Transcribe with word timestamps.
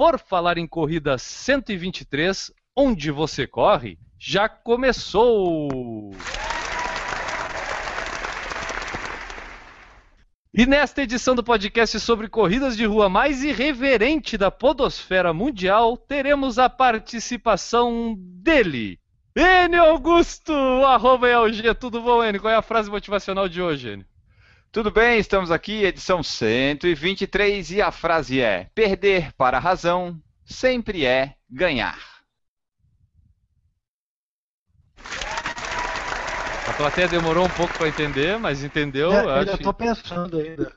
Por 0.00 0.18
Falar 0.18 0.56
em 0.56 0.66
Corrida 0.66 1.18
123, 1.18 2.50
onde 2.74 3.10
você 3.10 3.46
corre, 3.46 3.98
já 4.18 4.48
começou! 4.48 5.68
E 10.54 10.64
nesta 10.64 11.02
edição 11.02 11.34
do 11.34 11.44
podcast 11.44 12.00
sobre 12.00 12.30
corridas 12.30 12.78
de 12.78 12.86
rua 12.86 13.10
mais 13.10 13.44
irreverente 13.44 14.38
da 14.38 14.50
podosfera 14.50 15.34
mundial, 15.34 15.98
teremos 15.98 16.58
a 16.58 16.70
participação 16.70 18.14
dele, 18.16 18.98
Enio 19.36 19.82
Augusto, 19.82 20.54
arroba 20.86 21.28
tudo 21.78 22.00
bom, 22.00 22.24
Enio? 22.24 22.40
Qual 22.40 22.50
é 22.50 22.56
a 22.56 22.62
frase 22.62 22.90
motivacional 22.90 23.50
de 23.50 23.60
hoje, 23.60 23.90
Enio? 23.90 24.09
Tudo 24.72 24.90
bem, 24.90 25.18
estamos 25.18 25.50
aqui, 25.50 25.82
edição 25.84 26.22
123, 26.22 27.72
e 27.72 27.82
a 27.82 27.90
frase 27.90 28.40
é: 28.40 28.70
Perder 28.74 29.32
para 29.34 29.56
a 29.56 29.60
razão 29.60 30.20
sempre 30.44 31.04
é 31.04 31.34
ganhar. 31.50 31.98
A 36.68 36.72
plateia 36.76 37.08
demorou 37.08 37.46
um 37.46 37.50
pouco 37.50 37.76
para 37.76 37.88
entender, 37.88 38.38
mas 38.38 38.62
entendeu. 38.62 39.12
É, 39.12 39.24
eu 39.24 39.30
ainda 39.30 39.58
tô 39.58 39.74
pensando 39.74 40.38
ainda. 40.38 40.72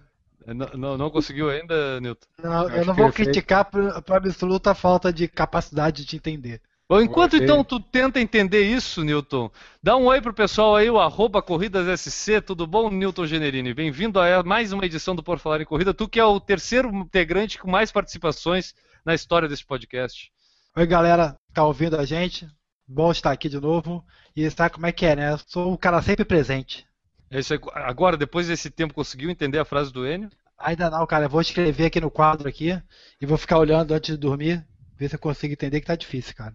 Não, 0.48 0.68
não- 0.76 0.98
não 0.98 1.10
conseguiu 1.12 1.50
ainda, 1.50 2.02
Nilton? 2.02 2.28
Não, 2.38 2.64
eu 2.70 2.78
Acho 2.80 2.88
não 2.88 2.94
vou 2.94 3.06
perfeito. 3.06 3.16
criticar 3.16 3.66
por, 3.66 4.02
por 4.04 4.16
absoluta 4.18 4.74
falta 4.76 5.14
de 5.14 5.28
capacidade 5.28 6.04
de 6.06 6.16
entender. 6.16 6.62
Bom, 6.90 7.02
enquanto 7.02 7.38
então 7.38 7.64
tu 7.64 7.80
tenta 7.80 8.20
entender 8.20 8.64
isso, 8.64 9.04
Newton, 9.04 9.50
dá 9.82 9.96
um 9.96 10.06
oi 10.06 10.22
pro 10.22 10.34
pessoal 10.34 10.76
aí, 10.76 10.90
o 10.90 11.00
arroba 11.00 11.42
Corridas 11.42 12.00
SC, 12.02 12.42
tudo 12.42 12.68
bom, 12.68 12.90
Newton 12.90 13.26
Generini? 13.26 13.74
Bem-vindo 13.74 14.20
a 14.20 14.44
mais 14.44 14.74
uma 14.74 14.86
edição 14.86 15.16
do 15.16 15.24
Por 15.24 15.40
Falar 15.40 15.62
em 15.62 15.66
Corrida, 15.66 15.94
tu 15.94 16.10
que 16.10 16.20
é 16.20 16.26
o 16.26 16.42
terceiro 16.42 16.94
integrante 16.94 17.58
com 17.58 17.72
mais 17.72 17.90
participações 17.90 18.76
na 19.06 19.16
história 19.16 19.48
desse 19.48 19.66
podcast. 19.66 20.30
Oi, 20.76 20.86
galera, 20.86 21.38
tá 21.54 21.64
ouvindo 21.66 21.98
a 21.98 22.06
gente? 22.06 22.48
Bom 22.86 23.12
estar 23.12 23.32
aqui 23.32 23.48
de 23.48 23.62
novo. 23.62 24.04
E 24.36 24.50
sabe 24.52 24.76
como 24.76 24.86
é 24.86 24.92
que 24.92 25.06
é, 25.06 25.16
né? 25.16 25.32
Eu 25.32 25.40
sou 25.48 25.72
o 25.72 25.78
cara 25.78 26.02
sempre 26.02 26.26
presente. 26.26 26.86
É 27.32 27.40
isso 27.40 27.54
aí. 27.54 27.60
Agora, 27.76 28.18
depois 28.18 28.48
desse 28.48 28.70
tempo, 28.70 28.94
conseguiu 28.94 29.30
entender 29.30 29.58
a 29.58 29.66
frase 29.66 29.92
do 29.92 30.06
Enio? 30.06 30.30
Ainda 30.58 30.90
não, 30.90 31.08
cara. 31.08 31.26
Eu 31.26 31.30
vou 31.30 31.42
escrever 31.42 31.86
aqui 31.86 32.02
no 32.02 32.12
quadro 32.12 32.48
aqui 32.48 32.78
e 33.22 33.26
vou 33.26 33.38
ficar 33.38 33.58
olhando 33.58 33.94
antes 33.94 34.14
de 34.14 34.18
dormir, 34.18 34.66
ver 34.98 35.10
se 35.10 35.16
eu 35.16 35.20
consigo 35.20 35.54
entender 35.54 35.80
que 35.80 35.88
tá 35.88 35.96
difícil, 35.96 36.36
cara. 36.36 36.54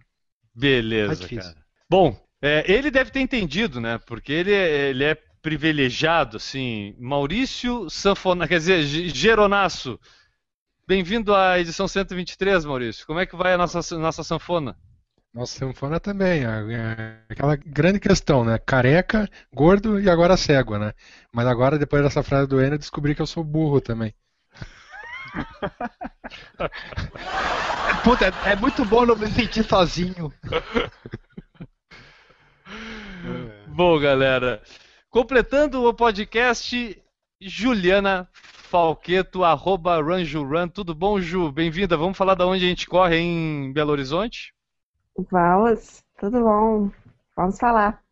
Beleza, 0.53 1.27
Tá 1.27 1.35
cara. 1.35 1.55
Bom, 1.89 2.15
é, 2.41 2.63
ele 2.71 2.91
deve 2.91 3.11
ter 3.11 3.19
entendido, 3.21 3.79
né? 3.81 3.97
Porque 3.99 4.31
ele 4.31 4.53
é, 4.53 4.89
ele 4.89 5.03
é 5.03 5.15
privilegiado, 5.41 6.37
assim. 6.37 6.95
Maurício 6.99 7.89
Sanfona, 7.89 8.47
quer 8.47 8.59
dizer, 8.59 8.83
Ge- 8.83 9.09
Geronasso. 9.09 9.99
Bem-vindo 10.87 11.35
à 11.35 11.59
edição 11.59 11.87
123, 11.87 12.65
Maurício. 12.65 13.05
Como 13.07 13.19
é 13.19 13.25
que 13.25 13.35
vai 13.35 13.53
a 13.53 13.57
nossa, 13.57 13.97
nossa 13.99 14.23
sanfona? 14.23 14.77
Nossa, 15.33 15.57
sanfona 15.59 15.99
também. 15.99 16.43
é- 16.45 16.73
é 16.73 17.33
aquela 17.33 17.55
grande 17.55 17.99
questão, 17.99 18.43
né? 18.43 18.57
Careca, 18.59 19.27
gordo 19.53 19.99
e 19.99 20.09
agora 20.09 20.35
cego, 20.37 20.77
né? 20.77 20.93
Mas 21.31 21.47
agora, 21.47 21.77
depois 21.79 22.03
dessa 22.03 22.23
frase 22.23 22.47
do 22.47 22.59
Enio, 22.61 22.75
eu 22.75 22.77
descobri 22.79 23.15
que 23.15 23.21
eu 23.21 23.27
sou 23.27 23.43
burro 23.43 23.79
também. 23.81 24.13
Puta, 28.03 28.25
é, 28.25 28.51
é 28.51 28.55
muito 28.55 28.85
bom 28.85 29.05
não 29.05 29.15
me 29.15 29.27
sentir 29.27 29.63
sozinho. 29.63 30.31
Bom, 33.67 33.99
galera, 33.99 34.61
completando 35.09 35.83
o 35.85 35.93
podcast, 35.93 37.01
Juliana 37.39 38.27
Falqueto, 38.33 39.43
arroba 39.43 40.01
RunJuRun. 40.01 40.67
Tudo 40.67 40.93
bom, 40.93 41.19
Ju? 41.21 41.51
Bem-vinda. 41.51 41.95
Vamos 41.95 42.17
falar 42.17 42.35
da 42.35 42.45
onde 42.45 42.65
a 42.65 42.67
gente 42.67 42.85
corre 42.85 43.17
em 43.17 43.71
Belo 43.71 43.91
Horizonte? 43.91 44.53
Vamos, 45.31 46.03
tudo 46.19 46.41
bom. 46.41 46.91
Vamos 47.35 47.57
falar. 47.57 48.03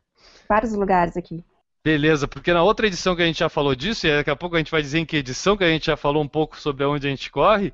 Vários 0.48 0.74
lugares 0.74 1.18
aqui. 1.18 1.44
Beleza, 1.84 2.28
porque 2.28 2.54
na 2.54 2.64
outra 2.64 2.88
edição 2.88 3.16
que 3.16 3.22
a 3.22 3.26
gente 3.26 3.40
já 3.40 3.50
falou 3.50 3.76
disso, 3.76 4.08
e 4.08 4.16
daqui 4.16 4.30
a 4.30 4.36
pouco 4.36 4.56
a 4.56 4.60
gente 4.60 4.72
vai 4.72 4.82
dizer 4.82 5.00
em 5.00 5.06
que 5.06 5.18
edição 5.18 5.56
que 5.56 5.64
a 5.64 5.70
gente 5.70 5.86
já 5.88 5.98
falou 5.98 6.24
um 6.24 6.28
pouco 6.28 6.60
sobre 6.60 6.86
onde 6.86 7.06
a 7.06 7.10
gente 7.10 7.30
corre, 7.30 7.74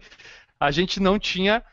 a 0.59 0.71
gente 0.71 0.99
não 0.99 1.17
tinha 1.17 1.63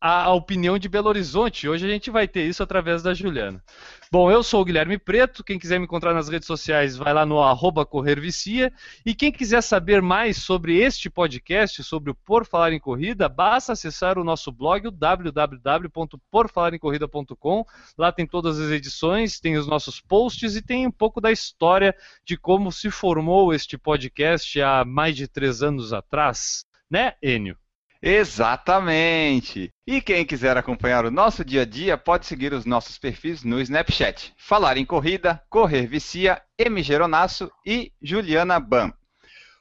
a, 0.00 0.32
opinião 0.32 0.78
de 0.78 0.88
Belo 0.88 1.08
Horizonte. 1.08 1.68
Hoje 1.68 1.84
a 1.86 1.90
gente 1.90 2.10
vai 2.10 2.26
ter 2.28 2.46
isso 2.46 2.62
através 2.62 3.02
da 3.02 3.12
Juliana. 3.12 3.62
Bom, 4.10 4.30
eu 4.30 4.42
sou 4.42 4.62
o 4.62 4.64
Guilherme 4.64 4.96
Preto. 4.96 5.44
Quem 5.44 5.58
quiser 5.58 5.78
me 5.78 5.84
encontrar 5.84 6.14
nas 6.14 6.28
redes 6.28 6.46
sociais, 6.46 6.96
vai 6.96 7.12
lá 7.12 7.26
no 7.26 7.42
arroba 7.42 7.84
corrervicia. 7.84 8.72
E 9.04 9.14
quem 9.14 9.30
quiser 9.30 9.60
saber 9.60 10.00
mais 10.00 10.38
sobre 10.38 10.78
este 10.78 11.10
podcast, 11.10 11.82
sobre 11.82 12.10
o 12.10 12.14
Por 12.14 12.46
Falar 12.46 12.72
em 12.72 12.80
Corrida, 12.80 13.28
basta 13.28 13.72
acessar 13.72 14.18
o 14.18 14.24
nosso 14.24 14.50
blog, 14.50 14.86
o 14.86 14.90
www.porfalaremcorrida.com. 14.90 17.66
Lá 17.98 18.10
tem 18.10 18.26
todas 18.26 18.58
as 18.58 18.70
edições, 18.70 19.38
tem 19.40 19.58
os 19.58 19.66
nossos 19.66 20.00
posts 20.00 20.56
e 20.56 20.62
tem 20.62 20.86
um 20.86 20.92
pouco 20.92 21.20
da 21.20 21.30
história 21.30 21.94
de 22.24 22.34
como 22.36 22.72
se 22.72 22.90
formou 22.90 23.52
este 23.52 23.76
podcast 23.76 24.62
há 24.62 24.84
mais 24.84 25.16
de 25.16 25.28
três 25.28 25.62
anos 25.62 25.92
atrás, 25.92 26.64
né, 26.90 27.14
Enio? 27.22 27.56
Exatamente! 28.00 29.72
E 29.84 30.00
quem 30.00 30.24
quiser 30.24 30.56
acompanhar 30.56 31.04
o 31.04 31.10
nosso 31.10 31.44
dia 31.44 31.62
a 31.62 31.64
dia 31.64 31.98
pode 31.98 32.26
seguir 32.26 32.52
os 32.52 32.64
nossos 32.64 32.96
perfis 32.96 33.42
no 33.42 33.60
Snapchat. 33.60 34.32
Falar 34.36 34.76
em 34.76 34.86
Corrida, 34.86 35.42
Correr 35.50 35.86
Vicia, 35.88 36.40
M. 36.56 36.80
Geronasso 36.80 37.50
e 37.66 37.92
Juliana 38.00 38.60
Bam. 38.60 38.92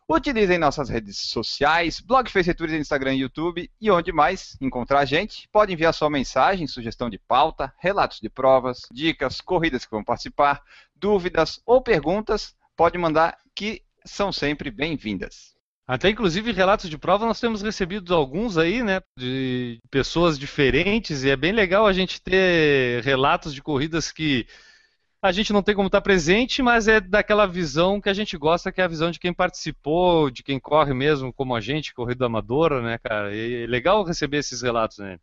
Utilizem 0.07 0.59
nossas 0.59 0.87
redes 0.87 1.17
sociais, 1.17 1.99
blog, 1.99 2.29
Facebook, 2.29 2.59
Twitter, 2.59 2.79
Instagram 2.79 3.15
e 3.15 3.21
YouTube. 3.21 3.71
E 3.81 3.89
onde 3.89 4.11
mais 4.11 4.55
encontrar 4.61 4.99
a 4.99 5.05
gente, 5.05 5.49
pode 5.51 5.73
enviar 5.73 5.91
sua 5.91 6.09
mensagem, 6.09 6.67
sugestão 6.67 7.09
de 7.09 7.17
pauta, 7.17 7.73
relatos 7.79 8.19
de 8.21 8.29
provas, 8.29 8.81
dicas, 8.91 9.41
corridas 9.41 9.83
que 9.83 9.91
vão 9.91 10.03
participar, 10.03 10.61
dúvidas 10.95 11.59
ou 11.65 11.81
perguntas, 11.81 12.55
pode 12.75 12.99
mandar 12.99 13.35
que 13.55 13.81
são 14.05 14.31
sempre 14.31 14.69
bem-vindas. 14.69 15.56
Até 15.87 16.09
inclusive 16.09 16.51
relatos 16.51 16.89
de 16.89 16.97
prova 16.97 17.25
nós 17.25 17.39
temos 17.39 17.61
recebido 17.61 18.13
alguns 18.13 18.57
aí, 18.57 18.83
né, 18.83 18.99
de 19.17 19.79
pessoas 19.89 20.37
diferentes 20.37 21.23
e 21.23 21.29
é 21.29 21.35
bem 21.37 21.53
legal 21.53 21.87
a 21.87 21.93
gente 21.93 22.21
ter 22.21 23.01
relatos 23.03 23.53
de 23.53 23.61
corridas 23.61 24.11
que 24.11 24.45
a 25.21 25.31
gente 25.31 25.53
não 25.53 25.63
tem 25.63 25.75
como 25.75 25.87
estar 25.87 26.01
presente, 26.01 26.61
mas 26.61 26.87
é 26.87 26.99
daquela 26.99 27.47
visão 27.47 28.01
que 28.01 28.09
a 28.09 28.13
gente 28.13 28.37
gosta, 28.37 28.71
que 28.71 28.81
é 28.81 28.83
a 28.83 28.87
visão 28.87 29.11
de 29.11 29.19
quem 29.19 29.33
participou, 29.33 30.29
de 30.29 30.43
quem 30.43 30.59
corre 30.59 30.93
mesmo, 30.93 31.33
como 31.33 31.55
a 31.55 31.61
gente, 31.61 31.93
corrida 31.93 32.25
amadora, 32.27 32.81
né, 32.81 32.97
cara? 32.99 33.35
E 33.35 33.63
é 33.63 33.67
legal 33.67 34.03
receber 34.03 34.37
esses 34.37 34.61
relatos, 34.61 34.99
né? 34.99 35.17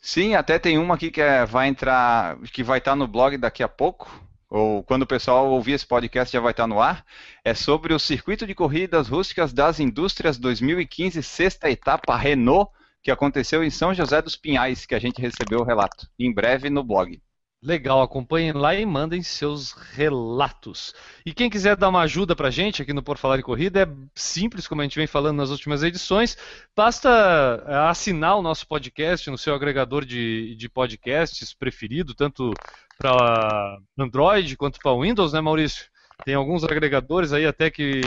Sim, 0.00 0.34
até 0.34 0.58
tem 0.58 0.78
uma 0.78 0.94
aqui 0.96 1.10
que 1.10 1.20
é- 1.20 1.44
vai 1.46 1.68
entrar, 1.68 2.38
que 2.52 2.62
vai 2.62 2.78
estar 2.78 2.96
no 2.96 3.06
blog 3.08 3.36
daqui 3.38 3.62
a 3.62 3.68
pouco, 3.68 4.10
ou 4.50 4.82
quando 4.82 5.02
o 5.02 5.06
pessoal 5.06 5.48
ouvir 5.48 5.72
esse 5.72 5.86
podcast 5.86 6.32
já 6.32 6.40
vai 6.40 6.50
estar 6.50 6.66
no 6.66 6.82
ar. 6.82 7.04
É 7.44 7.54
sobre 7.54 7.94
o 7.94 7.98
circuito 7.98 8.44
de 8.46 8.54
corridas 8.54 9.08
rústicas 9.08 9.52
das 9.52 9.78
indústrias 9.78 10.36
2015, 10.36 11.22
sexta 11.22 11.70
etapa 11.70 12.16
Renault, 12.16 12.70
que 13.00 13.12
aconteceu 13.12 13.62
em 13.62 13.70
São 13.70 13.94
José 13.94 14.20
dos 14.20 14.36
Pinhais, 14.36 14.84
que 14.84 14.94
a 14.94 14.98
gente 14.98 15.22
recebeu 15.22 15.60
o 15.60 15.64
relato. 15.64 16.08
Em 16.18 16.34
breve 16.34 16.68
no 16.68 16.82
blog. 16.82 17.22
Legal, 17.62 18.00
acompanhem 18.00 18.52
lá 18.52 18.74
e 18.74 18.86
mandem 18.86 19.22
seus 19.22 19.72
relatos. 19.72 20.94
E 21.26 21.34
quem 21.34 21.50
quiser 21.50 21.76
dar 21.76 21.90
uma 21.90 22.00
ajuda 22.00 22.34
pra 22.34 22.48
gente 22.48 22.80
aqui 22.80 22.94
no 22.94 23.02
Por 23.02 23.18
Falar 23.18 23.38
em 23.38 23.42
Corrida, 23.42 23.82
é 23.82 23.88
simples, 24.14 24.66
como 24.66 24.80
a 24.80 24.84
gente 24.84 24.96
vem 24.96 25.06
falando 25.06 25.36
nas 25.36 25.50
últimas 25.50 25.82
edições. 25.82 26.38
Basta 26.74 27.62
eh, 27.66 27.74
assinar 27.90 28.38
o 28.38 28.42
nosso 28.42 28.66
podcast 28.66 29.28
no 29.28 29.36
seu 29.36 29.54
agregador 29.54 30.06
de, 30.06 30.56
de 30.56 30.70
podcasts 30.70 31.52
preferido, 31.52 32.14
tanto 32.14 32.50
para 32.96 33.78
Android 33.98 34.56
quanto 34.56 34.78
para 34.78 34.98
Windows, 34.98 35.34
né, 35.34 35.40
Maurício? 35.42 35.89
Tem 36.24 36.34
alguns 36.34 36.64
agregadores 36.64 37.32
aí 37.32 37.46
até 37.46 37.70
que 37.70 38.02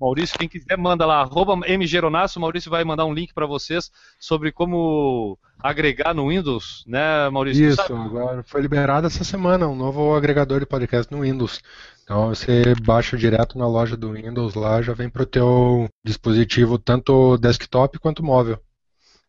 Maurício, 0.00 0.38
quem 0.38 0.48
quiser, 0.48 0.76
manda 0.76 1.04
lá, 1.06 1.20
arroba 1.20 1.56
mgeronasso, 1.56 2.40
Maurício 2.40 2.70
vai 2.70 2.84
mandar 2.84 3.04
um 3.04 3.12
link 3.12 3.32
para 3.34 3.46
vocês 3.46 3.90
sobre 4.18 4.52
como 4.52 5.38
agregar 5.58 6.14
no 6.14 6.28
Windows, 6.28 6.84
né, 6.86 7.28
Maurício? 7.30 7.68
Isso, 7.68 7.94
agora 7.94 8.42
foi 8.44 8.60
liberado 8.60 9.06
essa 9.06 9.24
semana 9.24 9.68
um 9.68 9.76
novo 9.76 10.14
agregador 10.14 10.60
de 10.60 10.66
podcast 10.66 11.12
no 11.12 11.22
Windows. 11.22 11.60
Então 12.04 12.28
você 12.28 12.74
baixa 12.82 13.16
direto 13.16 13.58
na 13.58 13.66
loja 13.66 13.96
do 13.96 14.12
Windows 14.12 14.54
lá, 14.54 14.80
já 14.80 14.94
vem 14.94 15.10
pro 15.10 15.26
teu 15.26 15.88
dispositivo 16.04 16.78
tanto 16.78 17.36
desktop 17.38 17.98
quanto 17.98 18.24
móvel. 18.24 18.58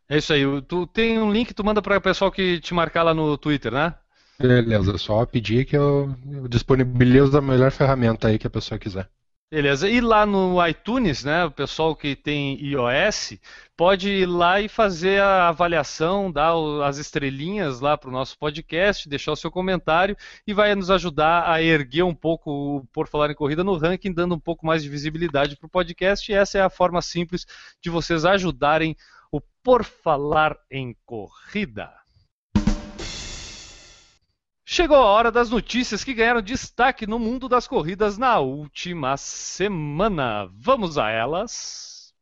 É 0.08 0.18
isso 0.18 0.34
aí. 0.34 0.44
Tu 0.64 0.88
tem 0.88 1.20
um 1.20 1.32
link, 1.32 1.54
tu 1.54 1.64
manda 1.64 1.82
para 1.82 1.98
o 1.98 2.02
pessoal 2.02 2.32
que 2.32 2.60
te 2.60 2.74
marcar 2.74 3.04
lá 3.04 3.14
no 3.14 3.38
Twitter, 3.38 3.72
né? 3.72 3.94
Beleza, 4.40 4.98
só 4.98 5.26
pedir 5.26 5.66
que 5.66 5.76
eu 5.76 6.16
disponibilizo 6.48 7.38
a 7.38 7.42
melhor 7.42 7.72
ferramenta 7.72 8.30
aí 8.30 8.40
que 8.40 8.48
a 8.48 8.50
pessoa 8.50 8.80
quiser. 8.80 9.10
Beleza. 9.52 9.90
E 9.90 10.00
lá 10.00 10.28
no 10.28 10.66
iTunes, 10.68 11.24
né, 11.24 11.44
o 11.44 11.50
pessoal 11.52 11.96
que 11.96 12.16
tem 12.16 12.56
iOS 12.64 13.34
pode 13.76 14.08
ir 14.08 14.28
lá 14.28 14.62
e 14.62 14.70
fazer 14.70 15.20
a 15.22 15.48
avaliação, 15.48 16.32
dar 16.32 16.54
as 16.86 16.98
estrelinhas 16.98 17.80
lá 17.80 17.98
para 17.98 18.10
o 18.10 18.14
nosso 18.14 18.38
podcast, 18.38 19.10
deixar 19.10 19.32
o 19.32 19.36
seu 19.36 19.50
comentário 19.50 20.16
e 20.46 20.54
vai 20.54 20.76
nos 20.76 20.92
ajudar 20.92 21.50
a 21.50 21.62
erguer 21.64 22.04
um 22.04 22.14
pouco 22.14 22.52
o 22.52 22.86
Por 22.94 23.08
Falar 23.08 23.32
em 23.32 23.36
Corrida 23.36 23.64
no 23.64 23.76
ranking, 23.76 24.14
dando 24.14 24.36
um 24.36 24.40
pouco 24.40 24.66
mais 24.66 24.84
de 24.84 24.90
visibilidade 24.90 25.58
para 25.58 25.66
o 25.66 25.70
podcast. 25.70 26.32
E 26.32 26.36
essa 26.36 26.60
é 26.60 26.62
a 26.62 26.70
forma 26.70 27.02
simples 27.02 27.48
de 27.82 27.90
vocês 27.90 28.26
ajudarem 28.26 28.96
o 29.32 29.42
Por 29.64 29.84
Falar 29.84 30.56
em 30.70 30.96
Corrida. 31.06 31.99
Chegou 34.72 34.98
a 34.98 35.06
hora 35.06 35.32
das 35.32 35.50
notícias 35.50 36.04
que 36.04 36.14
ganharam 36.14 36.44
destaque 36.44 37.08
no 37.08 37.18
mundo 37.18 37.50
das 37.50 37.68
corridas 37.68 38.20
na 38.20 38.38
última 38.38 39.18
semana. 39.18 40.48
Vamos 40.54 40.96
a 40.96 41.10
elas. 41.10 42.14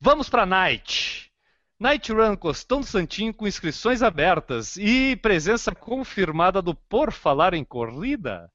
Vamos 0.00 0.28
para 0.28 0.44
Night. 0.44 1.30
Night 1.78 2.12
Run 2.12 2.34
Costão 2.34 2.82
Santinho 2.82 3.32
com 3.32 3.46
inscrições 3.46 4.02
abertas 4.02 4.76
e 4.76 5.14
presença 5.14 5.72
confirmada 5.72 6.60
do 6.60 6.74
Por 6.74 7.12
Falar 7.12 7.54
em 7.54 7.64
Corrida. 7.64 8.50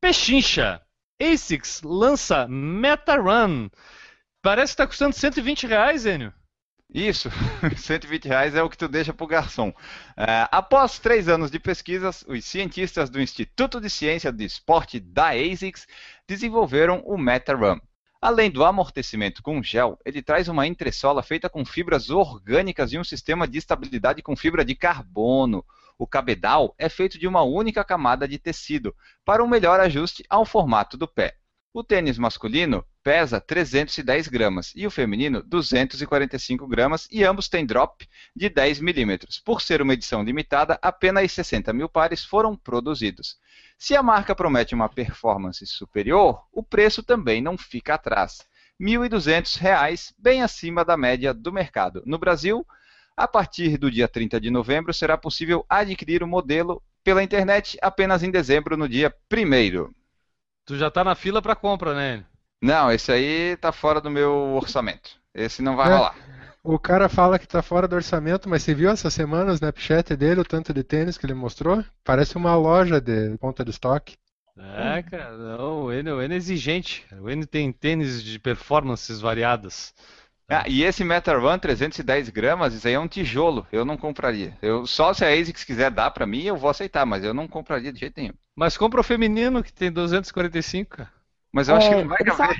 Pechincha. 0.00 0.80
ASICS 1.20 1.82
lança 1.82 2.48
Meta 2.48 3.16
Run. 3.16 3.68
Parece 4.42 4.72
que 4.72 4.78
tá 4.78 4.86
custando 4.86 5.14
120 5.14 5.66
reais, 5.66 6.04
Enio. 6.04 6.32
Isso, 6.92 7.30
120 7.76 8.26
reais 8.26 8.54
é 8.54 8.62
o 8.62 8.68
que 8.68 8.76
tu 8.76 8.88
deixa 8.88 9.14
para 9.14 9.24
o 9.24 9.28
garçom. 9.28 9.72
É, 10.16 10.48
após 10.50 10.98
três 10.98 11.28
anos 11.28 11.50
de 11.50 11.58
pesquisas, 11.58 12.24
os 12.26 12.44
cientistas 12.44 13.08
do 13.08 13.20
Instituto 13.20 13.80
de 13.80 13.88
Ciência 13.88 14.32
do 14.32 14.42
Esporte 14.42 14.98
da 14.98 15.28
ASICS 15.30 15.86
desenvolveram 16.26 17.00
o 17.06 17.16
MetaRun. 17.16 17.78
Além 18.20 18.50
do 18.50 18.64
amortecimento 18.64 19.42
com 19.42 19.62
gel, 19.62 19.98
ele 20.04 20.22
traz 20.22 20.48
uma 20.48 20.66
entressola 20.66 21.22
feita 21.22 21.48
com 21.48 21.64
fibras 21.64 22.10
orgânicas 22.10 22.92
e 22.92 22.98
um 22.98 23.04
sistema 23.04 23.48
de 23.48 23.58
estabilidade 23.58 24.22
com 24.22 24.36
fibra 24.36 24.64
de 24.64 24.74
carbono. 24.74 25.64
O 25.98 26.06
cabedal 26.06 26.74
é 26.78 26.88
feito 26.88 27.18
de 27.18 27.26
uma 27.26 27.42
única 27.42 27.84
camada 27.84 28.26
de 28.26 28.38
tecido, 28.38 28.94
para 29.24 29.42
um 29.42 29.48
melhor 29.48 29.80
ajuste 29.80 30.24
ao 30.28 30.44
formato 30.44 30.96
do 30.96 31.06
pé. 31.06 31.36
O 31.74 31.82
tênis 31.82 32.18
masculino 32.18 32.84
pesa 33.02 33.40
310 33.40 34.28
gramas 34.28 34.72
e 34.76 34.86
o 34.86 34.90
feminino 34.90 35.42
245 35.42 36.66
gramas 36.68 37.08
e 37.10 37.24
ambos 37.24 37.48
têm 37.48 37.64
drop 37.64 38.06
de 38.36 38.50
10 38.50 38.80
milímetros. 38.80 39.40
Por 39.40 39.62
ser 39.62 39.80
uma 39.80 39.94
edição 39.94 40.22
limitada, 40.22 40.78
apenas 40.82 41.32
60 41.32 41.72
mil 41.72 41.88
pares 41.88 42.24
foram 42.24 42.54
produzidos. 42.54 43.38
Se 43.78 43.96
a 43.96 44.02
marca 44.02 44.34
promete 44.34 44.74
uma 44.74 44.88
performance 44.88 45.66
superior, 45.66 46.46
o 46.52 46.62
preço 46.62 47.02
também 47.02 47.40
não 47.40 47.56
fica 47.56 47.94
atrás. 47.94 48.46
R$ 48.78 48.86
1.200, 48.86 50.12
bem 50.18 50.42
acima 50.42 50.84
da 50.84 50.96
média 50.96 51.32
do 51.32 51.52
mercado. 51.52 52.02
No 52.04 52.18
Brasil, 52.18 52.66
a 53.16 53.28
partir 53.28 53.76
do 53.78 53.90
dia 53.90 54.08
30 54.08 54.40
de 54.40 54.50
novembro, 54.50 54.92
será 54.92 55.16
possível 55.18 55.64
adquirir 55.68 56.22
o 56.22 56.26
modelo 56.26 56.82
pela 57.04 57.22
internet 57.22 57.78
apenas 57.82 58.22
em 58.22 58.30
dezembro, 58.30 58.76
no 58.76 58.88
dia 58.88 59.14
1 59.28 59.92
Tu 60.64 60.76
já 60.76 60.90
tá 60.90 61.02
na 61.04 61.14
fila 61.14 61.42
para 61.42 61.56
compra, 61.56 61.94
né? 61.94 62.24
Não, 62.62 62.90
esse 62.92 63.10
aí 63.10 63.56
tá 63.56 63.72
fora 63.72 64.00
do 64.00 64.10
meu 64.10 64.32
orçamento. 64.54 65.10
Esse 65.34 65.62
não 65.62 65.76
vai 65.76 65.90
É. 65.90 65.96
rolar. 65.96 66.14
O 66.64 66.78
cara 66.78 67.08
fala 67.08 67.38
que 67.38 67.46
tá 67.48 67.60
fora 67.62 67.88
do 67.88 67.96
orçamento, 67.96 68.48
mas 68.48 68.62
você 68.62 68.72
viu 68.74 68.88
essa 68.90 69.10
semana 69.10 69.50
o 69.50 69.54
Snapchat 69.54 70.14
dele, 70.16 70.40
o 70.40 70.44
tanto 70.44 70.72
de 70.72 70.84
tênis 70.84 71.18
que 71.18 71.26
ele 71.26 71.34
mostrou? 71.34 71.84
Parece 72.04 72.36
uma 72.36 72.54
loja 72.54 73.00
de 73.00 73.36
ponta 73.38 73.64
de 73.64 73.70
estoque. 73.70 74.16
É, 74.56 75.02
cara, 75.02 75.36
não, 75.36 75.84
o 75.84 75.92
Enio, 75.92 76.16
o 76.16 76.22
Enio 76.22 76.34
é 76.34 76.36
exigente. 76.36 77.06
O 77.20 77.28
Enio 77.30 77.46
tem 77.46 77.72
tênis 77.72 78.22
de 78.22 78.38
performances 78.38 79.20
variadas. 79.20 79.94
Ah, 80.48 80.64
e 80.68 80.82
esse 80.82 81.02
MetaRun 81.04 81.58
310 81.58 82.28
gramas, 82.28 82.74
isso 82.74 82.86
aí 82.86 82.94
é 82.94 82.98
um 83.00 83.08
tijolo. 83.08 83.66
Eu 83.72 83.84
não 83.84 83.96
compraria. 83.96 84.56
Eu, 84.60 84.86
só 84.86 85.14
se 85.14 85.24
a 85.24 85.28
ASICS 85.28 85.64
quiser 85.64 85.90
dar 85.90 86.10
pra 86.10 86.26
mim, 86.26 86.42
eu 86.42 86.56
vou 86.56 86.68
aceitar, 86.68 87.06
mas 87.06 87.24
eu 87.24 87.32
não 87.32 87.48
compraria 87.48 87.92
de 87.92 88.00
jeito 88.00 88.20
nenhum. 88.20 88.34
Mas 88.54 88.76
compra 88.76 89.00
o 89.00 89.04
feminino 89.04 89.62
que 89.62 89.72
tem 89.72 89.90
245, 89.90 90.96
cara. 90.98 91.10
Mas 91.50 91.68
eu 91.68 91.76
acho 91.76 91.88
que 91.88 91.94
É, 91.94 92.02
não 92.02 92.08
vai 92.08 92.18
só- 92.26 92.36
caber. 92.36 92.56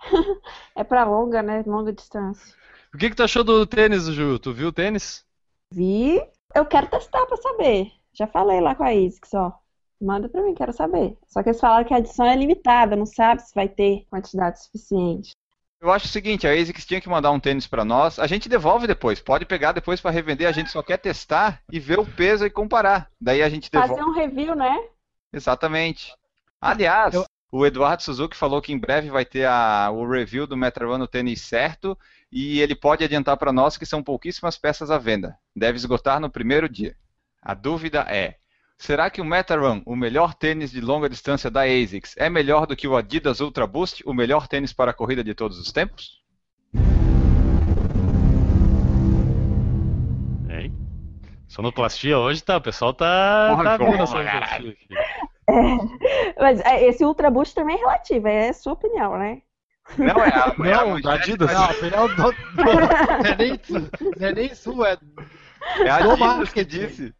É 0.76 0.84
pra 0.84 1.04
longa, 1.04 1.42
né? 1.42 1.62
Longa 1.66 1.92
distância. 1.92 2.54
O 2.92 2.98
que, 2.98 3.10
que 3.10 3.16
tu 3.16 3.22
achou 3.22 3.42
do 3.44 3.66
tênis, 3.66 4.04
Ju? 4.06 4.38
Tu 4.38 4.52
viu 4.52 4.68
o 4.68 4.72
tênis? 4.72 5.24
Vi. 5.72 6.20
Eu 6.54 6.64
quero 6.66 6.86
testar 6.86 7.24
pra 7.26 7.36
saber. 7.36 7.90
Já 8.12 8.26
falei 8.26 8.60
lá 8.60 8.74
com 8.74 8.84
a 8.84 8.90
ASICS, 8.90 9.34
ó. 9.34 9.52
Manda 10.00 10.28
pra 10.28 10.42
mim, 10.42 10.54
quero 10.54 10.72
saber. 10.72 11.16
Só 11.26 11.42
que 11.42 11.48
eles 11.48 11.60
falaram 11.60 11.84
que 11.86 11.94
a 11.94 11.98
edição 11.98 12.26
é 12.26 12.36
limitada, 12.36 12.94
não 12.96 13.06
sabe 13.06 13.42
se 13.42 13.54
vai 13.54 13.68
ter 13.68 14.04
quantidade 14.10 14.62
suficiente. 14.62 15.30
Eu 15.84 15.92
acho 15.92 16.06
o 16.06 16.08
seguinte, 16.08 16.46
a 16.46 16.50
ASICS 16.50 16.86
tinha 16.86 16.98
que 17.00 17.10
mandar 17.10 17.30
um 17.30 17.38
tênis 17.38 17.66
pra 17.66 17.84
nós. 17.84 18.18
A 18.18 18.26
gente 18.26 18.48
devolve 18.48 18.86
depois. 18.86 19.20
Pode 19.20 19.44
pegar 19.44 19.72
depois 19.72 20.00
pra 20.00 20.10
revender. 20.10 20.48
A 20.48 20.52
gente 20.52 20.70
só 20.70 20.82
quer 20.82 20.96
testar 20.96 21.60
e 21.70 21.78
ver 21.78 21.98
o 21.98 22.06
peso 22.06 22.46
e 22.46 22.48
comparar. 22.48 23.10
Daí 23.20 23.42
a 23.42 23.50
gente 23.50 23.70
devolve. 23.70 23.94
Fazer 23.94 24.04
um 24.08 24.14
review, 24.14 24.54
né? 24.54 24.82
Exatamente. 25.30 26.10
Aliás, 26.58 27.12
Eu- 27.12 27.26
o 27.52 27.66
Eduardo 27.66 28.02
Suzuki 28.02 28.34
falou 28.34 28.62
que 28.62 28.72
em 28.72 28.78
breve 28.78 29.10
vai 29.10 29.26
ter 29.26 29.44
a- 29.46 29.90
o 29.92 30.08
review 30.08 30.46
do 30.46 30.56
MetaRun 30.56 30.96
no 30.96 31.06
tênis 31.06 31.42
certo 31.42 31.98
e 32.32 32.62
ele 32.62 32.74
pode 32.74 33.04
adiantar 33.04 33.36
para 33.36 33.52
nós 33.52 33.76
que 33.76 33.84
são 33.84 34.02
pouquíssimas 34.02 34.56
peças 34.56 34.90
à 34.90 34.96
venda. 34.96 35.36
Deve 35.54 35.76
esgotar 35.76 36.18
no 36.18 36.30
primeiro 36.30 36.66
dia. 36.66 36.96
A 37.42 37.52
dúvida 37.52 38.06
é: 38.08 38.38
será 38.76 39.08
que 39.10 39.20
o 39.20 39.24
MetaRun, 39.24 39.82
o 39.86 39.96
melhor 39.96 40.34
tênis 40.34 40.70
de 40.70 40.80
longa 40.80 41.08
distância 41.08 41.50
da 41.50 41.62
ASICS, 41.62 42.14
é 42.16 42.28
melhor 42.28 42.66
do 42.66 42.76
que 42.76 42.88
o 42.88 42.96
Adidas 42.96 43.40
Ultra 43.40 43.66
Boost, 43.66 44.02
o 44.06 44.12
melhor 44.12 44.46
tênis 44.48 44.72
para 44.72 44.90
a 44.90 44.94
corrida 44.94 45.22
de 45.24 45.34
todos 45.34 45.58
os 45.58 45.72
tempos? 45.72 46.22
Hein? 50.48 50.72
Sonoplastia 51.48 52.18
hoje 52.18 52.42
tá, 52.42 52.56
o 52.56 52.60
pessoal 52.60 52.92
tá, 52.92 53.48
Porra, 53.50 53.64
tá 53.64 53.76
vendo 53.76 54.06
sonoplastia 54.06 54.70
aqui. 54.70 54.88
Mas 56.38 56.60
é, 56.60 56.84
esse 56.86 57.04
Ultra 57.04 57.30
Boost 57.30 57.54
também 57.54 57.76
é 57.76 57.78
relativo, 57.78 58.28
é 58.28 58.48
a 58.48 58.52
sua 58.52 58.72
opinião, 58.72 59.16
né? 59.18 59.42
Não, 59.98 60.16
é 60.24 60.28
a, 60.28 60.54
é 60.66 60.72
a 60.72 60.86
Não, 60.86 61.00
da 61.00 61.12
Adidas. 61.14 61.52
Não, 61.52 61.62
a 61.64 61.70
opinião 61.70 62.08
do, 62.08 62.14
do- 62.14 62.34
não, 62.56 63.26
é 63.26 63.36
nem, 63.36 63.60
não 64.18 64.28
é 64.28 64.32
nem 64.32 64.54
sua, 64.54 64.92
é 64.92 64.98
É 65.80 65.90
a 65.90 65.96
Adidas 65.96 66.52
que 66.52 66.64
disse. 66.64 67.14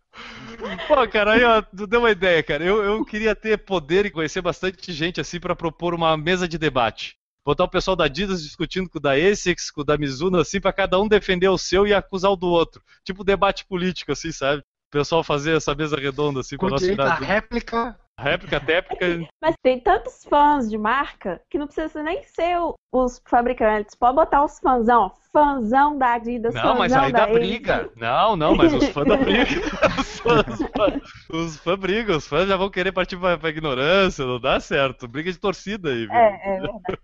Pô, 0.86 1.08
cara, 1.08 1.32
aí 1.32 1.44
ó, 1.44 1.62
tu 1.62 1.86
deu 1.86 2.00
uma 2.00 2.10
ideia, 2.10 2.42
cara. 2.42 2.64
Eu, 2.64 2.82
eu 2.82 3.04
queria 3.04 3.34
ter 3.34 3.58
poder 3.58 4.06
e 4.06 4.10
conhecer 4.10 4.40
bastante 4.40 4.92
gente 4.92 5.20
assim 5.20 5.40
pra 5.40 5.56
propor 5.56 5.94
uma 5.94 6.16
mesa 6.16 6.46
de 6.46 6.58
debate. 6.58 7.16
Botar 7.44 7.64
o 7.64 7.68
pessoal 7.68 7.94
da 7.94 8.04
Adidas 8.04 8.42
discutindo 8.42 8.88
com 8.88 8.98
o 8.98 9.02
da 9.02 9.12
ASICS, 9.12 9.70
com 9.70 9.82
o 9.82 9.84
da 9.84 9.98
Mizuno, 9.98 10.38
assim, 10.38 10.60
pra 10.60 10.72
cada 10.72 10.98
um 10.98 11.06
defender 11.06 11.48
o 11.48 11.58
seu 11.58 11.86
e 11.86 11.92
acusar 11.92 12.30
o 12.30 12.36
do 12.36 12.46
outro. 12.46 12.82
Tipo 13.04 13.22
debate 13.22 13.66
político, 13.66 14.12
assim, 14.12 14.32
sabe? 14.32 14.62
pessoal 14.94 15.24
fazer 15.24 15.56
essa 15.56 15.74
mesa 15.74 15.96
redonda 15.96 16.38
assim 16.38 16.56
Com 16.56 16.68
pra 16.68 16.76
direito 16.76 17.00
à 17.00 17.16
tirar 17.16 17.26
réplica. 17.26 17.98
Réplica, 18.18 18.60
tépica. 18.60 19.06
Mas 19.42 19.54
tem 19.62 19.80
tantos 19.80 20.24
fãs 20.24 20.70
de 20.70 20.78
marca 20.78 21.40
que 21.50 21.58
não 21.58 21.66
precisa 21.66 22.02
nem 22.02 22.22
ser 22.24 22.58
o- 22.58 22.74
os 22.92 23.20
fabricantes. 23.28 23.94
Pode 23.94 24.14
botar 24.16 24.44
os 24.44 24.58
fãzão, 24.58 25.02
ó, 25.06 25.10
fãzão 25.32 25.98
da 25.98 26.14
Adidas, 26.14 26.54
Não, 26.54 26.76
mas 26.76 26.92
aí 26.92 27.10
da 27.12 27.26
dá 27.26 27.32
briga. 27.32 27.90
Não, 27.96 28.36
não, 28.36 28.54
mas 28.54 28.72
os 28.72 28.88
fãs 28.90 29.06
da 29.08 29.16
briga. 29.16 29.44
Os 29.98 30.20
fãs, 30.20 30.60
os 30.60 30.66
fãs- 30.76 31.02
os 31.30 31.56
fãs 31.58 31.78
brigam, 31.78 32.16
os 32.16 32.26
fãs 32.26 32.48
já 32.48 32.56
vão 32.56 32.70
querer 32.70 32.92
partir 32.92 33.16
pra, 33.18 33.36
pra 33.36 33.50
ignorância, 33.50 34.24
não 34.24 34.40
dá 34.40 34.58
certo. 34.60 35.06
Briga 35.06 35.30
de 35.30 35.38
torcida 35.38 35.90
aí, 35.90 36.06
viu? 36.06 36.14
É, 36.14 36.40
é 36.44 36.60
verdade. 36.60 36.98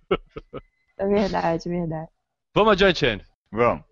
É 0.98 1.06
verdade, 1.06 1.68
verdade. 1.68 2.08
Vamos 2.54 2.72
adiante, 2.72 3.04
Anne. 3.06 3.22
Vamos. 3.52 3.84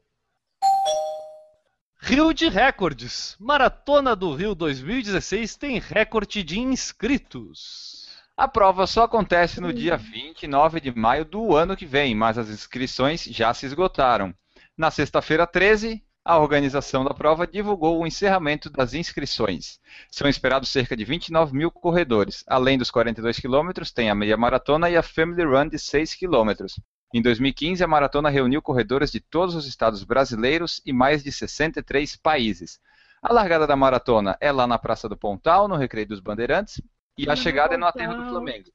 Rio 2.09 2.33
de 2.33 2.49
Recordes. 2.49 3.37
Maratona 3.39 4.17
do 4.17 4.35
Rio 4.35 4.55
2016 4.55 5.57
tem 5.57 5.79
recorde 5.79 6.43
de 6.43 6.59
inscritos. 6.59 8.09
A 8.35 8.49
prova 8.49 8.87
só 8.87 9.03
acontece 9.03 9.61
no 9.61 9.75
dia 9.75 9.95
29 9.99 10.81
de 10.81 10.91
maio 10.91 11.27
do 11.27 11.55
ano 11.55 11.77
que 11.77 11.85
vem, 11.85 12.15
mas 12.15 12.39
as 12.39 12.49
inscrições 12.49 13.25
já 13.25 13.53
se 13.53 13.67
esgotaram. 13.67 14.35
Na 14.75 14.91
sexta-feira 14.91 15.47
13, 15.47 16.03
a 16.25 16.39
organização 16.39 17.05
da 17.05 17.13
prova 17.13 17.47
divulgou 17.47 18.01
o 18.01 18.07
encerramento 18.07 18.71
das 18.71 18.95
inscrições. 18.95 19.79
São 20.11 20.27
esperados 20.27 20.71
cerca 20.71 20.97
de 20.97 21.05
29 21.05 21.55
mil 21.55 21.71
corredores. 21.71 22.43
Além 22.47 22.79
dos 22.79 22.91
42 22.91 23.39
quilômetros, 23.39 23.93
tem 23.93 24.09
a 24.09 24.15
meia 24.15 24.39
maratona 24.39 24.89
e 24.89 24.97
a 24.97 25.03
Family 25.03 25.45
Run 25.45 25.69
de 25.69 25.79
6 25.79 26.15
quilômetros. 26.15 26.81
Em 27.13 27.23
2015, 27.23 27.83
a 27.83 27.87
maratona 27.87 28.29
reuniu 28.29 28.61
corredores 28.61 29.11
de 29.11 29.21
todos 29.21 29.55
os 29.55 29.67
estados 29.67 30.05
brasileiros 30.05 30.83
e 30.85 30.93
mais 30.93 31.23
de 31.23 31.33
63 31.33 32.17
países. 32.17 32.79
A 33.23 33.33
largada 33.33 33.67
da 33.67 33.75
maratona 33.75 34.37
é 34.41 34.53
lá 34.53 34.67
na 34.67 34.79
Praça 34.79 35.09
do 35.09 35.17
Pontal, 35.17 35.67
no 35.67 35.77
Recreio 35.77 36.07
dos 36.07 36.21
Bandeirantes, 36.21 36.83
e 37.17 37.29
a 37.29 37.35
chegada 37.35 37.75
é 37.75 37.77
no 37.77 37.87
Aterro 37.87 38.15
do 38.15 38.29
Flamengo. 38.29 38.71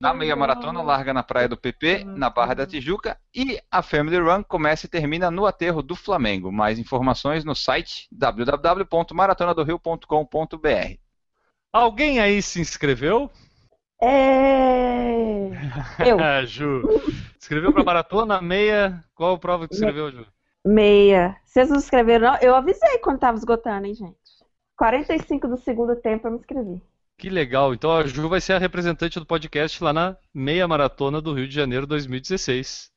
A 0.00 0.14
meia 0.14 0.36
maratona 0.36 0.80
larga 0.82 1.12
na 1.12 1.24
Praia 1.24 1.48
do 1.48 1.56
PP, 1.56 2.04
na 2.04 2.30
Barra 2.30 2.54
da 2.54 2.64
Tijuca, 2.64 3.18
e 3.34 3.60
a 3.68 3.82
Family 3.82 4.20
Run 4.20 4.44
começa 4.44 4.86
e 4.86 4.88
termina 4.88 5.28
no 5.28 5.44
Aterro 5.44 5.82
do 5.82 5.96
Flamengo. 5.96 6.52
Mais 6.52 6.78
informações 6.78 7.44
no 7.44 7.56
site 7.56 8.06
www.maratonadorio.com.br. 8.12 10.98
Alguém 11.72 12.20
aí 12.20 12.40
se 12.40 12.60
inscreveu? 12.60 13.28
É... 14.00 15.50
Eu, 16.06 16.18
Ah, 16.20 16.44
Ju. 16.46 16.82
Escreveu 17.38 17.72
pra 17.72 17.84
maratona, 17.84 18.40
meia. 18.40 19.04
Qual 19.14 19.38
prova 19.38 19.66
que 19.66 19.74
escreveu, 19.74 20.10
Ju? 20.10 20.26
meia. 20.64 21.36
Vocês 21.44 21.70
não 21.70 21.78
escreveram, 21.78 22.32
não? 22.32 22.38
Eu 22.40 22.54
avisei 22.54 22.98
quando 22.98 23.18
tava 23.20 23.38
esgotando, 23.38 23.86
hein, 23.86 23.94
gente? 23.94 24.16
45 24.76 25.48
do 25.48 25.56
segundo 25.56 25.96
tempo 25.96 26.28
eu 26.28 26.32
me 26.32 26.38
inscrevi. 26.38 26.82
Que 27.16 27.28
legal. 27.28 27.74
Então 27.74 27.90
a 27.90 28.06
Ju 28.06 28.28
vai 28.28 28.40
ser 28.40 28.52
a 28.52 28.58
representante 28.58 29.18
do 29.18 29.26
podcast 29.26 29.82
lá 29.82 29.92
na 29.92 30.16
meia 30.32 30.68
maratona 30.68 31.20
do 31.20 31.32
Rio 31.32 31.48
de 31.48 31.54
Janeiro 31.54 31.86
2016. 31.86 32.90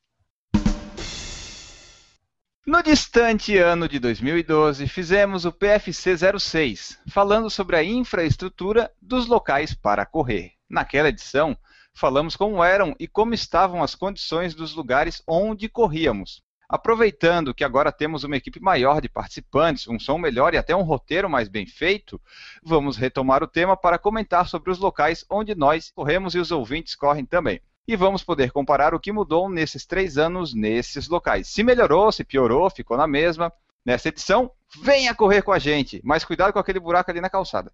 No 2.68 2.84
distante 2.84 3.58
ano 3.58 3.90
de 3.90 3.98
2012, 3.98 4.88
fizemos 4.88 5.46
o 5.46 5.52
PFC 5.52 6.16
06, 6.38 7.00
falando 7.10 7.50
sobre 7.50 7.76
a 7.76 7.84
infraestrutura 7.84 8.92
dos 9.02 9.26
locais 9.26 9.74
para 9.74 10.06
correr. 10.06 10.52
Naquela 10.72 11.10
edição, 11.10 11.58
falamos 11.94 12.38
como 12.38 12.64
eram 12.64 12.96
e 12.98 13.06
como 13.06 13.34
estavam 13.34 13.84
as 13.84 13.94
condições 13.94 14.56
dos 14.56 14.74
lugares 14.74 15.22
onde 15.28 15.68
corríamos. 15.68 16.42
Aproveitando 16.70 17.54
que 17.54 17.66
agora 17.66 17.92
temos 17.92 18.24
uma 18.24 18.38
equipe 18.38 18.62
maior 18.62 19.02
de 19.02 19.10
participantes, 19.10 19.90
um 19.90 20.00
som 20.00 20.18
melhor 20.18 20.54
e 20.54 20.58
até 20.58 20.74
um 20.74 20.84
roteiro 20.84 21.30
mais 21.30 21.50
bem 21.50 21.68
feito, 21.68 22.22
vamos 22.64 22.96
retomar 22.96 23.44
o 23.44 23.48
tema 23.48 23.76
para 23.76 24.00
comentar 24.00 24.48
sobre 24.48 24.72
os 24.72 24.80
locais 24.80 25.26
onde 25.30 25.54
nós 25.54 25.92
corremos 25.92 26.36
e 26.36 26.40
os 26.40 26.54
ouvintes 26.54 26.96
correm 26.96 27.26
também. 27.26 27.60
E 27.86 27.94
vamos 27.98 28.24
poder 28.24 28.54
comparar 28.54 28.94
o 28.94 29.00
que 29.00 29.12
mudou 29.12 29.50
nesses 29.50 29.86
três 29.86 30.18
anos 30.18 30.54
nesses 30.54 31.10
locais. 31.10 31.50
Se 31.50 31.64
melhorou, 31.64 32.10
se 32.14 32.24
piorou, 32.24 32.70
ficou 32.70 32.96
na 32.96 33.08
mesma. 33.08 33.52
Nessa 33.86 34.08
edição, 34.08 34.50
venha 34.82 35.14
correr 35.14 35.42
com 35.42 35.52
a 35.52 35.60
gente, 35.60 36.00
mas 36.02 36.24
cuidado 36.24 36.54
com 36.54 36.60
aquele 36.60 36.80
buraco 36.80 37.12
ali 37.12 37.20
na 37.20 37.30
calçada. 37.30 37.74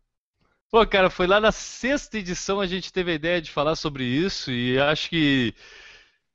Pô, 0.70 0.86
cara, 0.86 1.10
foi 1.10 1.28
lá 1.28 1.40
na 1.40 1.52
sexta 1.52 2.18
edição 2.18 2.60
a 2.60 2.68
gente 2.68 2.92
teve 2.92 3.12
a 3.12 3.16
ideia 3.16 3.42
de 3.42 3.50
falar 3.50 3.76
sobre 3.76 4.04
isso 4.04 4.52
e 4.52 4.78
acho 4.80 5.10
que. 5.10 5.54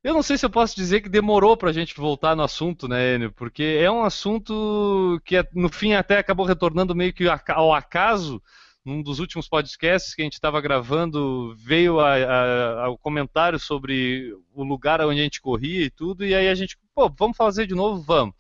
Eu 0.03 0.15
não 0.15 0.23
sei 0.23 0.37
se 0.39 0.45
eu 0.47 0.51
posso 0.51 0.75
dizer 0.75 1.01
que 1.03 1.09
demorou 1.09 1.57
pra 1.57 1.73
gente 1.73 1.95
voltar 1.97 2.35
no 2.35 2.43
assunto, 2.43 2.89
né, 2.89 3.15
Enio? 3.15 3.33
Porque 3.33 3.63
é 3.63 3.91
um 3.91 4.03
assunto 4.03 5.21
que 5.25 5.37
no 5.55 5.69
fim 5.69 5.93
até 5.95 6.19
acabou 6.19 6.47
retornando 6.47 6.95
meio 6.95 7.13
que 7.13 7.25
ao 7.49 7.75
acaso. 7.75 8.43
Num 8.85 9.01
dos 9.03 9.21
últimos 9.21 9.49
podcasts 9.49 10.15
que 10.15 10.23
a 10.23 10.25
gente 10.25 10.35
estava 10.35 10.61
gravando, 10.61 11.55
veio 11.57 12.01
a, 12.01 12.85
ao 12.85 12.99
comentário 12.99 13.59
sobre 13.59 14.35
o 14.53 14.65
lugar 14.65 15.01
onde 15.03 15.21
a 15.21 15.23
gente 15.23 15.41
corria 15.41 15.85
e 15.85 15.91
tudo, 15.91 16.25
e 16.25 16.35
aí 16.35 16.49
a 16.49 16.55
gente, 16.55 16.77
pô, 16.95 17.09
vamos 17.09 17.37
fazer 17.37 17.67
de 17.67 17.75
novo? 17.77 18.03
Vamos. 18.03 18.35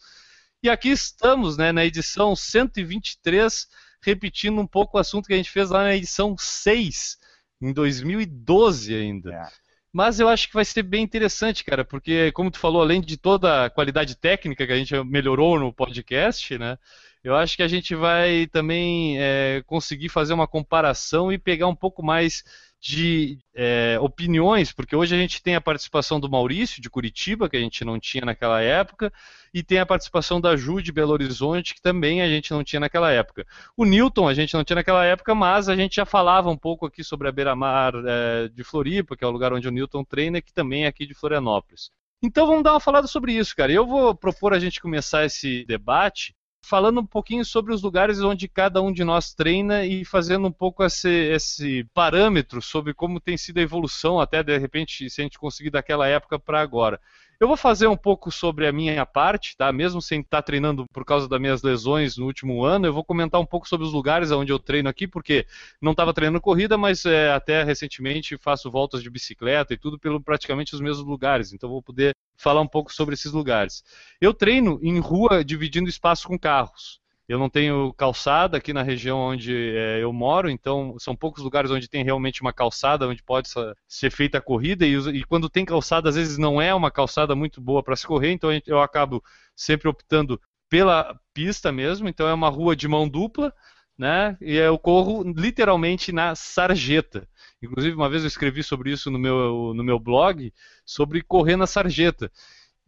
E 0.63 0.69
aqui 0.69 0.89
estamos, 0.91 1.57
né, 1.57 1.71
na 1.71 1.85
edição 1.85 2.35
123, 2.35 3.69
repetindo 4.03 4.61
um 4.61 4.67
pouco 4.67 4.97
o 4.97 5.01
assunto 5.01 5.27
que 5.27 5.35
a 5.35 5.37
gente 5.37 5.51
fez 5.51 5.71
lá 5.71 5.85
na 5.85 5.95
edição 5.95 6.37
6, 6.37 7.19
em 7.61 7.73
2012 7.73 8.95
ainda. 8.95 9.35
É. 9.35 9.63
Mas 9.93 10.19
eu 10.19 10.29
acho 10.29 10.49
que 10.49 10.55
vai 10.55 10.65
ser 10.65 10.83
bem 10.83 11.05
interessante, 11.05 11.63
cara, 11.63 11.85
porque, 11.85 12.33
como 12.33 12.51
tu 12.51 12.59
falou, 12.59 12.81
além 12.81 13.01
de 13.01 13.19
toda 13.19 13.67
a 13.67 13.71
qualidade 13.71 14.17
técnica 14.17 14.67
que 14.67 14.73
a 14.73 14.77
gente 14.77 14.95
melhorou 15.05 15.59
no 15.59 15.73
podcast, 15.73 16.57
né? 16.57 16.79
Eu 17.23 17.37
acho 17.37 17.57
que 17.57 17.63
a 17.63 17.69
gente 17.69 17.95
vai 17.95 18.47
também 18.49 19.21
é, 19.21 19.63
conseguir 19.67 20.09
fazer 20.09 20.33
uma 20.33 20.49
comparação 20.49 21.31
e 21.31 21.39
pegar 21.39 21.69
um 21.69 21.77
pouco 21.77 22.03
mais 22.03 22.43
de 22.83 23.39
é, 23.55 23.97
opiniões, 24.01 24.73
porque 24.73 24.97
hoje 24.97 25.15
a 25.15 25.19
gente 25.19 25.41
tem 25.41 25.55
a 25.55 25.61
participação 25.61 26.19
do 26.19 26.29
Maurício, 26.29 26.83
de 26.83 26.91
Curitiba, 26.91 27.49
que 27.49 27.57
a 27.57 27.61
gente 27.61 27.85
não 27.85 28.01
tinha 28.01 28.25
naquela 28.25 28.61
época, 28.61 29.13
e 29.55 29.63
tem 29.63 29.79
a 29.79 29.87
participação 29.87 30.41
da 30.41 30.57
Ju, 30.57 30.83
de 30.83 30.91
Belo 30.91 31.13
Horizonte, 31.13 31.77
que 31.77 31.81
também 31.81 32.23
a 32.23 32.29
gente 32.29 32.51
não 32.51 32.65
tinha 32.65 32.81
naquela 32.81 33.13
época. 33.13 33.47
O 33.77 33.85
Newton 33.85 34.27
a 34.27 34.35
gente 34.35 34.53
não 34.55 34.65
tinha 34.65 34.75
naquela 34.75 35.05
época, 35.05 35.33
mas 35.33 35.69
a 35.69 35.77
gente 35.77 35.95
já 35.95 36.05
falava 36.05 36.51
um 36.51 36.57
pouco 36.57 36.85
aqui 36.85 37.05
sobre 37.05 37.29
a 37.29 37.33
beira-mar 37.33 37.93
é, 38.05 38.49
de 38.49 38.65
Floripa, 38.65 39.17
que 39.17 39.23
é 39.23 39.29
o 39.29 39.31
lugar 39.31 39.53
onde 39.53 39.69
o 39.69 39.71
Newton 39.71 40.03
treina, 40.03 40.43
que 40.43 40.53
também 40.53 40.85
é 40.85 40.89
aqui 40.89 41.07
de 41.07 41.15
Florianópolis. 41.15 41.89
Então 42.21 42.49
vamos 42.49 42.65
dar 42.65 42.73
uma 42.73 42.81
falada 42.81 43.07
sobre 43.07 43.33
isso, 43.33 43.55
cara. 43.55 43.71
Eu 43.71 43.87
vou 43.87 44.13
propor 44.13 44.53
a 44.53 44.59
gente 44.59 44.81
começar 44.81 45.25
esse 45.25 45.65
debate 45.67 46.35
falando 46.65 47.01
um 47.01 47.07
pouquinho 47.07 47.45
sobre 47.45 47.73
os 47.73 47.83
lugares 47.83 48.21
onde 48.21 48.49
cada 48.49 48.81
um 48.81 48.93
de 48.93 49.05
nós 49.05 49.35
treina 49.35 49.85
e 49.85 50.05
fazendo 50.05 50.47
um 50.47 50.53
pouco 50.53 50.85
esse, 50.85 51.11
esse 51.11 51.85
parâmetro 51.93 52.63
sobre 52.63 52.95
como 52.95 53.21
tem 53.21 53.37
sido 53.37 53.59
a 53.59 53.63
evolução, 53.63 54.21
até 54.21 54.43
de 54.43 54.57
repente, 54.57 55.11
se 55.11 55.21
a 55.21 55.25
gente 55.25 55.39
conseguir 55.39 55.71
daquela 55.71 56.07
época 56.07 56.39
para 56.39 56.61
agora. 56.61 57.01
Eu 57.43 57.49
vou 57.49 57.57
fazer 57.57 57.89
um 57.89 57.97
pouco 57.97 58.31
sobre 58.31 58.69
a 58.69 58.73
minha 58.73 59.05
parte, 59.05 59.57
tá? 59.57 59.73
Mesmo 59.73 60.01
sem 60.01 60.21
estar 60.21 60.43
treinando 60.43 60.87
por 60.93 61.05
causa 61.05 61.29
das 61.29 61.41
minhas 61.41 61.61
lesões 61.61 62.17
no 62.17 62.27
último 62.27 62.65
ano, 62.65 62.87
eu 62.87 62.93
vou 62.93 63.03
comentar 63.03 63.41
um 63.41 63.45
pouco 63.45 63.69
sobre 63.69 63.85
os 63.85 63.93
lugares 63.93 64.31
onde 64.31 64.53
eu 64.53 64.61
treino 64.61 64.89
aqui, 64.89 65.09
porque 65.09 65.45
não 65.81 65.91
estava 65.91 66.15
treinando 66.15 66.41
corrida, 66.41 66.79
mas 66.79 67.05
é, 67.05 67.33
até 67.33 67.65
recentemente 67.65 68.39
faço 68.39 68.71
voltas 68.71 69.03
de 69.03 69.11
bicicleta 69.11 69.75
e 69.75 69.77
tudo 69.77 69.99
pelo 69.99 70.23
praticamente 70.23 70.73
os 70.73 70.81
mesmos 70.81 71.05
lugares. 71.05 71.53
Então 71.53 71.69
vou 71.69 71.83
poder 71.83 72.15
falar 72.37 72.61
um 72.61 72.69
pouco 72.69 72.95
sobre 72.95 73.15
esses 73.15 73.33
lugares. 73.33 73.83
Eu 74.21 74.33
treino 74.33 74.79
em 74.81 75.01
rua 75.01 75.45
dividindo 75.45 75.89
espaço 75.89 76.29
com 76.29 76.39
carros. 76.39 77.02
Eu 77.33 77.39
não 77.39 77.49
tenho 77.49 77.95
calçada 77.95 78.59
aqui 78.59 78.75
na 78.75 78.83
região 78.83 79.19
onde 79.19 79.75
é, 79.75 80.03
eu 80.03 80.13
moro, 80.13 80.51
então 80.51 80.95
são 80.99 81.17
poucos 81.17 81.43
lugares 81.43 81.71
onde 81.71 81.89
tem 81.89 82.05
realmente 82.05 82.43
uma 82.43 82.53
calçada 82.53 83.09
onde 83.09 83.23
pode 83.23 83.49
ser 83.89 84.11
feita 84.11 84.37
a 84.37 84.41
corrida. 84.43 84.85
E, 84.85 84.97
e 84.97 85.25
quando 85.25 85.49
tem 85.49 85.65
calçada, 85.65 86.11
às 86.11 86.15
vezes 86.15 86.37
não 86.37 86.61
é 86.61 86.75
uma 86.75 86.91
calçada 86.91 87.35
muito 87.35 87.59
boa 87.59 87.83
para 87.83 87.97
se 87.97 88.07
correr, 88.07 88.33
então 88.33 88.51
eu 88.67 88.83
acabo 88.83 89.25
sempre 89.57 89.89
optando 89.89 90.39
pela 90.69 91.19
pista 91.33 91.73
mesmo. 91.73 92.07
Então 92.07 92.29
é 92.29 92.35
uma 92.35 92.51
rua 92.51 92.77
de 92.77 92.87
mão 92.87 93.09
dupla, 93.09 93.51
né? 93.97 94.37
E 94.39 94.57
eu 94.57 94.79
corro 94.79 95.23
literalmente 95.23 96.13
na 96.13 96.35
sarjeta. 96.35 97.27
Inclusive, 97.63 97.97
uma 97.97 98.11
vez 98.11 98.25
eu 98.25 98.29
escrevi 98.29 98.63
sobre 98.63 98.93
isso 98.93 99.11
no 99.11 99.19
meu, 99.19 99.73
no 99.75 99.83
meu 99.83 99.99
blog, 99.99 100.53
sobre 100.85 101.23
correr 101.23 101.57
na 101.57 101.67
sarjeta 101.67 102.31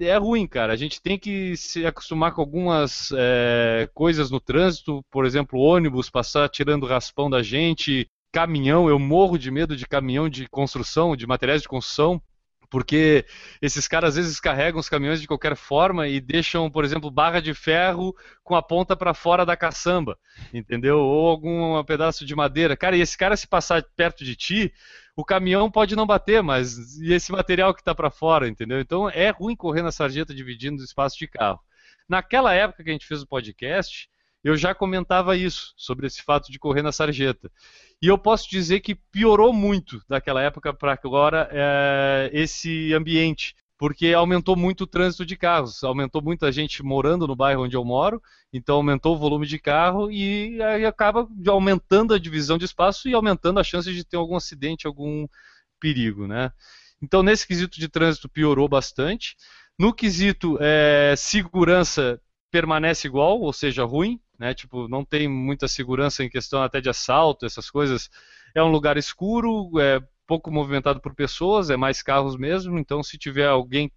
é 0.01 0.17
ruim, 0.17 0.47
cara. 0.47 0.73
A 0.73 0.77
gente 0.77 1.01
tem 1.01 1.19
que 1.19 1.57
se 1.57 1.87
acostumar 1.87 2.33
com 2.33 2.41
algumas 2.41 3.11
é, 3.17 3.89
coisas 3.95 4.31
no 4.31 4.41
trânsito, 4.41 5.05
por 5.11 5.25
exemplo, 5.25 5.61
ônibus 5.61 6.11
passar 6.11 6.49
tirando 6.49 6.87
raspão 6.87 7.31
da 7.31 7.43
gente, 7.43 8.09
caminhão. 8.33 8.89
Eu 8.89 8.99
morro 8.99 9.39
de 9.39 9.51
medo 9.51 9.77
de 9.77 9.87
caminhão 9.87 10.29
de 10.29 10.49
construção, 10.49 11.15
de 11.15 11.27
materiais 11.27 11.63
de 11.63 11.69
construção, 11.69 12.21
porque 12.69 13.25
esses 13.63 13.87
caras 13.87 14.11
às 14.11 14.17
vezes 14.17 14.41
carregam 14.41 14.81
os 14.81 14.89
caminhões 14.89 15.21
de 15.21 15.29
qualquer 15.29 15.55
forma 15.55 16.09
e 16.09 16.21
deixam, 16.21 16.69
por 16.69 16.85
exemplo, 16.85 17.09
barra 17.09 17.39
de 17.39 17.55
ferro 17.55 18.13
com 18.43 18.57
a 18.57 18.63
ponta 18.63 18.97
para 18.97 19.15
fora 19.15 19.47
da 19.47 19.57
caçamba, 19.57 20.19
entendeu? 20.53 20.99
Ou 20.99 21.29
algum 21.29 21.85
pedaço 21.85 22.27
de 22.27 22.35
madeira. 22.35 22.77
Cara, 22.77 22.97
e 22.97 23.01
esse 23.01 23.17
cara 23.17 23.37
se 23.37 23.47
passar 23.47 23.85
perto 23.95 24.25
de 24.25 24.35
ti, 24.35 24.73
o 25.16 25.25
caminhão 25.25 25.71
pode 25.71 25.94
não 25.94 26.06
bater, 26.06 26.42
mas 26.42 26.99
e 26.99 27.12
esse 27.12 27.30
material 27.30 27.73
que 27.73 27.80
está 27.80 27.94
para 27.94 28.11
fora, 28.11 28.49
entendeu? 28.49 28.80
Então 28.80 29.09
é 29.09 29.30
ruim 29.30 29.54
correr 29.54 29.83
na 29.83 29.92
sarjeta 29.92 30.35
dividindo 30.35 30.83
o 30.83 30.85
espaço 30.85 31.18
de 31.18 31.28
carro. 31.28 31.61
Naquela 32.09 32.52
época 32.52 32.83
que 32.83 32.90
a 32.90 32.92
gente 32.92 33.06
fez 33.06 33.23
o 33.23 33.26
podcast, 33.26 34.09
eu 34.42 34.56
já 34.56 34.75
comentava 34.75 35.37
isso, 35.37 35.73
sobre 35.76 36.06
esse 36.06 36.23
fato 36.23 36.52
de 36.52 36.59
correr 36.59 36.83
na 36.83 36.92
sarjeta. 36.92 37.50
E 38.02 38.09
eu 38.09 38.18
posso 38.18 38.50
dizer 38.50 38.80
que 38.80 38.94
piorou 38.94 39.52
muito 39.54 40.02
daquela 40.06 40.42
época 40.42 40.75
para 40.75 40.92
agora 40.92 41.49
é, 41.50 42.30
esse 42.33 42.92
ambiente 42.92 43.54
porque 43.76 44.12
aumentou 44.12 44.57
muito 44.57 44.83
o 44.83 44.87
trânsito 44.87 45.26
de 45.26 45.37
carros, 45.37 45.83
aumentou 45.83 46.23
muita 46.23 46.50
gente 46.52 46.83
morando 46.83 47.26
no 47.26 47.35
bairro 47.35 47.64
onde 47.64 47.76
eu 47.76 47.85
moro, 47.85 48.23
então 48.52 48.76
aumentou 48.76 49.14
o 49.14 49.19
volume 49.19 49.47
de 49.47 49.59
carro 49.59 50.11
e 50.11 50.62
aí 50.62 50.87
acaba 50.87 51.28
aumentando 51.49 52.14
a 52.14 52.19
divisão 52.19 52.57
de 52.57 52.64
espaço 52.64 53.09
e 53.09 53.14
aumentando 53.14 53.59
a 53.59 53.64
chance 53.64 53.93
de 53.93 54.04
ter 54.04 54.16
algum 54.16 54.37
acidente, 54.37 54.87
algum 54.87 55.26
perigo, 55.81 56.26
né? 56.26 56.52
Então 57.02 57.23
nesse 57.23 57.47
quesito 57.47 57.78
de 57.78 57.88
trânsito 57.88 58.28
piorou 58.28 58.69
bastante. 58.69 59.37
No 59.78 59.93
quesito 59.93 60.57
é, 60.61 61.14
segurança 61.16 62.21
permanece 62.50 63.09
igual, 63.09 63.40
ou 63.40 63.52
seja, 63.52 63.85
ruim, 63.85 64.21
né? 64.38 64.54
Tipo, 64.54 64.87
não 64.88 65.04
tem 65.04 65.28
muita 65.28 65.66
segurança 65.66 66.23
em 66.23 66.31
questão 66.31 66.62
até 66.62 66.81
de 66.81 66.88
assalto, 66.88 67.45
essas 67.45 67.69
coisas. 67.69 68.09
É 68.54 68.62
um 68.62 68.71
lugar 68.71 68.97
escuro, 68.97 69.71
é, 69.81 70.00
pouco 70.26 70.50
movimentado 70.50 71.00
por 71.00 71.14
pessoas, 71.14 71.71
é 71.71 71.76
mais 71.76 72.02
carros 72.02 72.37
mesmo, 72.37 72.78
então 72.78 73.02
se 73.02 73.19
tiver 73.19 73.49
alguém 73.49 73.90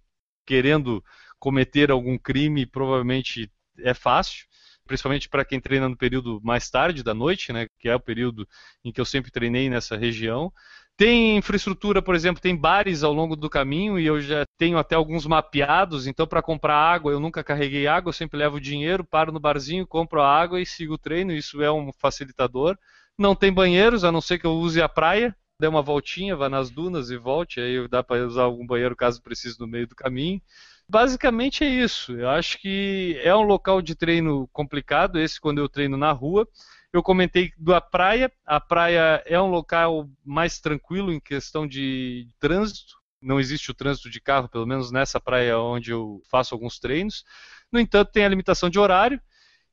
querendo 0.46 1.02
cometer 1.38 1.90
algum 1.90 2.18
crime, 2.18 2.66
provavelmente 2.66 3.50
é 3.78 3.94
fácil, 3.94 4.46
principalmente 4.86 5.28
para 5.28 5.44
quem 5.44 5.60
treina 5.60 5.88
no 5.88 5.96
período 5.96 6.40
mais 6.42 6.68
tarde 6.70 7.02
da 7.02 7.14
noite, 7.14 7.52
né, 7.52 7.66
que 7.78 7.88
é 7.88 7.94
o 7.94 8.00
período 8.00 8.48
em 8.84 8.90
que 8.90 9.00
eu 9.00 9.04
sempre 9.04 9.30
treinei 9.30 9.68
nessa 9.68 9.96
região. 9.96 10.52
Tem 10.96 11.36
infraestrutura, 11.36 12.02
por 12.02 12.16
exemplo, 12.16 12.42
tem 12.42 12.56
bares 12.56 13.04
ao 13.04 13.12
longo 13.12 13.36
do 13.36 13.48
caminho 13.48 14.00
e 14.00 14.06
eu 14.06 14.20
já 14.20 14.44
tenho 14.58 14.78
até 14.78 14.96
alguns 14.96 15.26
mapeados, 15.26 16.08
então 16.08 16.26
para 16.26 16.42
comprar 16.42 16.74
água 16.74 17.12
eu 17.12 17.20
nunca 17.20 17.44
carreguei 17.44 17.86
água, 17.86 18.08
eu 18.08 18.14
sempre 18.14 18.36
levo 18.36 18.60
dinheiro, 18.60 19.04
paro 19.04 19.30
no 19.30 19.38
barzinho, 19.38 19.86
compro 19.86 20.20
a 20.20 20.28
água 20.28 20.60
e 20.60 20.66
sigo 20.66 20.94
o 20.94 20.98
treino, 20.98 21.32
isso 21.32 21.62
é 21.62 21.70
um 21.70 21.92
facilitador. 21.92 22.76
Não 23.16 23.34
tem 23.36 23.52
banheiros, 23.52 24.02
a 24.02 24.10
não 24.10 24.20
ser 24.20 24.40
que 24.40 24.46
eu 24.46 24.54
use 24.54 24.82
a 24.82 24.88
praia, 24.88 25.36
dê 25.60 25.66
uma 25.66 25.82
voltinha, 25.82 26.36
vá 26.36 26.48
nas 26.48 26.70
dunas 26.70 27.10
e 27.10 27.16
volte, 27.16 27.60
aí 27.60 27.88
dá 27.88 28.00
para 28.02 28.24
usar 28.24 28.42
algum 28.42 28.64
banheiro 28.64 28.94
caso 28.94 29.20
precise 29.20 29.58
no 29.58 29.66
meio 29.66 29.88
do 29.88 29.94
caminho. 29.96 30.40
Basicamente 30.88 31.64
é 31.64 31.68
isso. 31.68 32.12
Eu 32.12 32.30
acho 32.30 32.58
que 32.58 33.20
é 33.24 33.34
um 33.34 33.42
local 33.42 33.82
de 33.82 33.96
treino 33.96 34.48
complicado, 34.52 35.18
esse 35.18 35.40
quando 35.40 35.58
eu 35.58 35.68
treino 35.68 35.96
na 35.96 36.12
rua. 36.12 36.48
Eu 36.92 37.02
comentei 37.02 37.52
da 37.58 37.80
praia. 37.80 38.32
A 38.46 38.60
praia 38.60 39.22
é 39.26 39.38
um 39.40 39.48
local 39.48 40.08
mais 40.24 40.60
tranquilo 40.60 41.12
em 41.12 41.20
questão 41.20 41.66
de 41.66 42.28
trânsito. 42.38 42.96
Não 43.20 43.40
existe 43.40 43.70
o 43.70 43.74
trânsito 43.74 44.08
de 44.08 44.20
carro, 44.20 44.48
pelo 44.48 44.64
menos 44.64 44.92
nessa 44.92 45.20
praia 45.20 45.58
onde 45.58 45.90
eu 45.90 46.22
faço 46.30 46.54
alguns 46.54 46.78
treinos. 46.78 47.24
No 47.70 47.80
entanto, 47.80 48.12
tem 48.12 48.24
a 48.24 48.28
limitação 48.28 48.70
de 48.70 48.78
horário 48.78 49.20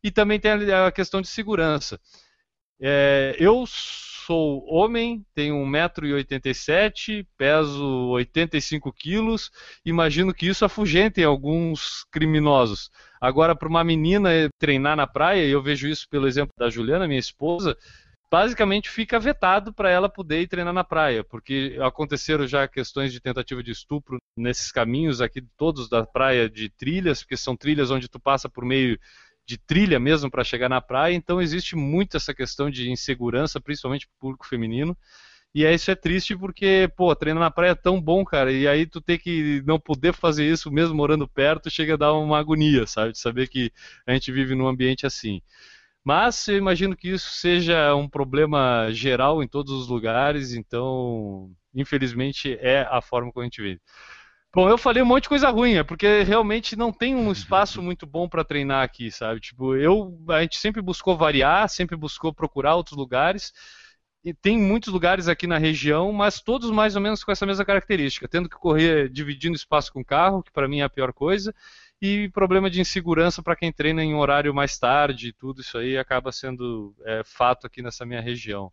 e 0.03 0.09
também 0.11 0.39
tem 0.39 0.51
a 0.51 0.91
questão 0.91 1.21
de 1.21 1.27
segurança. 1.27 1.99
É, 2.81 3.35
eu 3.39 3.65
sou 4.25 4.65
homem, 4.67 5.23
tenho 5.35 5.55
1,87m, 5.55 7.25
peso 7.37 8.09
85 8.09 8.91
quilos, 8.91 9.51
imagino 9.85 10.33
que 10.33 10.47
isso 10.47 10.65
afugente 10.65 11.23
alguns 11.23 12.05
criminosos. 12.11 12.89
Agora, 13.21 13.55
para 13.55 13.67
uma 13.67 13.83
menina 13.83 14.29
treinar 14.57 14.97
na 14.97 15.05
praia, 15.05 15.45
e 15.45 15.51
eu 15.51 15.61
vejo 15.61 15.87
isso 15.87 16.07
pelo 16.09 16.27
exemplo 16.27 16.53
da 16.57 16.69
Juliana, 16.69 17.07
minha 17.07 17.19
esposa, 17.19 17.77
basicamente 18.31 18.89
fica 18.89 19.19
vetado 19.19 19.71
para 19.71 19.89
ela 19.89 20.09
poder 20.09 20.41
ir 20.41 20.47
treinar 20.47 20.73
na 20.73 20.83
praia, 20.83 21.23
porque 21.23 21.77
aconteceram 21.79 22.47
já 22.47 22.67
questões 22.67 23.13
de 23.13 23.21
tentativa 23.21 23.61
de 23.61 23.71
estupro 23.71 24.17
nesses 24.35 24.71
caminhos 24.71 25.21
aqui 25.21 25.41
todos 25.55 25.87
da 25.87 26.05
praia 26.05 26.49
de 26.49 26.69
trilhas, 26.69 27.21
porque 27.21 27.37
são 27.37 27.55
trilhas 27.55 27.91
onde 27.91 28.09
tu 28.09 28.19
passa 28.19 28.49
por 28.49 28.65
meio 28.65 28.99
de 29.45 29.57
trilha 29.57 29.99
mesmo 29.99 30.29
para 30.29 30.43
chegar 30.43 30.69
na 30.69 30.81
praia, 30.81 31.13
então 31.13 31.41
existe 31.41 31.75
muito 31.75 32.17
essa 32.17 32.33
questão 32.33 32.69
de 32.69 32.89
insegurança, 32.89 33.61
principalmente 33.61 34.07
para 34.07 34.15
o 34.15 34.19
público 34.19 34.47
feminino. 34.47 34.97
E 35.53 35.65
aí 35.65 35.75
isso 35.75 35.89
é 35.89 35.95
triste 35.95 36.35
porque, 36.35 36.91
pô, 36.97 37.15
treinar 37.15 37.41
na 37.41 37.49
praia 37.51 37.71
é 37.71 37.75
tão 37.75 38.01
bom, 38.01 38.25
cara, 38.25 38.51
e 38.51 38.67
aí 38.67 38.85
tu 38.85 38.99
ter 38.99 39.17
que 39.17 39.63
não 39.65 39.79
poder 39.79 40.13
fazer 40.13 40.45
isso 40.45 40.69
mesmo 40.69 40.95
morando 40.95 41.27
perto, 41.27 41.69
chega 41.69 41.93
a 41.93 41.97
dar 41.97 42.13
uma 42.13 42.37
agonia, 42.37 42.85
sabe? 42.85 43.13
De 43.13 43.19
saber 43.19 43.47
que 43.47 43.71
a 44.05 44.11
gente 44.13 44.31
vive 44.33 44.53
num 44.53 44.67
ambiente 44.67 45.05
assim. 45.05 45.41
Mas 46.03 46.47
eu 46.49 46.57
imagino 46.57 46.95
que 46.95 47.09
isso 47.09 47.31
seja 47.31 47.95
um 47.95 48.07
problema 48.09 48.89
geral 48.91 49.41
em 49.41 49.47
todos 49.47 49.71
os 49.73 49.87
lugares, 49.87 50.53
então, 50.53 51.49
infelizmente, 51.73 52.57
é 52.59 52.81
a 52.91 53.01
forma 53.01 53.31
como 53.31 53.41
a 53.41 53.45
gente 53.45 53.61
vive. 53.61 53.81
Bom, 54.55 54.69
eu 54.69 54.77
falei 54.77 55.03
um 55.03 55.05
monte 55.05 55.23
de 55.23 55.29
coisa 55.29 55.49
ruim, 55.49 55.73
é 55.73 55.83
porque 55.83 56.23
realmente 56.23 56.77
não 56.77 56.89
tem 56.89 57.13
um 57.13 57.29
espaço 57.29 57.81
muito 57.81 58.05
bom 58.05 58.29
para 58.29 58.41
treinar 58.41 58.83
aqui, 58.85 59.11
sabe? 59.11 59.41
Tipo, 59.41 59.75
eu 59.75 60.17
a 60.29 60.41
gente 60.43 60.57
sempre 60.57 60.81
buscou 60.81 61.17
variar, 61.17 61.67
sempre 61.67 61.97
buscou 61.97 62.33
procurar 62.33 62.75
outros 62.75 62.95
lugares. 62.97 63.51
E 64.23 64.33
tem 64.33 64.57
muitos 64.57 64.93
lugares 64.93 65.27
aqui 65.27 65.45
na 65.45 65.57
região, 65.57 66.13
mas 66.13 66.39
todos 66.39 66.71
mais 66.71 66.95
ou 66.95 67.01
menos 67.01 67.21
com 67.21 67.33
essa 67.33 67.45
mesma 67.45 67.65
característica, 67.65 68.29
tendo 68.29 68.47
que 68.47 68.55
correr 68.55 69.09
dividindo 69.09 69.57
espaço 69.57 69.91
com 69.91 70.05
carro, 70.05 70.41
que 70.41 70.51
para 70.53 70.69
mim 70.69 70.79
é 70.79 70.83
a 70.83 70.89
pior 70.89 71.11
coisa, 71.11 71.53
e 72.01 72.29
problema 72.29 72.69
de 72.69 72.79
insegurança 72.79 73.43
para 73.43 73.57
quem 73.57 73.73
treina 73.73 74.05
em 74.05 74.15
horário 74.15 74.53
mais 74.53 74.79
tarde, 74.79 75.33
tudo 75.33 75.59
isso 75.59 75.77
aí 75.77 75.97
acaba 75.97 76.31
sendo 76.31 76.95
é, 77.03 77.23
fato 77.25 77.67
aqui 77.67 77.81
nessa 77.81 78.05
minha 78.05 78.21
região. 78.21 78.71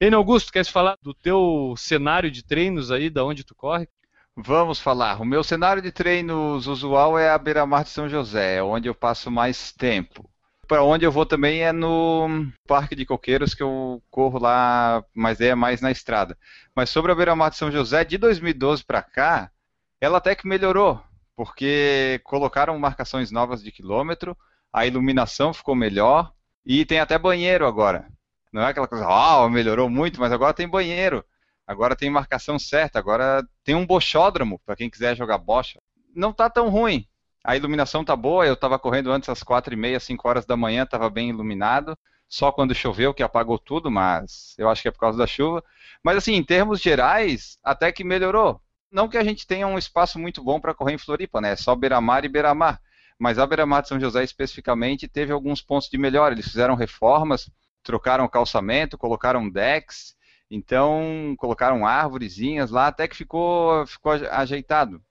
Enio 0.00 0.18
Augusto, 0.18 0.52
quer 0.52 0.64
falar 0.64 0.96
do 1.02 1.12
teu 1.12 1.74
cenário 1.76 2.30
de 2.30 2.44
treinos 2.44 2.92
aí, 2.92 3.10
da 3.10 3.24
onde 3.24 3.42
tu 3.42 3.56
corre? 3.56 3.88
Vamos 4.36 4.80
falar. 4.80 5.20
O 5.20 5.24
meu 5.24 5.42
cenário 5.44 5.82
de 5.82 5.92
treinos 5.92 6.66
usual 6.66 7.18
é 7.18 7.30
a 7.30 7.38
beira-mar 7.38 7.84
de 7.84 7.90
São 7.90 8.08
José, 8.08 8.62
onde 8.62 8.88
eu 8.88 8.94
passo 8.94 9.30
mais 9.30 9.72
tempo. 9.72 10.28
Para 10.66 10.82
onde 10.84 11.04
eu 11.04 11.12
vou 11.12 11.26
também 11.26 11.62
é 11.62 11.72
no 11.72 12.28
Parque 12.66 12.94
de 12.94 13.04
Coqueiros, 13.04 13.54
que 13.54 13.62
eu 13.62 14.02
corro 14.10 14.38
lá, 14.38 15.04
mas 15.14 15.40
é 15.40 15.54
mais 15.54 15.80
na 15.80 15.90
estrada. 15.90 16.38
Mas 16.74 16.90
sobre 16.90 17.12
a 17.12 17.14
beira-mar 17.14 17.50
de 17.50 17.56
São 17.56 17.70
José, 17.70 18.04
de 18.04 18.16
2012 18.16 18.84
para 18.84 19.02
cá, 19.02 19.50
ela 20.00 20.18
até 20.18 20.34
que 20.34 20.46
melhorou, 20.46 21.02
porque 21.36 22.20
colocaram 22.24 22.78
marcações 22.78 23.30
novas 23.30 23.62
de 23.62 23.72
quilômetro, 23.72 24.36
a 24.72 24.86
iluminação 24.86 25.52
ficou 25.52 25.74
melhor 25.74 26.32
e 26.64 26.84
tem 26.84 27.00
até 27.00 27.18
banheiro 27.18 27.66
agora. 27.66 28.06
Não 28.52 28.62
é 28.62 28.66
aquela 28.66 28.88
coisa, 28.88 29.06
ah, 29.06 29.44
oh, 29.44 29.48
melhorou 29.48 29.90
muito, 29.90 30.20
mas 30.20 30.32
agora 30.32 30.54
tem 30.54 30.68
banheiro. 30.68 31.24
Agora 31.70 31.94
tem 31.94 32.10
marcação 32.10 32.58
certa, 32.58 32.98
agora 32.98 33.46
tem 33.62 33.76
um 33.76 33.86
bochódromo 33.86 34.60
para 34.66 34.74
quem 34.74 34.90
quiser 34.90 35.16
jogar 35.16 35.38
bocha. 35.38 35.78
Não 36.12 36.32
tá 36.32 36.50
tão 36.50 36.68
ruim. 36.68 37.06
A 37.44 37.56
iluminação 37.56 38.04
tá 38.04 38.16
boa, 38.16 38.44
eu 38.44 38.54
estava 38.54 38.76
correndo 38.76 39.12
antes 39.12 39.28
às 39.28 39.44
quatro 39.44 39.72
e 39.72 39.76
meia, 39.76 40.00
cinco 40.00 40.28
horas 40.28 40.44
da 40.44 40.56
manhã, 40.56 40.82
estava 40.82 41.08
bem 41.08 41.28
iluminado. 41.28 41.96
Só 42.28 42.50
quando 42.50 42.74
choveu 42.74 43.14
que 43.14 43.22
apagou 43.22 43.56
tudo, 43.56 43.88
mas 43.88 44.52
eu 44.58 44.68
acho 44.68 44.82
que 44.82 44.88
é 44.88 44.90
por 44.90 44.98
causa 44.98 45.16
da 45.16 45.28
chuva. 45.28 45.62
Mas 46.02 46.16
assim, 46.16 46.34
em 46.34 46.42
termos 46.42 46.80
gerais, 46.80 47.56
até 47.62 47.92
que 47.92 48.02
melhorou. 48.02 48.60
Não 48.90 49.08
que 49.08 49.16
a 49.16 49.22
gente 49.22 49.46
tenha 49.46 49.68
um 49.68 49.78
espaço 49.78 50.18
muito 50.18 50.42
bom 50.42 50.58
para 50.58 50.74
correr 50.74 50.94
em 50.94 50.98
Floripa, 50.98 51.40
né? 51.40 51.52
É 51.52 51.56
só 51.56 51.76
beira-mar 51.76 52.24
e 52.24 52.28
beira-mar. 52.28 52.80
Mas 53.16 53.38
a 53.38 53.46
beira-mar 53.46 53.82
de 53.82 53.88
São 53.88 54.00
José 54.00 54.24
especificamente 54.24 55.06
teve 55.06 55.32
alguns 55.32 55.62
pontos 55.62 55.88
de 55.88 55.96
melhora. 55.96 56.34
Eles 56.34 56.48
fizeram 56.48 56.74
reformas, 56.74 57.48
trocaram 57.84 58.26
calçamento, 58.26 58.98
colocaram 58.98 59.48
decks, 59.48 60.16
então, 60.50 61.34
colocaram 61.38 61.86
árvorezinhas 61.86 62.70
lá, 62.70 62.88
até 62.88 63.06
que 63.06 63.16
ficou, 63.16 63.86
ficou 63.86 64.12
ajeitado. 64.12 65.02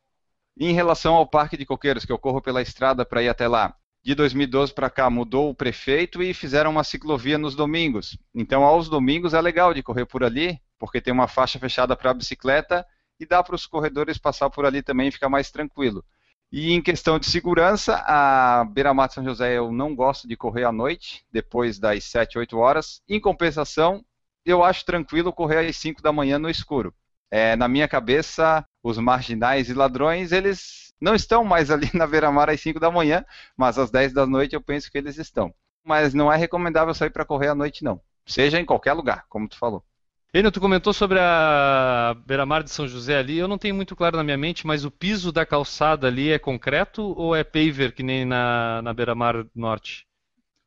em 0.59 0.73
relação 0.73 1.15
ao 1.15 1.27
Parque 1.27 1.57
de 1.57 1.65
Coqueiros, 1.65 2.05
que 2.05 2.11
eu 2.11 2.19
corro 2.19 2.41
pela 2.41 2.61
estrada 2.61 3.05
para 3.05 3.23
ir 3.23 3.29
até 3.29 3.47
lá, 3.47 3.75
de 4.03 4.15
2012 4.15 4.73
para 4.73 4.89
cá 4.89 5.09
mudou 5.09 5.49
o 5.49 5.55
prefeito 5.55 6.21
e 6.23 6.33
fizeram 6.33 6.71
uma 6.71 6.83
ciclovia 6.83 7.37
nos 7.37 7.55
domingos. 7.55 8.17
Então, 8.35 8.63
aos 8.63 8.89
domingos 8.89 9.33
é 9.33 9.41
legal 9.41 9.73
de 9.73 9.83
correr 9.83 10.05
por 10.05 10.23
ali, 10.23 10.59
porque 10.77 11.01
tem 11.01 11.13
uma 11.13 11.27
faixa 11.27 11.59
fechada 11.59 11.95
para 11.95 12.13
bicicleta 12.13 12.85
e 13.19 13.25
dá 13.25 13.43
para 13.43 13.55
os 13.55 13.65
corredores 13.65 14.17
passar 14.17 14.49
por 14.49 14.65
ali 14.65 14.81
também 14.81 15.07
e 15.07 15.11
ficar 15.11 15.29
mais 15.29 15.51
tranquilo. 15.51 16.03
E 16.51 16.71
em 16.73 16.81
questão 16.81 17.19
de 17.19 17.29
segurança, 17.29 17.95
a 18.07 18.65
Beira-Mar 18.65 19.11
São 19.11 19.23
José 19.23 19.57
eu 19.57 19.71
não 19.71 19.95
gosto 19.95 20.27
de 20.27 20.35
correr 20.35 20.63
à 20.63 20.71
noite, 20.71 21.23
depois 21.31 21.77
das 21.77 22.03
7, 22.05 22.39
8 22.39 22.57
horas. 22.57 23.01
Em 23.07 23.19
compensação, 23.19 24.03
eu 24.45 24.63
acho 24.63 24.85
tranquilo 24.85 25.33
correr 25.33 25.67
às 25.67 25.77
5 25.77 26.01
da 26.01 26.11
manhã 26.11 26.39
no 26.39 26.49
escuro. 26.49 26.93
É, 27.31 27.55
na 27.55 27.67
minha 27.67 27.87
cabeça, 27.87 28.65
os 28.83 28.97
marginais 28.97 29.69
e 29.69 29.73
ladrões, 29.73 30.31
eles 30.31 30.93
não 30.99 31.15
estão 31.15 31.43
mais 31.43 31.69
ali 31.71 31.89
na 31.93 32.07
beira-mar 32.07 32.49
às 32.49 32.59
5 32.61 32.79
da 32.79 32.91
manhã, 32.91 33.25
mas 33.55 33.77
às 33.77 33.91
10 33.91 34.13
da 34.13 34.25
noite 34.25 34.55
eu 34.55 34.61
penso 34.61 34.91
que 34.91 34.97
eles 34.97 35.17
estão. 35.17 35.53
Mas 35.83 36.13
não 36.13 36.31
é 36.31 36.37
recomendável 36.37 36.93
sair 36.93 37.09
para 37.09 37.25
correr 37.25 37.49
à 37.49 37.55
noite, 37.55 37.83
não. 37.83 38.01
Seja 38.25 38.59
em 38.59 38.65
qualquer 38.65 38.93
lugar, 38.93 39.25
como 39.29 39.47
tu 39.47 39.57
falou. 39.57 39.83
Enio, 40.31 40.51
tu 40.51 40.61
comentou 40.61 40.93
sobre 40.93 41.17
a 41.19 42.15
beira-mar 42.27 42.61
de 42.61 42.69
São 42.69 42.87
José 42.87 43.17
ali. 43.17 43.39
Eu 43.39 43.47
não 43.47 43.57
tenho 43.57 43.73
muito 43.73 43.95
claro 43.95 44.15
na 44.15 44.23
minha 44.23 44.37
mente, 44.37 44.67
mas 44.67 44.85
o 44.85 44.91
piso 44.91 45.31
da 45.31 45.43
calçada 45.43 46.05
ali 46.05 46.31
é 46.31 46.37
concreto 46.37 47.01
ou 47.17 47.35
é 47.35 47.43
paver, 47.43 47.93
que 47.93 48.03
nem 48.03 48.25
na, 48.25 48.79
na 48.83 48.93
beira-mar 48.93 49.43
norte? 49.55 50.05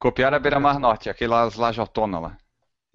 Copiar 0.00 0.34
a 0.34 0.40
beira-mar 0.40 0.80
norte, 0.80 1.08
aquelas 1.08 1.54
lajotonas 1.54 2.22
lá. 2.22 2.36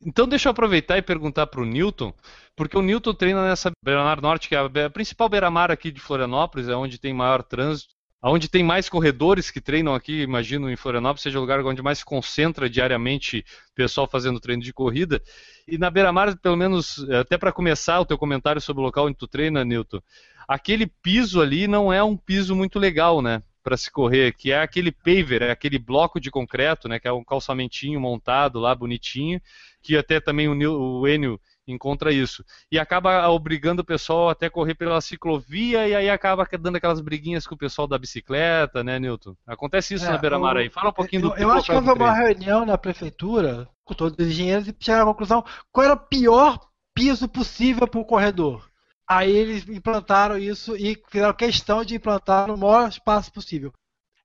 Então 0.06 0.28
deixa 0.28 0.48
eu 0.48 0.52
aproveitar 0.52 0.98
e 0.98 1.02
perguntar 1.02 1.48
para 1.48 1.62
o 1.62 1.66
Newton, 1.66 2.14
porque 2.56 2.78
o 2.78 2.82
Newton 2.82 3.14
treina 3.14 3.48
nessa 3.48 3.72
beira-mar 3.84 4.22
norte, 4.22 4.48
que 4.48 4.56
é 4.56 4.60
a 4.60 4.90
principal 4.90 5.28
beira-mar 5.28 5.72
aqui 5.72 5.92
de 5.92 6.00
Florianópolis, 6.00 6.68
é 6.68 6.76
onde 6.76 7.00
tem 7.00 7.14
maior 7.14 7.42
trânsito. 7.44 7.96
onde 8.24 8.48
tem 8.50 8.64
mais 8.64 8.90
corredores 8.90 9.50
que 9.52 9.62
treinam 9.62 9.94
aqui, 9.96 10.22
imagino 10.22 10.70
em 10.70 10.76
Florianópolis, 10.76 11.22
seja 11.24 11.38
o 11.38 11.42
lugar 11.42 11.64
onde 11.66 11.82
mais 11.82 12.00
se 12.00 12.06
concentra 12.06 12.70
diariamente 12.70 13.44
pessoal 13.76 14.08
fazendo 14.08 14.40
treino 14.40 14.62
de 14.62 14.74
corrida. 14.74 15.22
E 15.68 15.78
na 15.78 15.90
Beira-Mar, 15.90 16.38
pelo 16.38 16.58
menos, 16.58 17.08
até 17.10 17.38
para 17.38 17.52
começar 17.52 18.00
o 18.00 18.06
teu 18.06 18.18
comentário 18.18 18.62
sobre 18.62 18.82
o 18.82 18.86
local 18.86 19.06
onde 19.06 19.18
tu 19.18 19.28
treina, 19.28 19.64
Newton, 19.66 20.00
aquele 20.48 20.88
piso 20.88 21.42
ali 21.42 21.68
não 21.68 21.92
é 21.92 22.04
um 22.04 22.18
piso 22.18 22.56
muito 22.56 22.80
legal, 22.80 23.22
né? 23.22 23.42
Para 23.68 23.76
se 23.76 23.92
correr, 23.92 24.32
que 24.32 24.50
é 24.54 24.62
aquele 24.62 24.94
paver, 24.94 25.42
é 25.42 25.52
aquele 25.52 25.78
bloco 25.78 26.22
de 26.22 26.32
concreto, 26.32 26.88
né? 26.88 27.02
Que 27.02 27.08
é 27.10 27.12
um 27.12 27.22
calçamentinho 27.22 28.00
montado 28.00 28.62
lá, 28.62 28.74
bonitinho, 28.74 29.42
que 29.82 29.98
até 29.98 30.22
também 30.22 30.48
o, 30.48 31.02
o 31.02 31.06
Enio 31.06 31.38
encontra 31.68 32.14
isso. 32.14 32.46
E 32.72 32.80
acaba 32.80 33.28
obrigando 33.28 33.82
o 33.82 33.86
pessoal 33.86 34.30
até 34.30 34.50
correr 34.50 34.74
pela 34.74 35.02
ciclovia 35.02 35.86
e 35.86 35.94
aí 35.94 36.10
acaba 36.10 36.48
dando 36.58 36.78
aquelas 36.78 37.02
briguinhas 37.02 37.46
com 37.46 37.56
o 37.56 37.58
pessoal 37.58 37.90
da 37.90 37.98
bicicleta, 37.98 38.86
né, 38.86 39.00
Newton? 39.00 39.36
Acontece 39.46 39.96
isso 39.96 40.06
É, 40.06 40.12
na 40.12 40.18
Beira-Mar 40.18 40.56
aí. 40.56 40.70
Fala 40.70 40.92
um 40.92 40.94
pouquinho 40.94 41.26
eu, 41.26 41.30
do 41.32 41.36
eu 41.36 41.52
acho 41.52 41.66
que 41.66 41.74
houve 41.74 41.92
uma 41.92 42.14
reunião 42.14 42.66
na 42.66 42.78
prefeitura 42.78 43.68
com 43.84 43.94
todos 43.94 44.18
os 44.18 44.32
engenheiros 44.32 44.70
e 44.70 44.76
chegaram 44.80 45.04
à 45.04 45.08
conclusão 45.12 45.44
qual 45.74 45.84
era 45.84 45.94
o 45.94 46.00
pior 46.00 46.58
piso 46.96 47.28
possível 47.28 47.86
para 47.86 48.00
o 48.00 48.06
corredor. 48.06 48.67
Aí 49.08 49.32
eles 49.32 49.68
implantaram 49.70 50.38
isso 50.38 50.76
e 50.76 51.02
fizeram 51.10 51.34
questão 51.34 51.84
de 51.84 51.96
implantar 51.96 52.48
no 52.48 52.58
maior 52.58 52.90
espaço 52.90 53.32
possível. 53.32 53.74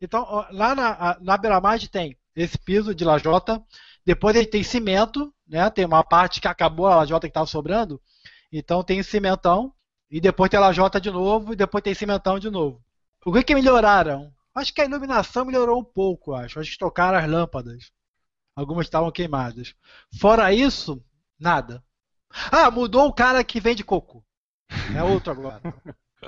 Então, 0.01 0.25
lá 0.51 0.75
na, 0.75 1.19
na 1.21 1.37
Beira-Mar 1.37 1.79
tem 1.89 2.17
esse 2.35 2.59
piso 2.59 2.95
de 2.95 3.05
lajota, 3.05 3.63
depois 4.05 4.37
gente 4.37 4.51
tem 4.51 4.65
cimento, 4.65 5.33
né? 5.47 5.71
Tem 5.71 5.85
uma 5.85 6.03
parte 6.03 6.41
que 6.41 6.49
acabou 6.49 6.87
a 6.87 6.97
lajota 6.97 7.29
que 7.29 7.31
estava 7.31 7.47
sobrando, 7.47 8.01
então 8.51 8.83
tem 8.83 9.03
cimentão, 9.03 9.73
e 10.11 10.21
depois 10.21 10.51
tem 10.51 10.59
a 10.59 10.63
lajota 10.63 11.01
de 11.01 11.11
novo, 11.11 11.53
e 11.53 11.57
depois 11.57 11.85
tem 11.85 11.95
cimentão 11.95 12.39
de 12.39 12.51
novo. 12.51 12.83
O 13.25 13.33
que 13.33 13.45
que 13.45 13.55
melhoraram? 13.55 14.33
Acho 14.55 14.75
que 14.75 14.81
a 14.81 14.85
iluminação 14.85 15.45
melhorou 15.45 15.79
um 15.81 15.85
pouco, 15.85 16.35
acho. 16.35 16.59
Acho 16.59 16.73
que 16.73 16.79
trocaram 16.79 17.19
as 17.19 17.31
lâmpadas. 17.31 17.91
Algumas 18.55 18.87
estavam 18.87 19.11
queimadas. 19.11 19.75
Fora 20.21 20.53
isso, 20.53 21.03
nada. 21.39 21.83
Ah, 22.51 22.71
mudou 22.71 23.07
o 23.07 23.13
cara 23.13 23.43
que 23.45 23.61
vende 23.61 23.85
coco. 23.85 24.25
É 24.97 25.03
outro 25.03 25.33
agora. 25.33 25.61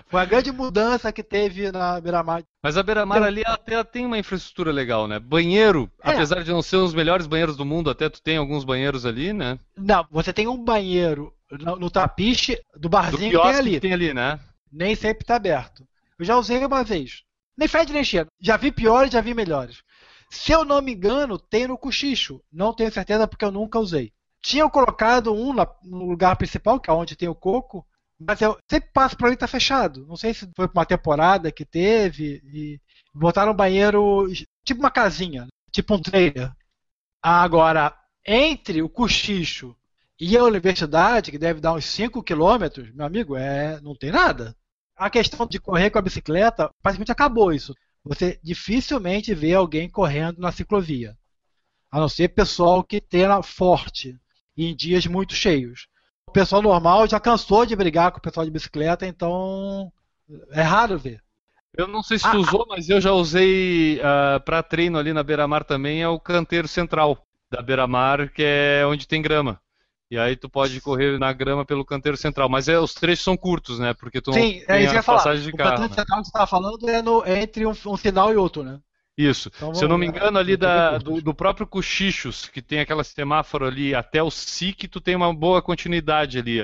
Foi 0.08 0.20
a 0.20 0.24
grande 0.24 0.50
mudança 0.50 1.12
que 1.12 1.22
teve 1.22 1.70
na 1.70 2.00
Beira-Mar. 2.00 2.42
Mas 2.62 2.76
a 2.76 2.82
Beira-Mar 2.82 3.18
Tem- 3.18 3.26
ali 3.28 3.42
até 3.46 3.82
tem 3.84 4.04
uma 4.04 4.18
infraestrutura 4.18 4.72
legal, 4.72 5.06
né? 5.06 5.20
Banheiro, 5.20 5.88
É. 6.02 6.10
apesar 6.10 6.42
de 6.42 6.50
não 6.50 6.62
ser 6.62 6.78
um 6.78 6.84
dos 6.84 6.94
melhores 6.94 7.26
banheiros 7.28 7.56
do 7.56 7.64
mundo, 7.64 7.88
até 7.90 8.08
tu 8.08 8.20
tem 8.20 8.36
alguns 8.36 8.64
banheiros 8.64 9.06
ali, 9.06 9.32
né? 9.32 9.56
Não, 9.76 10.04
você 10.10 10.32
tem 10.32 10.48
um 10.48 10.56
banheiro 10.62 11.32
no, 11.50 11.76
no 11.76 11.90
tapiche 11.90 12.60
do 12.74 12.80
Do 12.80 12.88
barzinho 12.88 13.30
que 13.30 13.46
tem 13.46 13.54
ali. 13.56 13.70
que 13.70 13.80
tem 13.80 13.92
ali, 13.92 14.12
né? 14.12 14.40
Nem 14.72 14.96
sempre 14.96 15.22
está 15.22 15.36
aberto. 15.36 15.86
Eu 16.18 16.24
já 16.24 16.36
usei 16.36 16.64
uma 16.64 16.82
vez. 16.82 17.22
Nem 17.56 17.68
fede 17.68 17.92
nem 17.92 18.02
cheira. 18.02 18.26
Já 18.40 18.56
vi 18.56 18.72
piores, 18.72 19.12
já 19.12 19.20
vi 19.20 19.32
melhores. 19.32 19.82
Se 20.28 20.50
eu 20.50 20.64
não 20.64 20.82
me 20.82 20.92
engano, 20.92 21.38
tem 21.38 21.68
no 21.68 21.78
cochicho. 21.78 22.40
Não 22.52 22.72
tenho 22.74 22.90
certeza 22.90 23.28
porque 23.28 23.44
eu 23.44 23.52
nunca 23.52 23.78
usei. 23.78 24.12
Tinham 24.42 24.68
colocado 24.68 25.32
um 25.32 25.52
na- 25.52 25.68
no 25.84 26.04
lugar 26.04 26.34
principal, 26.34 26.80
que 26.80 26.90
é 26.90 26.92
onde 26.92 27.14
tem 27.14 27.28
o 27.28 27.34
coco, 27.34 27.86
mas 28.26 28.40
eu 28.40 28.58
sempre 28.70 28.90
passo 28.92 29.16
por 29.16 29.26
ali 29.26 29.36
tá 29.36 29.46
fechado. 29.46 30.06
Não 30.06 30.16
sei 30.16 30.34
se 30.34 30.48
foi 30.56 30.68
uma 30.72 30.86
temporada 30.86 31.52
que 31.52 31.64
teve 31.64 32.42
e 32.44 32.80
botaram 33.14 33.52
um 33.52 33.56
banheiro 33.56 34.26
tipo 34.64 34.80
uma 34.80 34.90
casinha, 34.90 35.46
tipo 35.70 35.94
um 35.94 36.00
trailer. 36.00 36.52
Agora, 37.22 37.94
entre 38.26 38.82
o 38.82 38.88
cochicho 38.88 39.76
e 40.18 40.36
a 40.36 40.44
universidade, 40.44 41.30
que 41.30 41.38
deve 41.38 41.60
dar 41.60 41.74
uns 41.74 41.84
5 41.84 42.22
quilômetros, 42.22 42.92
meu 42.94 43.06
amigo, 43.06 43.36
é, 43.36 43.80
não 43.80 43.94
tem 43.94 44.10
nada. 44.10 44.56
A 44.96 45.10
questão 45.10 45.46
de 45.46 45.58
correr 45.58 45.90
com 45.90 45.98
a 45.98 46.02
bicicleta, 46.02 46.70
praticamente 46.82 47.12
acabou 47.12 47.52
isso. 47.52 47.74
Você 48.04 48.38
dificilmente 48.42 49.34
vê 49.34 49.54
alguém 49.54 49.88
correndo 49.88 50.40
na 50.40 50.52
ciclovia. 50.52 51.16
A 51.90 51.98
não 51.98 52.08
ser 52.08 52.28
pessoal 52.28 52.84
que 52.84 53.00
treina 53.00 53.42
forte 53.42 54.18
em 54.56 54.74
dias 54.74 55.06
muito 55.06 55.34
cheios. 55.34 55.88
O 56.28 56.32
pessoal 56.32 56.60
normal 56.62 57.06
já 57.06 57.18
cansou 57.20 57.64
de 57.64 57.76
brigar 57.76 58.10
com 58.12 58.18
o 58.18 58.20
pessoal 58.20 58.44
de 58.44 58.50
bicicleta, 58.50 59.06
então 59.06 59.92
é 60.50 60.62
raro 60.62 60.98
ver. 60.98 61.22
Eu 61.76 61.88
não 61.88 62.02
sei 62.02 62.18
se 62.18 62.24
Ah, 62.24 62.30
tu 62.30 62.38
usou, 62.38 62.66
mas 62.68 62.88
eu 62.88 63.00
já 63.00 63.12
usei 63.12 64.00
ah, 64.02 64.40
pra 64.40 64.62
treino 64.62 64.98
ali 64.98 65.12
na 65.12 65.22
Beira-Mar 65.22 65.64
também, 65.64 66.02
é 66.02 66.08
o 66.08 66.20
canteiro 66.20 66.68
central 66.68 67.26
da 67.50 67.60
Beira-Mar, 67.60 68.30
que 68.32 68.42
é 68.44 68.86
onde 68.86 69.08
tem 69.08 69.20
grama. 69.20 69.60
E 70.10 70.18
aí 70.18 70.36
tu 70.36 70.48
pode 70.48 70.80
correr 70.80 71.18
na 71.18 71.32
grama 71.32 71.64
pelo 71.64 71.84
canteiro 71.84 72.16
central. 72.16 72.48
Mas 72.48 72.68
é, 72.68 72.78
os 72.78 72.94
trechos 72.94 73.24
são 73.24 73.36
curtos, 73.36 73.78
né? 73.78 73.94
Porque 73.94 74.20
tu 74.20 74.30
não 74.30 74.38
Sim, 74.38 74.62
é 74.68 74.80
tem 74.80 74.84
isso 74.84 74.90
que 74.92 74.96
eu 74.96 74.98
ia 74.98 75.02
falar. 75.02 75.30
de 75.40 75.52
O 75.52 75.56
carro. 75.56 75.60
canteiro 75.60 75.90
né? 75.90 75.94
central 75.94 76.18
que 76.20 76.24
você 76.26 76.30
estava 76.30 76.46
falando 76.46 76.88
é, 76.88 77.00
no- 77.02 77.24
é 77.24 77.42
entre 77.42 77.66
um, 77.66 77.70
um 77.86 77.96
sinal 77.96 78.32
e 78.32 78.36
outro, 78.36 78.62
né? 78.62 78.80
Isso. 79.16 79.50
Então, 79.56 79.74
Se 79.74 79.84
eu 79.84 79.88
não 79.88 79.96
me 79.98 80.06
engano, 80.06 80.38
ali 80.38 80.56
da- 80.56 80.98
do, 80.98 81.20
do 81.22 81.34
próprio 81.34 81.66
Cochichos, 81.66 82.48
que 82.48 82.60
tem 82.60 82.80
aquela 82.80 83.04
semáforo 83.04 83.66
ali 83.66 83.94
até 83.94 84.22
o 84.22 84.30
SIC, 84.30 84.88
tu 84.88 85.00
tem 85.00 85.14
uma 85.14 85.32
boa 85.32 85.62
continuidade 85.62 86.38
ali. 86.38 86.62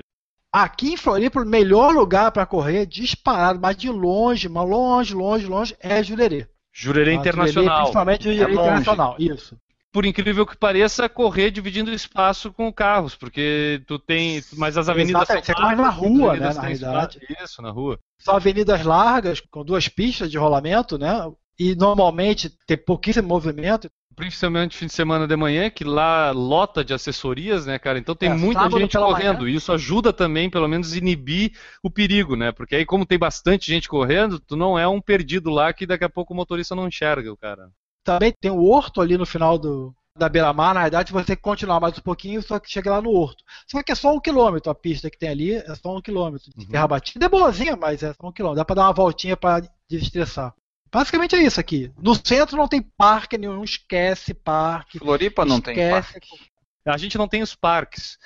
Aqui 0.53 0.95
em 0.95 0.97
Floripa, 0.97 1.41
o 1.41 1.47
melhor 1.47 1.93
lugar 1.95 2.33
para 2.33 2.45
correr, 2.45 2.85
disparado, 2.87 3.61
mas 3.61 3.77
de 3.77 3.89
longe, 3.89 4.49
mas 4.49 4.69
longe, 4.69 5.15
longe, 5.15 5.47
longe, 5.47 5.77
é 5.79 6.03
Jurerê. 6.03 6.49
Jurerê 6.73 7.11
Ah, 7.13 7.15
Jurerê, 7.15 7.15
Internacional. 7.15 7.79
principalmente 7.83 8.25
Jurerê 8.25 8.51
É. 8.51 8.55
Internacional, 8.55 9.15
isso. 9.19 9.57
Por 9.93 10.05
incrível 10.07 10.47
que 10.47 10.57
pareça, 10.57 11.09
correr 11.09 11.51
dividindo 11.51 11.93
espaço 11.93 12.53
com 12.53 12.73
carros, 12.73 13.15
porque 13.17 13.83
tu 13.89 13.99
tem. 13.99 14.41
Mas 14.57 14.77
as 14.79 14.89
avenidas. 14.89 15.23
Exatamente, 15.23 15.47
são 15.47 15.55
você 15.57 15.61
corre 15.63 15.75
na 15.77 15.83
largas, 15.83 15.99
rua, 16.01 16.09
as 16.09 16.19
avenidas 16.31 16.57
né, 16.57 16.63
na 16.63 16.69
realidade. 16.69 17.19
espaço. 17.19 17.45
Isso, 17.45 17.63
na 17.63 17.71
rua. 17.71 17.99
São 18.19 18.37
avenidas 18.37 18.85
largas, 18.85 19.41
com 19.51 19.65
duas 19.65 19.89
pistas 19.89 20.31
de 20.31 20.39
rolamento, 20.39 20.97
né? 20.97 21.13
E 21.61 21.75
normalmente 21.75 22.49
tem 22.67 22.77
pouquíssimo 22.77 23.29
movimento. 23.29 23.91
Principalmente 24.17 24.77
fim 24.77 24.87
de 24.87 24.93
semana 24.93 25.27
de 25.27 25.37
manhã, 25.37 25.71
que 25.71 25.85
lá 25.85 26.31
lota 26.31 26.85
de 26.85 26.93
assessorias, 26.93 27.65
né, 27.65 27.79
cara? 27.79 27.99
Então 27.99 28.15
tem 28.15 28.29
É, 28.29 28.35
muita 28.35 28.69
gente 28.69 28.97
correndo. 28.97 29.45
manhã. 29.45 29.51
E 29.51 29.55
isso 29.57 29.73
ajuda 29.73 30.13
também, 30.13 30.51
pelo 30.51 30.69
menos, 30.69 30.95
inibir 30.95 31.53
o 31.83 31.91
perigo, 31.91 32.37
né? 32.37 32.51
Porque 32.53 32.75
aí, 32.77 32.85
como 32.85 33.07
tem 33.07 33.19
bastante 33.19 33.67
gente 33.67 33.89
correndo, 33.89 34.39
tu 34.41 34.57
não 34.57 34.79
é 34.79 34.87
um 34.87 35.01
perdido 35.01 35.49
lá 35.51 35.73
que 35.73 35.87
daqui 35.87 36.05
a 36.05 36.09
pouco 36.09 36.35
o 36.35 36.37
motorista 36.37 36.75
não 36.75 36.89
enxerga 36.89 37.33
o 37.33 37.37
cara. 37.37 37.71
Também 38.05 38.33
tem 38.41 38.51
o 38.51 38.63
horto 38.65 39.01
ali 39.01 39.17
no 39.17 39.27
final 39.27 39.59
do, 39.59 39.95
da 40.17 40.29
beira-mar. 40.29 40.75
Na 40.75 40.83
verdade, 40.83 41.13
você 41.13 41.27
tem 41.27 41.37
que 41.37 41.43
continuar 41.43 41.81
mais 41.81 41.97
um 41.99 42.03
pouquinho, 42.03 42.43
só 42.43 42.59
que 42.59 42.71
chega 42.71 42.91
lá 42.91 43.01
no 43.03 43.11
horto. 43.11 43.43
Só 43.67 43.83
que 43.83 43.93
é 43.93 43.95
só 43.95 44.15
um 44.15 44.21
quilômetro 44.21 44.71
a 44.71 44.75
pista 44.75 45.11
que 45.11 45.19
tem 45.19 45.29
ali, 45.29 45.53
é 45.55 45.75
só 45.75 45.97
um 45.97 46.01
quilômetro. 46.03 46.51
De 46.59 46.67
Uhum. 46.67 46.67
terra 46.67 46.87
batida 46.89 47.27
é 47.27 47.29
boazinha, 47.29 47.77
mas 47.77 48.03
é 48.03 48.13
só 48.13 48.29
um 48.29 48.33
quilômetro. 48.33 48.57
Dá 48.61 48.65
pra 48.65 48.75
dar 48.77 48.83
uma 48.87 48.93
voltinha 48.93 49.37
pra 49.37 49.61
desestressar. 49.89 50.55
Basicamente 50.93 51.37
é 51.37 51.43
isso 51.43 51.61
aqui. 51.61 51.93
No 51.99 52.15
centro 52.15 52.57
não 52.57 52.67
tem 52.67 52.83
parque 52.83 53.39
nenhum, 53.39 53.63
esquece 53.63 54.35
parque. 54.35 54.99
Floripa 54.99 55.45
não 55.45 55.61
tem 55.61 55.75
esquece 55.75 56.13
parque. 56.13 56.51
A 56.85 56.97
gente 56.97 57.17
não 57.17 57.29
tem 57.29 57.43
os 57.43 57.55
parques. 57.55 58.19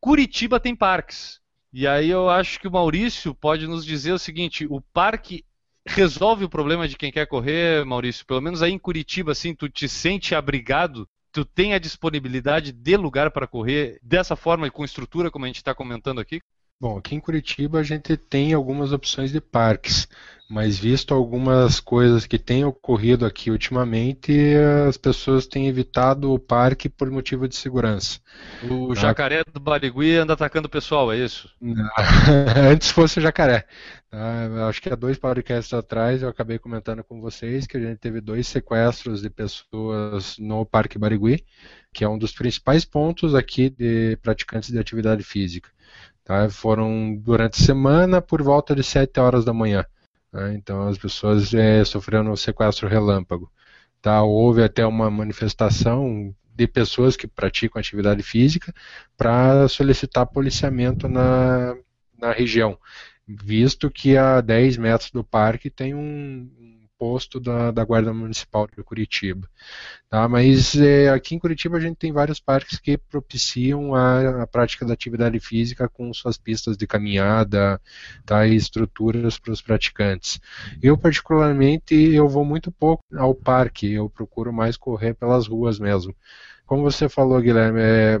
Curitiba 0.00 0.58
tem 0.58 0.74
parques. 0.74 1.40
E 1.72 1.86
aí 1.86 2.08
eu 2.08 2.30
acho 2.30 2.58
que 2.58 2.68
o 2.68 2.70
Maurício 2.70 3.34
pode 3.34 3.66
nos 3.66 3.84
dizer 3.84 4.12
o 4.12 4.18
seguinte: 4.18 4.66
o 4.70 4.80
parque 4.80 5.44
resolve 5.84 6.44
o 6.44 6.48
problema 6.48 6.88
de 6.88 6.96
quem 6.96 7.12
quer 7.12 7.26
correr, 7.26 7.84
Maurício? 7.84 8.24
Pelo 8.24 8.40
menos 8.40 8.62
aí 8.62 8.72
em 8.72 8.78
Curitiba, 8.78 9.32
assim, 9.32 9.54
tu 9.54 9.68
te 9.68 9.88
sente 9.88 10.34
abrigado? 10.34 11.08
Tu 11.32 11.44
tem 11.44 11.74
a 11.74 11.78
disponibilidade 11.78 12.72
de 12.72 12.96
lugar 12.96 13.30
para 13.30 13.46
correr 13.46 13.98
dessa 14.02 14.34
forma 14.34 14.66
e 14.66 14.70
com 14.70 14.84
estrutura, 14.84 15.30
como 15.30 15.44
a 15.44 15.48
gente 15.48 15.56
está 15.56 15.74
comentando 15.74 16.18
aqui? 16.18 16.40
Bom, 16.80 16.98
aqui 16.98 17.14
em 17.14 17.20
Curitiba 17.20 17.80
a 17.80 17.82
gente 17.82 18.16
tem 18.16 18.52
algumas 18.52 18.92
opções 18.92 19.30
de 19.32 19.40
parques, 19.40 20.06
mas 20.48 20.78
visto 20.78 21.14
algumas 21.14 21.80
coisas 21.80 22.26
que 22.26 22.38
têm 22.38 22.64
ocorrido 22.64 23.24
aqui 23.24 23.50
ultimamente, 23.50 24.32
as 24.88 24.96
pessoas 24.98 25.46
têm 25.46 25.68
evitado 25.68 26.32
o 26.32 26.38
parque 26.38 26.88
por 26.88 27.10
motivo 27.10 27.48
de 27.48 27.56
segurança. 27.56 28.20
O 28.60 28.94
Tá. 28.94 28.94
jacaré 28.94 29.42
do 29.44 29.58
Barigui 29.60 30.16
anda 30.16 30.34
atacando 30.34 30.66
o 30.66 30.70
pessoal, 30.70 31.10
é 31.10 31.16
isso? 31.18 31.48
Antes 32.70 32.90
fosse 32.90 33.18
o 33.18 33.22
jacaré. 33.22 33.66
tá? 34.10 34.68
Acho 34.68 34.80
que 34.82 34.90
há 34.90 34.94
dois 34.94 35.18
podcasts 35.18 35.72
atrás 35.72 36.22
eu 36.22 36.28
acabei 36.28 36.58
comentando 36.58 37.02
com 37.02 37.20
vocês 37.20 37.66
que 37.66 37.76
a 37.76 37.80
gente 37.80 37.98
teve 37.98 38.20
dois 38.20 38.46
sequestros 38.46 39.22
de 39.22 39.30
pessoas 39.30 40.36
no 40.38 40.66
Parque 40.66 40.98
Barigui, 40.98 41.44
que 41.94 42.04
é 42.04 42.08
um 42.08 42.18
dos 42.18 42.32
principais 42.32 42.84
pontos 42.84 43.34
aqui 43.34 43.70
de 43.70 44.16
praticantes 44.18 44.70
de 44.70 44.78
atividade 44.78 45.22
física. 45.24 45.70
Tá? 46.26 46.50
Foram 46.50 47.14
durante 47.16 47.62
a 47.62 47.64
semana 47.64 48.20
por 48.20 48.42
volta 48.42 48.74
de 48.74 48.82
7 48.82 49.18
horas 49.20 49.44
da 49.44 49.54
manhã. 49.54 49.86
tá? 50.30 50.52
Então 50.52 50.88
as 50.88 50.98
pessoas 50.98 51.54
eh, 51.54 51.84
sofreram 51.84 52.32
um 52.32 52.36
sequestro 52.36 52.88
relâmpago. 52.88 53.50
tá? 54.02 54.22
Houve 54.22 54.62
até 54.62 54.84
uma 54.84 55.10
manifestação 55.10 56.34
de 56.54 56.66
pessoas 56.66 57.16
que 57.16 57.26
praticam 57.26 57.80
atividade 57.80 58.22
física 58.22 58.74
para 59.16 59.68
solicitar 59.68 60.26
policiamento 60.26 61.08
na, 61.08 61.76
na 62.18 62.32
região, 62.32 62.78
visto 63.26 63.90
que 63.90 64.16
a 64.16 64.40
10 64.40 64.78
metros 64.78 65.10
do 65.10 65.22
parque 65.22 65.70
tem 65.70 65.94
um 65.94 66.50
posto 66.98 67.38
da, 67.38 67.70
da 67.70 67.84
Guarda 67.84 68.12
Municipal 68.12 68.66
de 68.66 68.82
Curitiba. 68.82 69.48
Tá? 70.08 70.28
Mas 70.28 70.74
é, 70.76 71.08
aqui 71.08 71.34
em 71.34 71.38
Curitiba 71.38 71.76
a 71.76 71.80
gente 71.80 71.96
tem 71.96 72.12
vários 72.12 72.40
parques 72.40 72.78
que 72.78 72.96
propiciam 72.96 73.94
a, 73.94 74.42
a 74.42 74.46
prática 74.46 74.84
da 74.84 74.94
atividade 74.94 75.38
física 75.40 75.88
com 75.88 76.12
suas 76.12 76.36
pistas 76.36 76.76
de 76.76 76.86
caminhada 76.86 77.80
tá? 78.24 78.46
e 78.46 78.56
estruturas 78.56 79.38
para 79.38 79.52
os 79.52 79.62
praticantes. 79.62 80.40
Eu, 80.82 80.96
particularmente, 80.96 81.94
eu 81.94 82.28
vou 82.28 82.44
muito 82.44 82.70
pouco 82.72 83.04
ao 83.16 83.34
parque, 83.34 83.92
eu 83.92 84.08
procuro 84.08 84.52
mais 84.52 84.76
correr 84.76 85.14
pelas 85.14 85.46
ruas 85.46 85.78
mesmo. 85.78 86.14
Como 86.66 86.82
você 86.82 87.08
falou, 87.08 87.40
Guilherme, 87.40 87.80
é, 87.80 88.20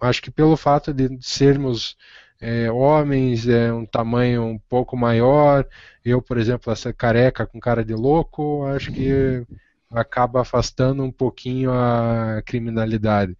acho 0.00 0.22
que 0.22 0.30
pelo 0.30 0.56
fato 0.56 0.92
de 0.92 1.18
sermos 1.20 1.96
é, 2.40 2.70
homens, 2.70 3.48
é 3.48 3.72
um 3.72 3.86
tamanho 3.86 4.44
um 4.44 4.58
pouco 4.58 4.96
maior. 4.96 5.66
Eu, 6.04 6.20
por 6.22 6.38
exemplo, 6.38 6.72
essa 6.72 6.92
careca 6.92 7.46
com 7.46 7.60
cara 7.60 7.84
de 7.84 7.94
louco, 7.94 8.64
acho 8.66 8.92
que 8.92 9.44
acaba 9.90 10.40
afastando 10.42 11.02
um 11.02 11.12
pouquinho 11.12 11.70
a 11.72 12.42
criminalidade. 12.44 13.36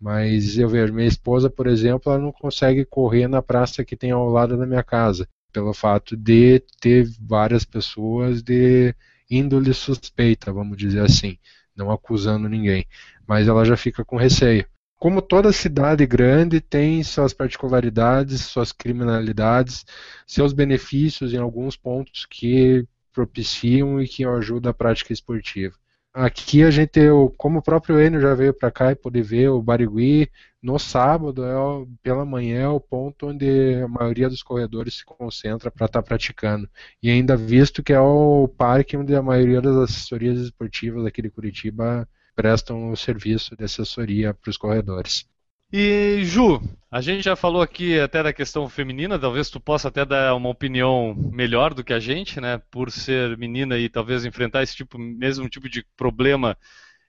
Mas 0.00 0.56
eu 0.56 0.68
vejo, 0.68 0.94
minha 0.94 1.08
esposa, 1.08 1.50
por 1.50 1.66
exemplo, 1.66 2.12
ela 2.12 2.22
não 2.22 2.32
consegue 2.32 2.84
correr 2.84 3.28
na 3.28 3.42
praça 3.42 3.84
que 3.84 3.96
tem 3.96 4.10
ao 4.12 4.28
lado 4.28 4.56
da 4.56 4.66
minha 4.66 4.82
casa, 4.82 5.28
pelo 5.52 5.74
fato 5.74 6.16
de 6.16 6.60
ter 6.80 7.06
várias 7.20 7.64
pessoas 7.64 8.42
de 8.42 8.94
índole 9.30 9.74
suspeita, 9.74 10.52
vamos 10.52 10.76
dizer 10.76 11.00
assim, 11.00 11.38
não 11.76 11.90
acusando 11.90 12.48
ninguém. 12.48 12.86
Mas 13.26 13.48
ela 13.48 13.64
já 13.64 13.76
fica 13.76 14.04
com 14.04 14.16
receio 14.16 14.66
como 14.98 15.22
toda 15.22 15.52
cidade 15.52 16.04
grande 16.06 16.60
tem 16.60 17.02
suas 17.02 17.32
particularidades, 17.32 18.42
suas 18.42 18.72
criminalidades, 18.72 19.86
seus 20.26 20.52
benefícios 20.52 21.32
em 21.32 21.38
alguns 21.38 21.76
pontos 21.76 22.26
que 22.26 22.86
propiciam 23.12 24.00
e 24.00 24.08
que 24.08 24.24
ajudam 24.24 24.70
a 24.70 24.74
prática 24.74 25.12
esportiva. 25.12 25.76
Aqui 26.12 26.64
a 26.64 26.70
gente, 26.70 27.00
como 27.36 27.60
o 27.60 27.62
próprio 27.62 28.00
Enio 28.00 28.20
já 28.20 28.34
veio 28.34 28.52
para 28.52 28.72
cá 28.72 28.90
e 28.90 28.96
pôde 28.96 29.22
ver 29.22 29.50
o 29.50 29.62
Barigui, 29.62 30.28
no 30.60 30.78
sábado, 30.78 31.44
é, 31.44 31.86
pela 32.02 32.24
manhã, 32.24 32.62
é 32.62 32.68
o 32.68 32.80
ponto 32.80 33.28
onde 33.28 33.74
a 33.76 33.86
maioria 33.86 34.28
dos 34.28 34.42
corredores 34.42 34.94
se 34.98 35.04
concentra 35.04 35.70
para 35.70 35.86
estar 35.86 36.02
tá 36.02 36.06
praticando. 36.06 36.68
E 37.00 37.08
ainda 37.10 37.36
visto 37.36 37.82
que 37.82 37.92
é 37.92 38.00
o 38.00 38.48
parque 38.48 38.96
onde 38.96 39.14
a 39.14 39.22
maioria 39.22 39.60
das 39.60 39.76
assessorias 39.76 40.40
esportivas 40.40 41.06
aqui 41.06 41.22
de 41.22 41.30
Curitiba 41.30 42.08
prestam 42.38 42.92
o 42.92 42.96
serviço 42.96 43.56
de 43.56 43.64
assessoria 43.64 44.32
para 44.32 44.48
os 44.48 44.56
corredores. 44.56 45.26
E 45.72 46.20
Ju, 46.22 46.62
a 46.88 47.00
gente 47.00 47.24
já 47.24 47.34
falou 47.34 47.60
aqui 47.60 47.98
até 47.98 48.22
da 48.22 48.32
questão 48.32 48.68
feminina, 48.68 49.18
talvez 49.18 49.50
tu 49.50 49.58
possa 49.58 49.88
até 49.88 50.04
dar 50.04 50.36
uma 50.36 50.48
opinião 50.48 51.16
melhor 51.32 51.74
do 51.74 51.82
que 51.82 51.92
a 51.92 51.98
gente, 51.98 52.40
né? 52.40 52.62
Por 52.70 52.92
ser 52.92 53.36
menina 53.36 53.76
e 53.76 53.88
talvez 53.88 54.24
enfrentar 54.24 54.62
esse 54.62 54.76
tipo, 54.76 54.96
mesmo 54.96 55.48
tipo 55.48 55.68
de 55.68 55.84
problema 55.96 56.56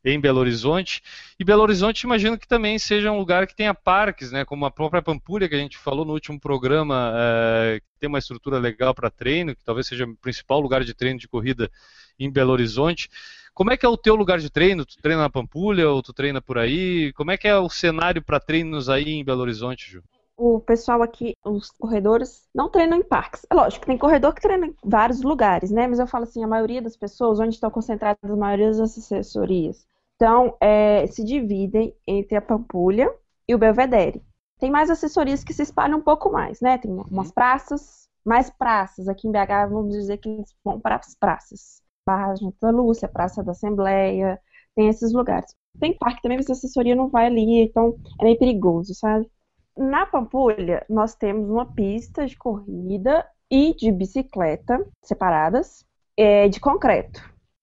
em 0.04 0.20
Belo 0.20 0.40
Horizonte. 0.40 1.00
E 1.40 1.44
Belo 1.44 1.62
Horizonte 1.62 2.02
imagino 2.06 2.36
que 2.36 2.48
também 2.48 2.80
seja 2.80 3.12
um 3.12 3.20
lugar 3.20 3.46
que 3.46 3.56
tenha 3.56 3.74
parques, 3.74 4.32
né? 4.32 4.44
Como 4.44 4.66
a 4.66 4.72
própria 4.72 5.00
Pampulha 5.00 5.48
que 5.48 5.56
a 5.56 5.60
gente 5.60 5.78
falou 5.78 6.06
no 6.06 6.14
último 6.14 6.40
programa, 6.40 7.14
é, 7.16 7.80
que 7.80 8.00
tem 8.00 8.10
uma 8.10 8.18
estrutura 8.18 8.58
legal 8.58 8.96
para 8.96 9.12
treino, 9.12 9.56
que 9.56 9.64
talvez 9.64 9.86
seja 9.86 10.06
o 10.06 10.18
principal 10.18 10.60
lugar 10.60 10.84
de 10.84 10.96
treino 10.96 11.20
de 11.20 11.28
corrida 11.28 11.70
em 12.18 12.32
Belo 12.32 12.52
Horizonte. 12.52 13.10
Como 13.54 13.72
é 13.72 13.78
que 13.78 13.86
é 13.86 13.90
o 13.90 13.98
teu 13.98 14.16
lugar 14.16 14.40
de 14.40 14.50
treino? 14.50 14.86
Tu 14.86 14.98
treina 15.02 15.22
na 15.24 15.30
Pampulha 15.30 15.90
ou 15.90 16.02
tu 16.02 16.14
treina 16.14 16.42
por 16.42 16.58
aí? 16.58 17.12
Como 17.14 17.32
é 17.32 17.38
que 17.38 17.48
é 17.48 17.58
o 17.58 17.70
cenário 17.70 18.24
para 18.24 18.40
treinos 18.40 18.90
aí 18.90 19.10
em 19.10 19.24
Belo 19.24 19.42
Horizonte, 19.42 19.92
Ju? 19.92 20.04
O 20.38 20.60
pessoal 20.62 21.02
aqui, 21.02 21.36
os 21.44 21.70
corredores, 21.72 22.48
não 22.56 22.70
treinam 22.70 22.98
em 22.98 23.04
parques. 23.04 23.46
É 23.50 23.54
lógico, 23.54 23.86
tem 23.86 23.98
corredor 23.98 24.34
que 24.34 24.42
treina 24.42 24.68
em 24.68 24.76
vários 24.84 25.22
lugares, 25.22 25.70
né? 25.70 25.86
Mas 25.86 26.00
eu 26.00 26.08
falo 26.08 26.24
assim, 26.24 26.44
a 26.44 26.48
maioria 26.48 26.82
das 26.82 26.96
pessoas, 26.96 27.40
onde 27.40 27.56
estão 27.56 27.70
concentradas 27.70 28.32
a 28.32 28.36
maioria 28.38 28.68
das 28.68 28.80
assessorias, 28.80 29.86
então, 30.20 30.58
é, 30.60 31.08
se 31.08 31.24
dividem 31.24 31.96
entre 32.06 32.36
a 32.36 32.42
Pampulha 32.42 33.10
e 33.48 33.56
o 33.56 33.58
Belvedere. 33.58 34.22
Tem 34.60 34.70
mais 34.70 34.90
assessorias 34.90 35.46
que 35.46 35.54
se 35.54 35.62
espalham 35.62 36.00
um 36.00 36.02
pouco 36.02 36.30
mais, 36.30 36.60
né? 36.60 36.78
Tem 36.78 36.92
umas 36.92 37.28
uhum. 37.28 37.34
praças, 37.34 38.10
mais 38.26 38.50
praças. 38.50 39.08
Aqui 39.08 39.30
em 39.30 39.32
BH, 39.32 39.70
vamos 39.70 39.96
dizer 39.96 40.18
que 40.18 40.28
eles 40.28 40.54
vão 40.62 40.78
para 40.78 40.98
as 40.98 41.16
praças. 41.16 41.82
Barra 42.10 42.34
da 42.60 42.72
Lúcia, 42.72 43.08
Praça 43.08 43.44
da 43.44 43.52
Assembleia, 43.52 44.42
tem 44.76 44.88
esses 44.88 45.14
lugares. 45.14 45.56
Tem 45.80 45.96
parque 45.96 46.24
também, 46.24 46.38
mas 46.40 46.50
a 46.50 46.54
assessoria 46.54 46.96
não 46.96 47.08
vai 47.08 47.28
ali, 47.28 47.62
então 47.62 47.96
é 48.20 48.24
meio 48.24 48.40
perigoso, 48.40 48.96
sabe? 48.96 49.30
Na 49.78 50.08
Pampulha, 50.08 50.84
nós 50.90 51.14
temos 51.14 51.48
uma 51.48 51.72
pista 51.72 52.26
de 52.26 52.36
corrida 52.36 53.24
e 53.50 53.76
de 53.76 53.92
bicicleta 53.92 54.84
separadas 55.04 55.86
é, 56.18 56.50
de 56.50 56.60
concreto. 56.60 57.22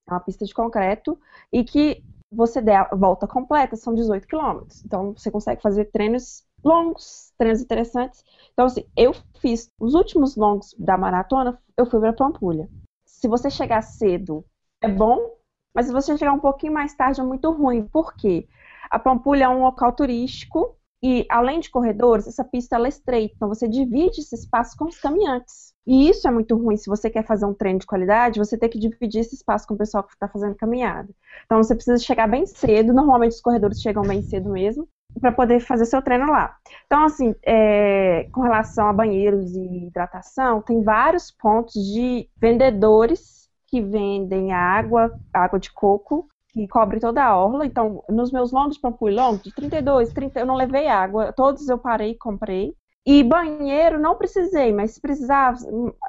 É 0.09 0.13
uma 0.13 0.21
pista 0.21 0.45
de 0.45 0.53
concreto 0.53 1.19
e 1.51 1.65
que 1.65 2.01
você 2.31 2.61
der 2.61 2.87
a 2.89 2.95
volta 2.95 3.27
completa, 3.27 3.75
são 3.75 3.93
18 3.93 4.27
quilômetros. 4.27 4.83
Então, 4.85 5.13
você 5.13 5.29
consegue 5.29 5.61
fazer 5.61 5.85
treinos 5.91 6.45
longos, 6.63 7.33
treinos 7.37 7.61
interessantes. 7.61 8.23
Então, 8.53 8.65
assim, 8.65 8.85
eu 8.95 9.13
fiz 9.41 9.69
os 9.77 9.93
últimos 9.93 10.37
longos 10.37 10.73
da 10.79 10.97
maratona, 10.97 11.59
eu 11.77 11.85
fui 11.85 11.99
para 11.99 12.13
Pampulha 12.13 12.69
se 13.17 13.27
você 13.27 13.49
chegar 13.49 13.81
cedo, 13.81 14.45
é 14.79 14.87
bom, 14.87 15.31
mas 15.73 15.87
se 15.87 15.91
você 15.91 16.15
chegar 16.15 16.33
um 16.33 16.39
pouquinho 16.39 16.71
mais 16.71 16.93
tarde, 16.93 17.19
é 17.19 17.23
muito 17.23 17.51
ruim. 17.51 17.83
Por 17.83 18.15
quê? 18.15 18.47
A 18.91 18.99
Pampulha 18.99 19.45
é 19.45 19.49
um 19.49 19.63
local 19.63 19.91
turístico 19.91 20.77
e, 21.01 21.25
além 21.27 21.59
de 21.59 21.71
corredores, 21.71 22.27
essa 22.27 22.43
pista 22.43 22.77
é 22.77 22.87
estreita. 22.87 23.33
Então, 23.35 23.49
você 23.49 23.67
divide 23.67 24.21
esse 24.21 24.35
espaço 24.35 24.77
com 24.77 24.85
os 24.85 24.99
caminhantes. 24.99 25.73
E 25.85 26.07
isso 26.07 26.27
é 26.27 26.31
muito 26.31 26.55
ruim. 26.55 26.77
Se 26.77 26.87
você 26.87 27.09
quer 27.09 27.25
fazer 27.25 27.47
um 27.47 27.55
treino 27.55 27.79
de 27.79 27.87
qualidade, 27.87 28.39
você 28.39 28.55
tem 28.55 28.69
que 28.69 28.77
dividir 28.77 29.21
esse 29.21 29.33
espaço 29.33 29.67
com 29.67 29.73
o 29.73 29.77
pessoal 29.77 30.03
que 30.03 30.13
está 30.13 30.27
fazendo 30.27 30.55
caminhada. 30.55 31.09
Então, 31.45 31.57
você 31.57 31.73
precisa 31.73 31.97
chegar 31.97 32.27
bem 32.27 32.45
cedo. 32.45 32.93
Normalmente, 32.93 33.31
os 33.31 33.41
corredores 33.41 33.81
chegam 33.81 34.03
bem 34.03 34.21
cedo 34.21 34.51
mesmo 34.51 34.87
para 35.19 35.31
poder 35.31 35.59
fazer 35.59 35.85
seu 35.85 36.01
treino 36.01 36.27
lá. 36.27 36.55
Então, 36.85 37.03
assim, 37.03 37.33
é, 37.43 38.27
com 38.31 38.41
relação 38.41 38.87
a 38.87 38.93
banheiros 38.93 39.55
e 39.55 39.87
hidratação, 39.87 40.61
tem 40.61 40.83
vários 40.83 41.31
pontos 41.31 41.73
de 41.73 42.29
vendedores 42.37 43.49
que 43.67 43.81
vendem 43.81 44.53
água, 44.53 45.11
água 45.33 45.59
de 45.59 45.71
coco, 45.73 46.27
que 46.49 46.67
cobre 46.67 46.99
toda 46.99 47.23
a 47.23 47.37
orla. 47.37 47.65
Então, 47.65 48.03
nos 48.09 48.31
meus 48.31 48.51
longos 48.51 48.77
Pampulha 48.77 49.23
Long, 49.23 49.37
de 49.37 49.53
32, 49.53 50.13
30, 50.13 50.39
eu 50.39 50.45
não 50.45 50.55
levei 50.55 50.87
água, 50.87 51.33
todos 51.33 51.67
eu 51.67 51.77
parei 51.77 52.11
e 52.11 52.17
comprei. 52.17 52.73
E 53.09 53.23
banheiro 53.23 53.97
não 53.97 54.17
precisei, 54.17 54.73
mas 54.73 54.91
se 54.91 54.99
precisar, 54.99 55.55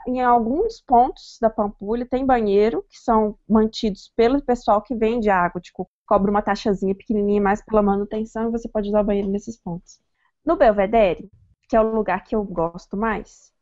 em 0.05 0.21
alguns 0.21 0.81
pontos 0.81 1.39
da 1.41 1.49
Pampulha 1.49 2.05
tem 2.05 2.27
banheiro 2.27 2.85
que 2.91 2.99
são 2.99 3.39
mantidos 3.49 4.13
pelo 4.17 4.43
pessoal 4.43 4.83
que 4.83 4.97
vende 4.97 5.31
água, 5.31 5.61
tipo, 5.61 5.89
cobra 6.05 6.29
uma 6.29 6.43
taxazinha 6.43 6.97
pequenininha 6.97 7.41
mais 7.41 7.65
pela 7.65 7.83
manutenção 7.83 8.49
e 8.49 8.51
você 8.51 8.69
pode 8.69 8.89
usar 8.89 9.03
o 9.03 9.05
banheiro 9.05 9.29
nesses 9.29 9.57
pontos. 9.57 10.01
No 10.45 10.57
Belvedere, 10.57 11.31
que 11.69 11.77
é 11.77 11.81
o 11.81 11.95
lugar 11.95 12.25
que 12.25 12.35
eu 12.35 12.43
gosto 12.43 12.97
mais, 12.97 13.53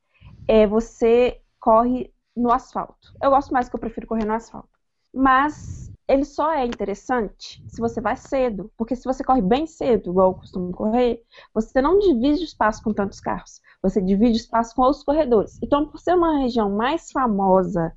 é 0.48 0.66
você 0.66 1.38
corre 1.60 2.10
no 2.34 2.50
asfalto. 2.50 3.12
Eu 3.22 3.28
gosto 3.28 3.52
mais 3.52 3.68
que 3.68 3.76
eu 3.76 3.80
prefiro 3.80 4.06
correr 4.06 4.24
no 4.24 4.32
asfalto. 4.32 4.70
Mas 5.12 5.85
ele 6.08 6.24
só 6.24 6.52
é 6.52 6.64
interessante 6.64 7.62
se 7.68 7.80
você 7.80 8.00
vai 8.00 8.16
cedo. 8.16 8.70
Porque 8.76 8.94
se 8.94 9.04
você 9.04 9.24
corre 9.24 9.42
bem 9.42 9.66
cedo, 9.66 10.10
igual 10.10 10.30
eu 10.30 10.34
costumo 10.34 10.72
correr, 10.72 11.22
você 11.52 11.82
não 11.82 11.98
divide 11.98 12.42
o 12.42 12.44
espaço 12.44 12.82
com 12.82 12.92
tantos 12.92 13.20
carros. 13.20 13.60
Você 13.82 14.00
divide 14.00 14.34
o 14.34 14.42
espaço 14.42 14.74
com 14.74 14.82
os 14.82 15.02
corredores. 15.02 15.58
Então, 15.62 15.86
por 15.86 15.98
ser 15.98 16.14
uma 16.14 16.38
região 16.38 16.70
mais 16.70 17.10
famosa 17.10 17.92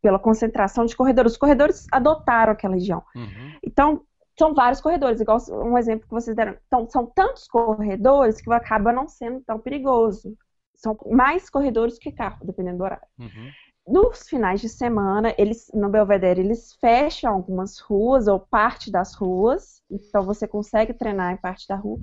pela 0.00 0.18
concentração 0.18 0.86
de 0.86 0.96
corredores, 0.96 1.32
os 1.32 1.38
corredores 1.38 1.86
adotaram 1.92 2.52
aquela 2.52 2.74
região. 2.74 3.02
Uhum. 3.14 3.58
Então, 3.62 4.02
são 4.38 4.54
vários 4.54 4.80
corredores, 4.80 5.20
igual 5.20 5.38
um 5.50 5.76
exemplo 5.76 6.08
que 6.08 6.14
vocês 6.14 6.34
deram. 6.34 6.56
Então, 6.66 6.88
são 6.88 7.04
tantos 7.04 7.46
corredores 7.46 8.40
que 8.40 8.50
acaba 8.50 8.90
não 8.90 9.06
sendo 9.06 9.42
tão 9.42 9.58
perigoso. 9.58 10.34
São 10.74 10.96
mais 11.10 11.50
corredores 11.50 11.98
que 11.98 12.10
carro, 12.10 12.38
dependendo 12.42 12.78
do 12.78 12.84
horário. 12.84 13.06
Uhum 13.18 13.50
nos 13.90 14.28
finais 14.28 14.60
de 14.60 14.68
semana, 14.68 15.34
eles 15.36 15.70
no 15.74 15.88
Belvedere 15.88 16.40
eles 16.40 16.74
fecham 16.74 17.32
algumas 17.32 17.80
ruas 17.80 18.28
ou 18.28 18.38
parte 18.38 18.90
das 18.90 19.14
ruas, 19.14 19.82
então 19.90 20.22
você 20.22 20.46
consegue 20.46 20.94
treinar 20.94 21.32
em 21.32 21.36
parte 21.36 21.66
da 21.66 21.74
rua. 21.74 21.98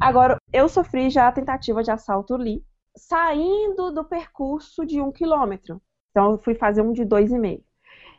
Agora, 0.00 0.36
eu 0.52 0.68
sofri 0.68 1.08
já 1.10 1.28
a 1.28 1.32
tentativa 1.32 1.82
de 1.82 1.90
assalto 1.90 2.34
ali, 2.34 2.64
saindo 2.96 3.92
do 3.92 4.04
percurso 4.04 4.84
de 4.84 5.00
um 5.00 5.12
quilômetro. 5.12 5.80
Então, 6.10 6.32
eu 6.32 6.38
fui 6.38 6.54
fazer 6.54 6.82
um 6.82 6.92
de 6.92 7.04
dois 7.04 7.30
e 7.30 7.38
meio. 7.38 7.62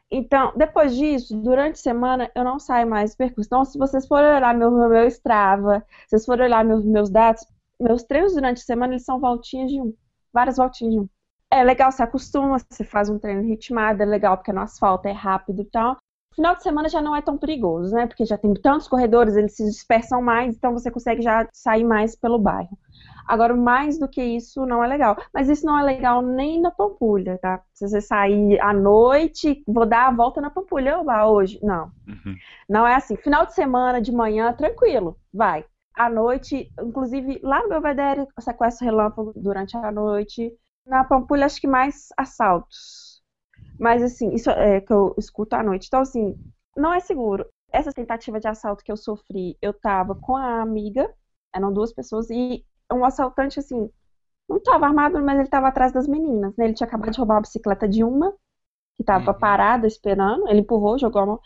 Então, 0.10 0.54
depois 0.56 0.96
disso, 0.96 1.36
durante 1.36 1.76
a 1.76 1.84
semana, 1.84 2.32
eu 2.34 2.44
não 2.44 2.58
saio 2.58 2.90
mais 2.90 3.12
do 3.12 3.18
percurso. 3.18 3.48
Então, 3.48 3.66
se 3.66 3.78
vocês 3.78 4.08
forem 4.08 4.34
olhar 4.34 4.56
meu, 4.56 4.72
meu 4.72 5.08
Strava, 5.08 5.86
se 6.08 6.12
vocês 6.12 6.26
forem 6.26 6.46
olhar 6.46 6.64
meus, 6.64 6.86
meus 6.86 7.10
dados, 7.10 7.46
meus 7.80 8.04
treinos 8.04 8.34
durante 8.34 8.62
a 8.62 8.66
semana, 8.66 8.94
eles 8.94 9.06
são 9.06 9.20
voltinhas 9.20 9.70
de 9.70 9.80
um. 9.82 9.94
Várias 10.34 10.58
voltinhas 10.58 10.94
de 10.94 11.00
um. 11.02 11.10
É 11.52 11.64
legal, 11.64 11.92
se 11.92 12.04
acostuma, 12.04 12.58
você 12.70 12.84
faz 12.84 13.10
um 13.10 13.18
treino 13.18 13.42
ritmado, 13.42 14.04
é 14.04 14.06
legal 14.06 14.38
porque 14.38 14.52
é 14.52 14.54
no 14.54 14.62
asfalto, 14.62 15.08
é 15.08 15.12
rápido 15.12 15.62
e 15.62 15.66
tal. 15.66 15.98
Final 16.36 16.56
de 16.56 16.64
semana 16.64 16.88
já 16.88 17.02
não 17.02 17.16
é 17.16 17.22
tão 17.22 17.38
perigoso, 17.38 17.94
né? 17.94 18.06
Porque 18.06 18.24
já 18.24 18.38
tem 18.38 18.54
tantos 18.54 18.88
corredores, 18.88 19.36
eles 19.36 19.56
se 19.56 19.66
dispersam 19.66 20.22
mais, 20.22 20.56
então 20.56 20.74
você 20.74 20.92
consegue 20.92 21.22
já 21.22 21.48
sair 21.52 21.84
mais 21.84 22.16
pelo 22.16 22.38
bairro. 22.38 22.78
Agora, 23.28 23.56
mais 23.56 24.00
do 24.00 24.08
que 24.08 24.24
isso, 24.24 24.66
não 24.66 24.84
é 24.84 24.88
legal. 24.88 25.16
Mas 25.34 25.50
isso 25.50 25.66
não 25.66 25.78
é 25.78 25.84
legal 25.84 26.22
nem 26.22 26.62
na 26.62 26.72
Pampulha, 26.72 27.38
tá? 27.40 27.62
Se 27.74 27.88
você 27.88 28.02
sair 28.02 28.60
à 28.60 28.74
noite, 28.74 29.64
vou 29.68 29.86
dar 29.86 30.08
a 30.08 30.12
volta 30.12 30.42
na 30.42 30.50
Pampulha 30.50 31.00
oba, 31.00 31.28
hoje. 31.28 31.60
Não. 31.62 31.92
Uhum. 32.08 32.36
Não 32.68 32.88
é 32.88 32.96
assim. 32.96 33.16
Final 33.18 33.46
de 33.46 33.54
semana, 33.54 34.02
de 34.02 34.12
manhã, 34.12 34.54
tranquilo, 34.54 35.18
vai. 35.34 35.66
À 35.96 36.10
noite, 36.10 36.72
inclusive, 36.82 37.40
lá 37.44 37.62
no 37.62 37.70
Belvedere, 37.70 38.26
sequestro 38.40 38.86
relâmpago 38.86 39.34
durante 39.36 39.76
a 39.78 39.92
noite. 39.92 40.52
Na 40.90 41.04
Pampulha, 41.04 41.46
acho 41.46 41.62
que 41.62 41.68
mais 41.68 42.08
assaltos. 42.18 43.22
Mas, 43.80 44.04
assim, 44.04 44.34
isso 44.34 44.50
é 44.52 44.82
que 44.82 44.94
eu 44.94 45.16
escuto 45.18 45.56
à 45.56 45.64
noite. 45.64 45.88
Então, 45.88 46.02
assim, 46.02 46.36
não 46.78 46.94
é 46.94 47.00
seguro. 47.02 47.46
Essa 47.72 47.94
tentativa 47.94 48.40
de 48.40 48.48
assalto 48.48 48.84
que 48.84 48.92
eu 48.92 48.98
sofri, 48.98 49.58
eu 49.62 49.74
tava 49.74 50.16
com 50.16 50.36
a 50.38 50.62
amiga, 50.62 51.14
eram 51.56 51.74
duas 51.74 51.94
pessoas, 51.94 52.30
e 52.32 52.66
um 52.92 53.06
assaltante, 53.06 53.60
assim, 53.60 53.90
não 54.50 54.58
estava 54.58 54.88
armado, 54.88 55.22
mas 55.24 55.36
ele 55.36 55.44
estava 55.46 55.70
atrás 55.70 55.92
das 55.94 56.08
meninas, 56.08 56.56
né? 56.58 56.66
Ele 56.66 56.76
tinha 56.76 56.88
acabado 56.88 57.12
de 57.12 57.20
roubar 57.20 57.36
uma 57.36 57.42
bicicleta 57.42 57.88
de 57.90 58.04
uma, 58.04 58.32
que 58.98 59.04
estava 59.04 59.32
Uhum. 59.32 59.40
parada 59.40 59.88
esperando, 59.88 60.48
ele 60.50 60.62
empurrou, 60.62 61.00
jogou 61.00 61.22
a 61.22 61.26
mão, 61.26 61.40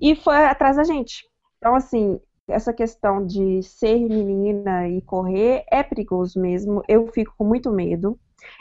e 0.00 0.16
foi 0.16 0.36
atrás 0.46 0.76
da 0.76 0.84
gente. 0.84 1.24
Então, 1.58 1.74
assim, 1.74 2.20
essa 2.48 2.72
questão 2.72 3.26
de 3.26 3.62
ser 3.62 3.98
menina 3.98 4.88
e 4.88 5.02
correr 5.02 5.64
é 5.70 5.82
perigoso 5.82 6.40
mesmo, 6.40 6.82
eu 6.88 7.06
fico 7.08 7.34
com 7.38 7.44
muito 7.44 7.70
medo. 7.72 8.18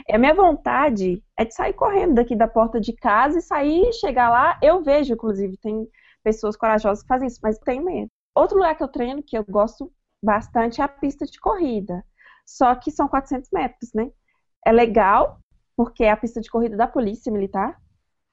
A 0.10 0.18
minha 0.18 0.34
vontade 0.34 1.24
é 1.38 1.46
de 1.46 1.54
sair 1.54 1.74
correndo 1.74 2.16
daqui 2.16 2.36
da 2.36 2.48
porta 2.48 2.80
de 2.80 2.94
casa 2.94 3.40
e 3.40 3.42
sair, 3.42 3.94
chegar 3.94 4.30
lá. 4.30 4.60
Eu 4.62 4.84
vejo, 4.84 5.14
inclusive, 5.14 5.58
tem 5.58 5.88
pessoas 6.24 6.56
corajosas 6.56 7.02
que 7.02 7.08
fazem 7.08 7.28
isso, 7.28 7.40
mas 7.42 7.58
tenho 7.60 7.84
medo. 7.86 8.10
Outro 8.36 8.58
lugar 8.58 8.76
que 8.76 8.84
eu 8.84 8.88
treino, 8.88 9.24
que 9.24 9.38
eu 9.38 9.44
gosto 9.44 9.92
bastante, 10.24 10.82
é 10.82 10.84
a 10.84 10.88
pista 10.88 11.26
de 11.26 11.40
corrida. 11.40 12.04
Só 12.46 12.76
que 12.76 12.92
são 12.92 13.08
400 13.08 13.50
metros, 13.52 13.92
né? 13.94 14.12
É 14.66 14.72
legal, 14.72 15.40
porque 15.76 16.04
é 16.04 16.12
a 16.12 16.18
pista 16.18 16.40
de 16.42 16.50
corrida 16.50 16.78
da 16.78 16.88
polícia 16.88 17.32
militar. 17.32 17.80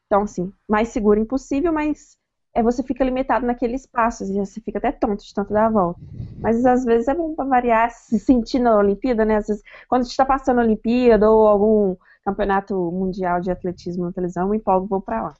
Então, 0.06 0.22
assim, 0.22 0.52
mais 0.68 0.88
seguro 0.88 1.20
impossível, 1.20 1.72
mas 1.72 2.16
é, 2.54 2.62
você 2.62 2.82
fica 2.82 3.04
limitado 3.04 3.46
naquele 3.46 3.74
espaço, 3.74 4.24
e 4.24 4.38
você 4.38 4.60
fica 4.60 4.78
até 4.78 4.90
tonto 4.92 5.24
de 5.24 5.32
tanto 5.34 5.52
dar 5.52 5.66
a 5.66 5.70
volta. 5.70 6.00
Mas 6.40 6.64
às 6.64 6.84
vezes 6.84 7.08
é 7.08 7.14
bom 7.14 7.34
para 7.34 7.44
variar, 7.44 7.90
se 7.90 8.18
sentir 8.18 8.58
na 8.58 8.76
Olimpíada, 8.76 9.24
né? 9.24 9.36
Às 9.36 9.46
vezes, 9.46 9.62
quando 9.88 10.00
a 10.00 10.04
gente 10.04 10.12
está 10.12 10.24
passando 10.24 10.60
a 10.60 10.64
Olimpíada 10.64 11.30
ou 11.30 11.46
algum 11.46 11.96
campeonato 12.24 12.74
mundial 12.92 13.40
de 13.40 13.50
atletismo 13.50 14.04
na 14.04 14.12
televisão, 14.12 14.44
eu 14.44 14.50
me 14.50 14.58
empolgo 14.58 14.86
vou 14.86 15.00
para 15.00 15.22
lá. 15.22 15.34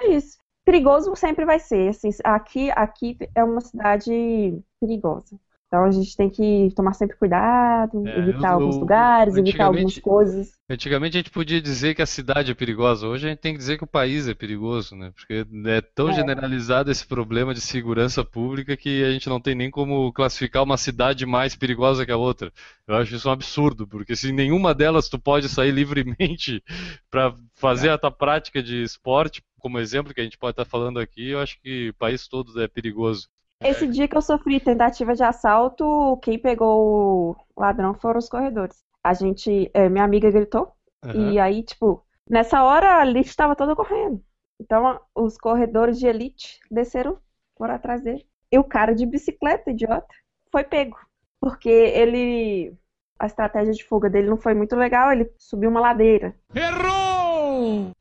É 0.00 0.08
isso. 0.08 0.38
Perigoso 0.64 1.14
sempre 1.14 1.44
vai 1.44 1.58
ser. 1.58 1.88
Assim, 1.88 2.10
aqui, 2.24 2.70
aqui 2.70 3.16
é 3.34 3.44
uma 3.44 3.60
cidade 3.60 4.58
perigosa. 4.80 5.38
Então 5.74 5.84
a 5.84 5.90
gente 5.90 6.16
tem 6.16 6.30
que 6.30 6.70
tomar 6.76 6.92
sempre 6.92 7.16
cuidado, 7.16 7.98
É, 8.06 8.16
evitar 8.16 8.50
eu- 8.50 8.54
alguns 8.54 8.78
lugares, 8.78 9.36
evitar 9.36 9.66
algumas 9.66 9.98
coisas. 9.98 10.52
Antigamente 10.70 11.16
a 11.16 11.20
gente 11.20 11.30
podia 11.30 11.60
dizer 11.60 11.94
que 11.94 12.00
a 12.00 12.06
cidade 12.06 12.50
é 12.50 12.54
perigosa, 12.54 13.06
hoje 13.06 13.26
a 13.26 13.30
gente 13.30 13.40
tem 13.40 13.52
que 13.52 13.58
dizer 13.58 13.76
que 13.76 13.84
o 13.84 13.86
país 13.86 14.26
é 14.28 14.34
perigoso, 14.34 14.96
né? 14.96 15.10
Porque 15.14 15.44
é 15.66 15.80
tão 15.82 16.08
É. 16.08 16.12
generalizado 16.12 16.90
esse 16.90 17.06
problema 17.06 17.52
de 17.52 17.60
segurança 17.60 18.24
pública 18.24 18.74
que 18.76 19.04
a 19.04 19.10
gente 19.12 19.28
não 19.28 19.40
tem 19.40 19.54
nem 19.54 19.70
como 19.70 20.10
classificar 20.12 20.62
uma 20.62 20.78
cidade 20.78 21.26
mais 21.26 21.54
perigosa 21.54 22.06
que 22.06 22.12
a 22.12 22.16
outra. 22.16 22.50
Eu 22.86 22.96
acho 22.96 23.14
isso 23.14 23.28
um 23.28 23.32
absurdo, 23.32 23.86
porque 23.86 24.16
se 24.16 24.32
nenhuma 24.32 24.74
delas 24.74 25.08
tu 25.08 25.18
pode 25.18 25.48
sair 25.50 25.70
livremente 25.72 26.62
para 27.10 27.34
fazer 27.54 27.90
a 27.90 27.98
tua 27.98 28.10
prática 28.10 28.62
de 28.62 28.82
esporte, 28.82 29.42
como 29.58 29.78
exemplo 29.78 30.14
que 30.14 30.20
a 30.20 30.24
gente 30.24 30.38
pode 30.38 30.52
estar 30.52 30.64
falando 30.64 30.98
aqui, 30.98 31.28
eu 31.30 31.40
acho 31.40 31.60
que 31.60 31.90
o 31.90 31.94
país 31.94 32.26
todo 32.28 32.60
é 32.62 32.68
perigoso. 32.68 33.28
Esse 33.64 33.86
dia 33.86 34.06
que 34.06 34.16
eu 34.16 34.22
sofri 34.22 34.60
tentativa 34.60 35.14
de 35.14 35.22
assalto, 35.22 36.18
quem 36.22 36.38
pegou 36.38 37.36
o 37.56 37.60
ladrão 37.60 37.94
foram 37.94 38.18
os 38.18 38.28
corredores. 38.28 38.84
A 39.02 39.14
gente, 39.14 39.70
é, 39.72 39.88
minha 39.88 40.04
amiga 40.04 40.30
gritou, 40.30 40.72
Aham. 41.02 41.32
e 41.32 41.38
aí, 41.38 41.62
tipo, 41.62 42.04
nessa 42.28 42.62
hora 42.62 42.98
a 42.98 43.06
elite 43.06 43.30
estava 43.30 43.56
toda 43.56 43.74
correndo. 43.74 44.22
Então, 44.60 45.00
os 45.14 45.36
corredores 45.36 45.98
de 45.98 46.06
elite 46.06 46.60
desceram 46.70 47.18
por 47.56 47.70
atrás 47.70 48.02
dele. 48.02 48.26
E 48.52 48.58
o 48.58 48.64
cara 48.64 48.94
de 48.94 49.04
bicicleta, 49.06 49.70
idiota, 49.70 50.14
foi 50.50 50.62
pego. 50.62 50.96
Porque 51.40 51.68
ele. 51.68 52.72
A 53.18 53.26
estratégia 53.26 53.72
de 53.72 53.84
fuga 53.84 54.10
dele 54.10 54.28
não 54.28 54.36
foi 54.36 54.54
muito 54.54 54.76
legal, 54.76 55.10
ele 55.10 55.30
subiu 55.38 55.70
uma 55.70 55.80
ladeira. 55.80 56.34
Errou! 56.54 57.92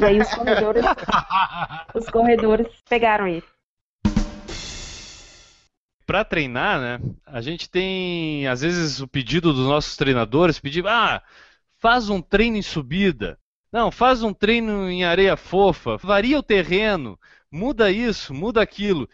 E 0.00 0.04
aí 0.04 0.20
os 0.20 0.34
corredores. 0.34 0.84
os 1.94 2.08
corredores 2.10 2.68
pegaram 2.88 3.26
ele. 3.26 3.44
Para 6.06 6.24
treinar, 6.24 6.80
né? 6.80 7.00
A 7.24 7.40
gente 7.40 7.68
tem, 7.68 8.46
às 8.46 8.60
vezes, 8.60 9.00
o 9.00 9.08
pedido 9.08 9.52
dos 9.52 9.66
nossos 9.66 9.96
treinadores, 9.96 10.60
pedir, 10.60 10.86
ah, 10.86 11.22
faz 11.78 12.10
um 12.10 12.20
treino 12.20 12.56
em 12.56 12.62
subida. 12.62 13.38
Não, 13.72 13.90
faz 13.90 14.22
um 14.22 14.32
treino 14.32 14.88
em 14.88 15.04
areia 15.04 15.36
fofa, 15.36 15.96
varia 15.96 16.38
o 16.38 16.42
terreno, 16.42 17.18
muda 17.50 17.90
isso, 17.90 18.32
muda 18.32 18.62
aquilo. 18.62 19.08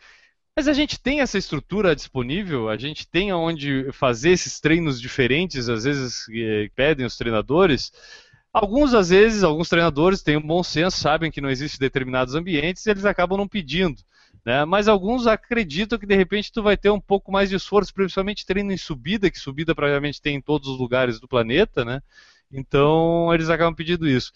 Mas 0.57 0.69
a 0.69 0.73
gente 0.73 1.01
tem 1.01 1.21
essa 1.21 1.39
estrutura 1.39 1.97
disponível, 1.97 2.69
a 2.69 2.77
gente 2.77 3.09
tem 3.09 3.33
onde 3.33 3.91
fazer 3.93 4.31
esses 4.33 4.61
treinos 4.61 5.01
diferentes, 5.01 5.69
às 5.69 5.85
vezes 5.85 6.27
eh, 6.31 6.71
pedem 6.75 7.07
os 7.07 7.17
treinadores. 7.17 7.93
Alguns, 8.53 8.93
às 8.95 9.11
vezes, 9.11 9.43
alguns 9.45 9.69
treinadores 9.69 10.23
têm 10.23 10.37
um 10.37 10.47
bom 10.47 10.63
senso, 10.63 10.99
sabem 10.99 11.31
que 11.31 11.41
não 11.41 11.49
existe 11.51 11.79
determinados 11.79 12.35
ambientes 12.35 12.85
e 12.85 12.91
eles 12.91 13.05
acabam 13.05 13.39
não 13.39 13.49
pedindo. 13.49 14.03
Né? 14.45 14.65
Mas 14.65 14.89
alguns 14.89 15.27
acreditam 15.27 15.99
que 15.99 16.07
de 16.07 16.17
repente 16.17 16.51
tu 16.53 16.63
vai 16.63 16.77
ter 16.77 16.91
um 16.91 17.01
pouco 17.01 17.31
mais 17.31 17.51
de 17.51 17.57
esforço, 17.57 17.93
principalmente 17.93 18.47
treino 18.47 18.73
em 18.73 18.77
subida, 18.77 19.31
que 19.31 19.39
subida 19.39 19.75
provavelmente 19.75 20.21
tem 20.21 20.37
em 20.37 20.41
todos 20.41 20.69
os 20.69 20.79
lugares 20.79 21.21
do 21.21 21.29
planeta, 21.29 21.85
né? 21.85 22.03
Então 22.51 23.33
eles 23.33 23.51
acabam 23.51 23.75
pedindo 23.75 24.09
isso. 24.09 24.33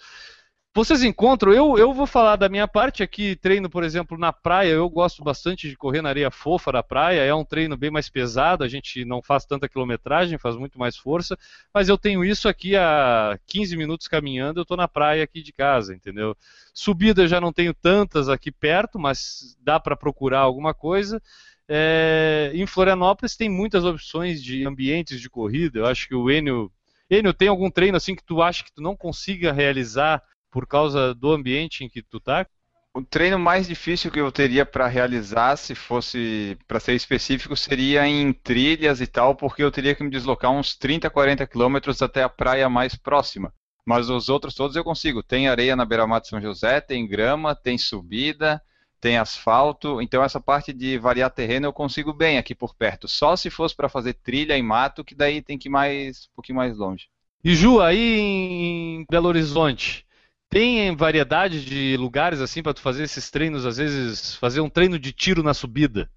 Vocês 0.76 1.04
encontram, 1.04 1.52
eu, 1.52 1.78
eu 1.78 1.94
vou 1.94 2.04
falar 2.04 2.34
da 2.34 2.48
minha 2.48 2.66
parte 2.66 3.00
aqui, 3.00 3.36
treino, 3.36 3.70
por 3.70 3.84
exemplo, 3.84 4.18
na 4.18 4.32
praia, 4.32 4.70
eu 4.70 4.90
gosto 4.90 5.22
bastante 5.22 5.68
de 5.68 5.76
correr 5.76 6.02
na 6.02 6.08
areia 6.08 6.32
fofa 6.32 6.72
da 6.72 6.82
praia, 6.82 7.20
é 7.20 7.32
um 7.32 7.44
treino 7.44 7.76
bem 7.76 7.92
mais 7.92 8.08
pesado, 8.08 8.64
a 8.64 8.68
gente 8.68 9.04
não 9.04 9.22
faz 9.22 9.44
tanta 9.44 9.68
quilometragem, 9.68 10.36
faz 10.36 10.56
muito 10.56 10.76
mais 10.76 10.96
força, 10.96 11.38
mas 11.72 11.88
eu 11.88 11.96
tenho 11.96 12.24
isso 12.24 12.48
aqui 12.48 12.74
a 12.74 13.38
15 13.46 13.76
minutos 13.76 14.08
caminhando, 14.08 14.58
eu 14.58 14.62
estou 14.62 14.76
na 14.76 14.88
praia 14.88 15.22
aqui 15.22 15.44
de 15.44 15.52
casa, 15.52 15.94
entendeu? 15.94 16.36
Subida 16.74 17.22
eu 17.22 17.28
já 17.28 17.40
não 17.40 17.52
tenho 17.52 17.72
tantas 17.72 18.28
aqui 18.28 18.50
perto, 18.50 18.98
mas 18.98 19.56
dá 19.62 19.78
para 19.78 19.96
procurar 19.96 20.40
alguma 20.40 20.74
coisa. 20.74 21.22
É, 21.68 22.50
em 22.52 22.66
Florianópolis 22.66 23.36
tem 23.36 23.48
muitas 23.48 23.84
opções 23.84 24.42
de 24.42 24.66
ambientes 24.66 25.20
de 25.20 25.30
corrida, 25.30 25.78
eu 25.78 25.86
acho 25.86 26.08
que 26.08 26.16
o 26.16 26.28
Enio... 26.28 26.68
Enio, 27.08 27.32
tem 27.32 27.46
algum 27.46 27.70
treino 27.70 27.96
assim 27.96 28.16
que 28.16 28.24
tu 28.24 28.42
acha 28.42 28.64
que 28.64 28.72
tu 28.72 28.82
não 28.82 28.96
consiga 28.96 29.52
realizar 29.52 30.20
por 30.54 30.68
causa 30.68 31.12
do 31.12 31.32
ambiente 31.32 31.82
em 31.82 31.88
que 31.88 32.00
tu 32.00 32.20
tá? 32.20 32.46
O 32.94 33.02
treino 33.02 33.36
mais 33.40 33.66
difícil 33.66 34.08
que 34.08 34.20
eu 34.20 34.30
teria 34.30 34.64
para 34.64 34.86
realizar, 34.86 35.56
se 35.56 35.74
fosse 35.74 36.56
para 36.68 36.78
ser 36.78 36.94
específico, 36.94 37.56
seria 37.56 38.06
em 38.06 38.32
trilhas 38.32 39.00
e 39.00 39.06
tal, 39.08 39.34
porque 39.34 39.64
eu 39.64 39.72
teria 39.72 39.96
que 39.96 40.04
me 40.04 40.10
deslocar 40.10 40.52
uns 40.52 40.76
30, 40.76 41.10
40 41.10 41.44
quilômetros 41.48 42.00
até 42.00 42.22
a 42.22 42.28
praia 42.28 42.68
mais 42.68 42.94
próxima. 42.94 43.52
Mas 43.84 44.08
os 44.08 44.28
outros 44.28 44.54
todos 44.54 44.76
eu 44.76 44.84
consigo. 44.84 45.24
Tem 45.24 45.48
areia 45.48 45.74
na 45.74 45.84
beira-mar 45.84 46.20
de 46.20 46.28
São 46.28 46.40
José, 46.40 46.80
tem 46.80 47.04
grama, 47.04 47.56
tem 47.56 47.76
subida, 47.76 48.62
tem 49.00 49.18
asfalto. 49.18 50.00
Então 50.00 50.22
essa 50.22 50.40
parte 50.40 50.72
de 50.72 50.96
variar 50.98 51.32
terreno 51.32 51.66
eu 51.66 51.72
consigo 51.72 52.12
bem 52.12 52.38
aqui 52.38 52.54
por 52.54 52.76
perto. 52.76 53.08
Só 53.08 53.34
se 53.34 53.50
fosse 53.50 53.74
para 53.74 53.88
fazer 53.88 54.14
trilha 54.14 54.56
em 54.56 54.62
mato, 54.62 55.04
que 55.04 55.16
daí 55.16 55.42
tem 55.42 55.58
que 55.58 55.68
ir 55.68 55.72
mais, 55.72 56.28
um 56.30 56.34
pouquinho 56.36 56.58
mais 56.58 56.78
longe. 56.78 57.08
E 57.42 57.56
Ju, 57.56 57.80
aí 57.80 58.20
em 58.20 59.04
Belo 59.10 59.26
Horizonte, 59.26 60.06
tem 60.48 60.94
variedade 60.94 61.64
de 61.64 61.96
lugares 61.96 62.40
assim 62.40 62.62
para 62.62 62.74
tu 62.74 62.80
fazer 62.80 63.02
esses 63.02 63.30
treinos, 63.30 63.66
às 63.66 63.76
vezes 63.76 64.36
fazer 64.36 64.60
um 64.60 64.68
treino 64.68 64.98
de 64.98 65.12
tiro 65.12 65.42
na 65.42 65.54
subida? 65.54 66.08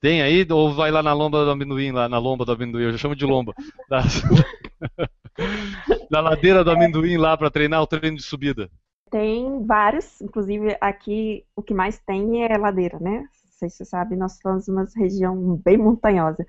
Tem 0.00 0.22
aí? 0.22 0.46
Ou 0.50 0.74
vai 0.74 0.90
lá 0.90 1.02
na 1.02 1.12
lomba 1.12 1.44
do 1.44 1.50
amendoim, 1.50 1.92
lá 1.92 2.08
na 2.08 2.18
lomba 2.18 2.44
do 2.44 2.52
amendoim, 2.52 2.84
eu 2.84 2.92
já 2.92 2.98
chamo 2.98 3.16
de 3.16 3.24
lomba. 3.24 3.54
Na, 3.88 4.02
na 6.10 6.20
ladeira 6.20 6.62
do 6.62 6.70
amendoim 6.70 7.16
lá 7.16 7.36
para 7.36 7.50
treinar 7.50 7.82
o 7.82 7.86
treino 7.86 8.16
de 8.16 8.22
subida. 8.22 8.70
Tem 9.10 9.64
vários, 9.64 10.20
inclusive 10.20 10.76
aqui 10.80 11.44
o 11.56 11.62
que 11.62 11.72
mais 11.72 11.98
tem 12.00 12.44
é 12.44 12.58
ladeira, 12.58 12.98
né? 12.98 13.20
Não 13.20 13.58
sei 13.58 13.70
se 13.70 13.76
você 13.76 13.84
sabe, 13.84 14.16
nós 14.16 14.34
estamos 14.34 14.68
numa 14.68 14.86
região 14.96 15.56
bem 15.64 15.78
montanhosa. 15.78 16.44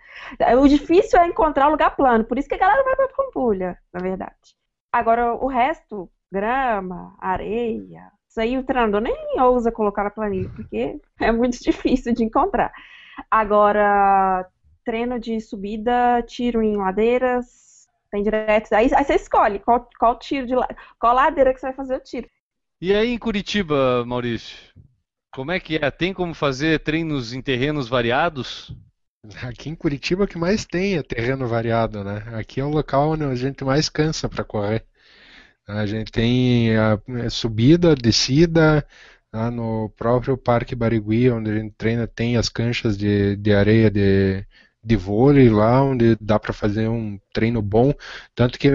O 0.59 0.67
difícil 0.67 1.19
é 1.19 1.27
encontrar 1.27 1.67
lugar 1.67 1.95
plano, 1.95 2.25
por 2.25 2.37
isso 2.37 2.47
que 2.47 2.55
a 2.55 2.59
galera 2.59 2.83
vai 2.83 2.95
pra 2.95 3.07
Pampulha, 3.09 3.77
na 3.93 4.01
verdade. 4.01 4.35
Agora, 4.91 5.35
o 5.35 5.47
resto, 5.47 6.09
grama, 6.31 7.15
areia, 7.19 8.11
isso 8.35 8.41
aí 8.41 8.57
o 8.57 8.63
treinador 8.63 8.99
nem 8.99 9.39
ousa 9.39 9.71
colocar 9.71 10.03
na 10.03 10.09
planilha, 10.09 10.49
porque 10.49 10.99
é 11.21 11.31
muito 11.31 11.57
difícil 11.63 12.13
de 12.13 12.25
encontrar. 12.25 12.69
Agora, 13.31 14.45
treino 14.83 15.17
de 15.17 15.39
subida, 15.39 16.21
tiro 16.27 16.61
em 16.61 16.75
ladeiras, 16.75 17.87
tem 18.11 18.21
direto. 18.21 18.73
Aí, 18.73 18.89
aí 18.93 19.05
você 19.05 19.15
escolhe 19.15 19.59
qual, 19.59 19.87
qual 19.97 20.19
tiro 20.19 20.45
de 20.45 20.53
qual 20.99 21.15
ladeira 21.15 21.53
que 21.53 21.61
você 21.61 21.67
vai 21.67 21.75
fazer 21.75 21.95
o 21.95 22.03
tiro. 22.03 22.29
E 22.81 22.93
aí 22.93 23.13
em 23.13 23.17
Curitiba, 23.17 24.05
Maurício? 24.05 24.57
Como 25.33 25.53
é 25.53 25.59
que 25.59 25.77
é? 25.77 25.89
Tem 25.89 26.13
como 26.13 26.33
fazer 26.33 26.81
treinos 26.81 27.31
em 27.31 27.41
terrenos 27.41 27.87
variados? 27.87 28.75
Aqui 29.47 29.69
em 29.69 29.75
Curitiba 29.75 30.25
o 30.25 30.27
que 30.27 30.37
mais 30.37 30.65
tem 30.65 30.97
é 30.97 31.03
terreno 31.03 31.47
variado, 31.47 32.03
né? 32.03 32.21
Aqui 32.37 32.59
é 32.59 32.65
o 32.65 32.69
local 32.69 33.11
onde 33.11 33.23
a 33.23 33.33
gente 33.33 33.63
mais 33.63 33.87
cansa 33.87 34.27
para 34.27 34.43
correr. 34.43 34.85
A 35.67 35.85
gente 35.85 36.11
tem 36.11 36.75
a 36.77 36.99
subida, 37.29 37.95
descida, 37.95 38.85
no 39.53 39.89
próprio 39.97 40.37
Parque 40.37 40.75
Barigui, 40.75 41.29
onde 41.29 41.51
a 41.51 41.55
gente 41.55 41.73
treina, 41.77 42.07
tem 42.07 42.37
as 42.37 42.49
canchas 42.49 42.97
de, 42.97 43.35
de 43.37 43.53
areia 43.53 43.89
de, 43.91 44.45
de 44.83 44.95
vôlei 44.95 45.49
lá, 45.49 45.83
onde 45.83 46.15
dá 46.21 46.39
para 46.39 46.53
fazer 46.53 46.87
um 46.87 47.19
treino 47.33 47.61
bom. 47.61 47.93
Tanto 48.35 48.57
que 48.59 48.69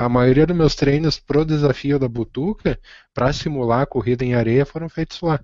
a 0.00 0.08
maioria 0.08 0.46
dos 0.46 0.56
meus 0.56 0.74
treinos 0.74 1.18
pro 1.18 1.44
desafio 1.44 1.98
da 1.98 2.08
Butuca, 2.08 2.78
para 3.12 3.32
simular 3.32 3.82
a 3.82 3.86
corrida 3.86 4.24
em 4.24 4.34
areia, 4.34 4.64
foram 4.64 4.88
feitos 4.88 5.20
lá 5.20 5.40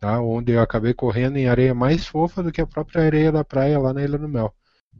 tá? 0.00 0.20
onde 0.20 0.52
eu 0.52 0.60
acabei 0.60 0.94
correndo 0.94 1.36
em 1.36 1.48
areia 1.48 1.74
mais 1.74 2.06
fofa 2.06 2.42
do 2.42 2.52
que 2.52 2.60
a 2.60 2.66
própria 2.66 3.04
areia 3.04 3.32
da 3.32 3.44
praia 3.44 3.78
lá 3.78 3.92
na 3.92 4.02
Ilha 4.02 4.18
do 4.18 4.28
Mel. 4.28 4.54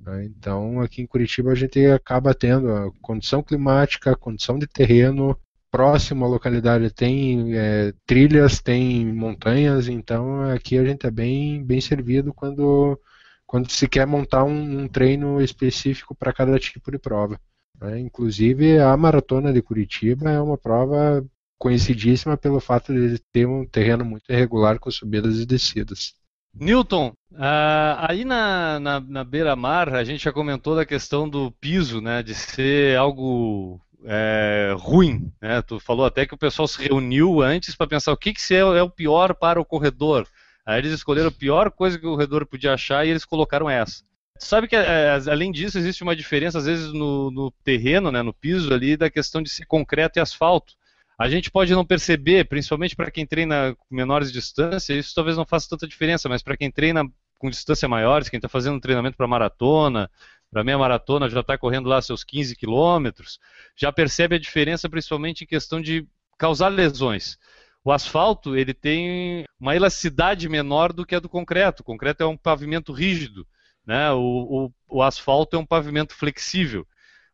Tá? 0.07 0.23
Então, 0.23 0.81
aqui 0.81 1.03
em 1.03 1.07
Curitiba, 1.07 1.51
a 1.51 1.55
gente 1.57 1.85
acaba 1.87 2.33
tendo 2.33 2.71
a 2.71 2.93
condição 3.03 3.43
climática, 3.43 4.13
a 4.13 4.17
condição 4.17 4.57
de 4.57 4.69
terreno, 4.69 5.37
próximo 5.69 6.25
à 6.25 6.29
localidade 6.29 6.91
tem 6.93 7.57
é, 7.57 7.93
trilhas, 8.07 8.63
tem 8.63 9.05
montanhas, 9.05 9.89
então 9.89 10.43
aqui 10.53 10.79
a 10.79 10.85
gente 10.85 11.05
é 11.07 11.11
bem, 11.11 11.65
bem 11.65 11.81
servido 11.81 12.33
quando, 12.33 12.97
quando 13.45 13.69
se 13.69 13.89
quer 13.89 14.07
montar 14.07 14.45
um, 14.45 14.83
um 14.83 14.89
treino 14.89 15.41
específico 15.43 16.15
para 16.15 16.33
cada 16.33 16.57
tipo 16.57 16.89
de 16.93 16.99
prova. 17.01 17.41
Né? 17.81 17.99
Inclusive, 17.99 18.79
a 18.79 18.97
maratona 18.97 19.53
de 19.53 19.61
Curitiba 19.61 20.31
é 20.31 20.41
uma 20.41 20.57
prova 20.57 21.27
conhecidíssima 21.59 22.37
pelo 22.37 22.61
fato 22.61 22.95
de 22.95 23.19
ter 23.33 23.47
um 23.47 23.67
terreno 23.67 24.05
muito 24.05 24.31
irregular 24.31 24.79
com 24.79 24.89
subidas 24.89 25.41
e 25.41 25.47
descidas. 25.47 26.15
Newton, 26.59 27.09
uh, 27.33 27.97
aí 27.99 28.25
na, 28.25 28.81
na, 28.81 29.01
na 29.01 29.25
beira-mar 29.25 29.95
a 29.95 30.05
gente 30.05 30.25
já 30.25 30.33
comentou 30.33 30.75
da 30.75 30.87
questão 30.87 31.29
do 31.29 31.51
piso, 31.61 32.01
né, 32.01 32.23
de 32.23 32.35
ser 32.35 32.97
algo 32.97 33.81
é, 34.05 34.75
ruim. 34.79 35.31
Né? 35.41 35.61
Tu 35.63 35.79
falou 35.81 36.07
até 36.07 36.25
que 36.25 36.35
o 36.35 36.39
pessoal 36.39 36.67
se 36.67 36.83
reuniu 36.83 37.43
antes 37.43 37.75
para 37.75 37.87
pensar 37.87 38.13
o 38.13 38.17
que, 38.17 38.33
que 38.33 38.55
é, 38.55 38.59
é 38.59 38.83
o 38.83 38.91
pior 38.91 39.35
para 39.35 39.61
o 39.61 39.65
corredor. 39.65 40.27
Aí 40.65 40.81
eles 40.81 40.93
escolheram 40.93 41.29
a 41.29 41.33
pior 41.33 41.71
coisa 41.71 41.99
que 41.99 42.07
o 42.07 42.13
corredor 42.13 42.47
podia 42.47 42.75
achar 42.75 43.07
e 43.07 43.11
eles 43.11 43.25
colocaram 43.25 43.69
essa. 43.69 44.03
Tu 44.39 44.45
sabe 44.45 44.69
que, 44.69 44.77
é, 44.77 45.19
além 45.31 45.51
disso, 45.51 45.79
existe 45.79 46.03
uma 46.03 46.15
diferença, 46.15 46.59
às 46.59 46.67
vezes, 46.67 46.93
no, 46.93 47.31
no 47.31 47.51
terreno, 47.65 48.13
né, 48.13 48.23
no 48.23 48.35
piso 48.35 48.73
ali, 48.73 48.97
da 48.97 49.09
questão 49.09 49.43
de 49.43 49.49
ser 49.49 49.65
concreto 49.67 50.19
e 50.19 50.21
asfalto. 50.21 50.75
A 51.19 51.31
gente 51.31 51.51
pode 51.51 51.73
não 51.73 51.85
perceber, 51.85 52.47
principalmente 52.47 52.95
para 52.95 53.11
quem 53.11 53.27
treina 53.27 53.75
com 53.75 53.95
menores 53.95 54.31
distâncias, 54.31 54.99
isso 54.99 55.15
talvez 55.15 55.37
não 55.37 55.47
faça 55.47 55.69
tanta 55.69 55.89
diferença, 55.89 56.29
mas 56.29 56.43
para 56.43 56.57
quem 56.57 56.71
treina 56.71 57.05
com 57.39 57.49
distância 57.49 57.89
maiores, 57.89 58.29
quem 58.29 58.37
está 58.37 58.49
fazendo 58.49 58.77
um 58.77 58.81
treinamento 58.81 59.17
para 59.17 59.27
maratona, 59.27 60.11
para 60.51 60.63
meia 60.63 60.77
maratona, 60.77 61.29
já 61.29 61.41
está 61.41 61.57
correndo 61.57 61.89
lá 61.89 62.03
seus 62.03 62.23
15 62.23 62.55
quilômetros, 62.57 63.39
já 63.75 63.91
percebe 63.91 64.37
a 64.37 64.39
diferença 64.39 64.91
principalmente 64.91 65.45
em 65.45 65.47
questão 65.47 65.81
de 65.81 66.07
causar 66.39 66.69
lesões. 66.69 67.39
O 67.83 67.93
asfalto 67.93 68.57
ele 68.57 68.75
tem 68.75 69.47
uma 69.59 69.75
elasticidade 69.75 70.49
menor 70.49 70.93
do 70.93 71.07
que 71.07 71.15
a 71.15 71.21
do 71.21 71.29
concreto. 71.29 71.81
O 71.81 71.85
concreto 71.85 72.23
é 72.23 72.27
um 72.27 72.37
pavimento 72.37 72.93
rígido, 72.93 73.47
né? 73.87 74.11
o, 74.13 74.71
o, 74.89 74.99
o 74.99 75.03
asfalto 75.03 75.57
é 75.57 75.59
um 75.59 75.67
pavimento 75.67 76.15
flexível, 76.15 76.87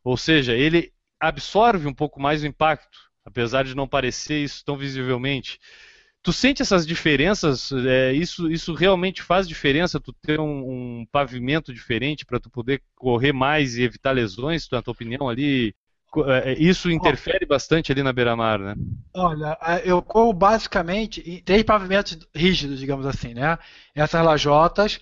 ou 0.04 0.16
seja, 0.16 0.52
ele 0.54 0.92
absorve 1.18 1.88
um 1.88 1.94
pouco 1.94 2.20
mais 2.20 2.42
o 2.42 2.46
impacto 2.46 3.11
apesar 3.24 3.64
de 3.64 3.74
não 3.74 3.88
parecer 3.88 4.42
isso 4.42 4.64
tão 4.64 4.76
visivelmente. 4.76 5.58
Tu 6.22 6.32
sente 6.32 6.62
essas 6.62 6.86
diferenças? 6.86 7.72
É, 7.72 8.12
isso, 8.12 8.50
isso 8.50 8.74
realmente 8.74 9.22
faz 9.22 9.48
diferença? 9.48 9.98
Tu 9.98 10.12
ter 10.12 10.38
um, 10.38 11.00
um 11.00 11.06
pavimento 11.10 11.74
diferente 11.74 12.24
para 12.24 12.38
tu 12.38 12.48
poder 12.48 12.80
correr 12.94 13.32
mais 13.32 13.76
e 13.76 13.82
evitar 13.82 14.12
lesões? 14.12 14.68
Na 14.70 14.80
tua 14.80 14.92
opinião 14.92 15.28
ali, 15.28 15.74
é, 16.26 16.52
isso 16.52 16.90
interfere 16.90 17.46
bastante 17.46 17.90
ali 17.90 18.02
na 18.02 18.12
beira-mar, 18.12 18.58
né? 18.58 18.74
Olha, 19.14 19.58
eu 19.84 20.00
corro 20.00 20.32
basicamente 20.32 21.22
em 21.28 21.42
três 21.42 21.62
pavimentos 21.62 22.18
rígidos, 22.34 22.78
digamos 22.78 23.04
assim, 23.06 23.34
né? 23.34 23.58
Essas 23.94 24.24
lajotas, 24.24 25.00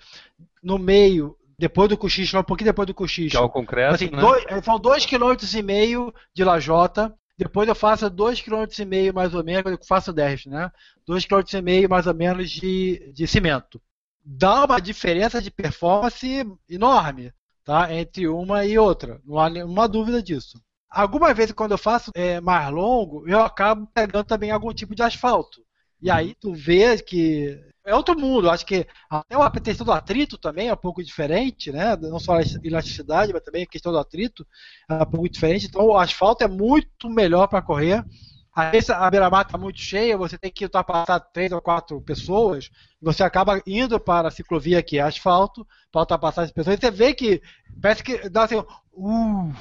no 0.63 0.79
meio, 0.79 1.37
depois 1.59 1.89
do 1.89 1.97
cochicho, 1.97 2.39
um 2.39 2.43
pouquinho 2.43 2.69
depois 2.69 2.87
do 2.87 2.93
cochicho. 2.93 3.31
Que 3.31 3.37
é 3.37 3.41
o 3.41 3.49
concreto, 3.49 3.93
assim, 3.93 4.09
né? 4.09 4.21
dois, 4.21 4.43
são 4.63 4.79
dois 4.79 5.05
quilômetros 5.05 5.53
e 5.53 5.61
meio 5.61 6.13
de 6.33 6.43
lajota, 6.43 7.13
depois 7.41 7.67
eu 7.67 7.73
faço 7.73 8.05
2,5 8.05 8.43
km 8.43 9.13
mais 9.15 9.33
ou 9.33 9.43
menos, 9.43 9.71
eu 9.71 9.79
faço 9.83 10.13
10, 10.13 10.45
né? 10.45 10.71
2,5 11.09 11.43
km 11.43 11.89
mais 11.89 12.05
ou 12.05 12.13
menos 12.13 12.51
de, 12.51 13.11
de 13.11 13.25
cimento. 13.25 13.81
Dá 14.23 14.65
uma 14.65 14.79
diferença 14.79 15.41
de 15.41 15.49
performance 15.49 16.45
enorme, 16.69 17.33
tá? 17.63 17.91
Entre 17.91 18.27
uma 18.27 18.63
e 18.63 18.77
outra. 18.77 19.19
Não 19.25 19.39
há 19.39 19.49
nenhuma 19.49 19.87
dúvida 19.87 20.21
disso. 20.21 20.61
Algumas 20.87 21.35
vezes 21.35 21.51
quando 21.53 21.71
eu 21.71 21.79
faço 21.79 22.11
é, 22.13 22.39
mais 22.39 22.71
longo, 22.71 23.27
eu 23.27 23.39
acabo 23.39 23.87
pegando 23.91 24.25
também 24.25 24.51
algum 24.51 24.71
tipo 24.71 24.93
de 24.93 25.01
asfalto. 25.01 25.65
E 25.99 26.11
aí 26.11 26.35
tu 26.39 26.53
vê 26.53 27.01
que 27.01 27.59
é 27.85 27.95
outro 27.95 28.17
mundo. 28.17 28.49
Acho 28.49 28.65
que 28.65 28.85
até 29.09 29.35
a 29.35 29.49
questão 29.51 29.85
do 29.85 29.91
atrito 29.91 30.37
também 30.37 30.67
é 30.67 30.73
um 30.73 30.77
pouco 30.77 31.03
diferente, 31.03 31.71
né? 31.71 31.95
Não 31.97 32.19
só 32.19 32.37
a 32.37 32.41
elasticidade, 32.63 33.33
mas 33.33 33.43
também 33.43 33.63
a 33.63 33.67
questão 33.67 33.91
do 33.91 33.97
atrito 33.97 34.45
é 34.89 34.95
um 34.95 35.05
pouco 35.05 35.29
diferente. 35.29 35.67
Então 35.67 35.85
o 35.85 35.97
asfalto 35.97 36.43
é 36.43 36.47
muito 36.47 37.09
melhor 37.09 37.47
para 37.47 37.61
correr. 37.61 38.05
A 38.53 39.09
beira-mar 39.09 39.45
está 39.45 39.57
muito 39.57 39.79
cheia, 39.79 40.17
você 40.17 40.37
tem 40.37 40.51
que 40.51 40.65
ultrapassar 40.65 41.21
três 41.21 41.53
ou 41.53 41.61
quatro 41.61 42.01
pessoas, 42.01 42.69
você 43.01 43.23
acaba 43.23 43.61
indo 43.65 43.97
para 43.97 44.27
a 44.27 44.31
ciclovia 44.31 44.83
que 44.83 44.97
é 44.97 45.01
asfalto, 45.01 45.65
para 45.89 46.01
ultrapassar 46.01 46.41
as 46.41 46.51
pessoas, 46.51 46.75
e 46.75 46.81
você 46.81 46.91
vê 46.91 47.13
que 47.13 47.41
parece 47.81 48.03
que 48.03 48.29
dá 48.29 48.43
assim, 48.43 48.57
uh, 48.57 49.53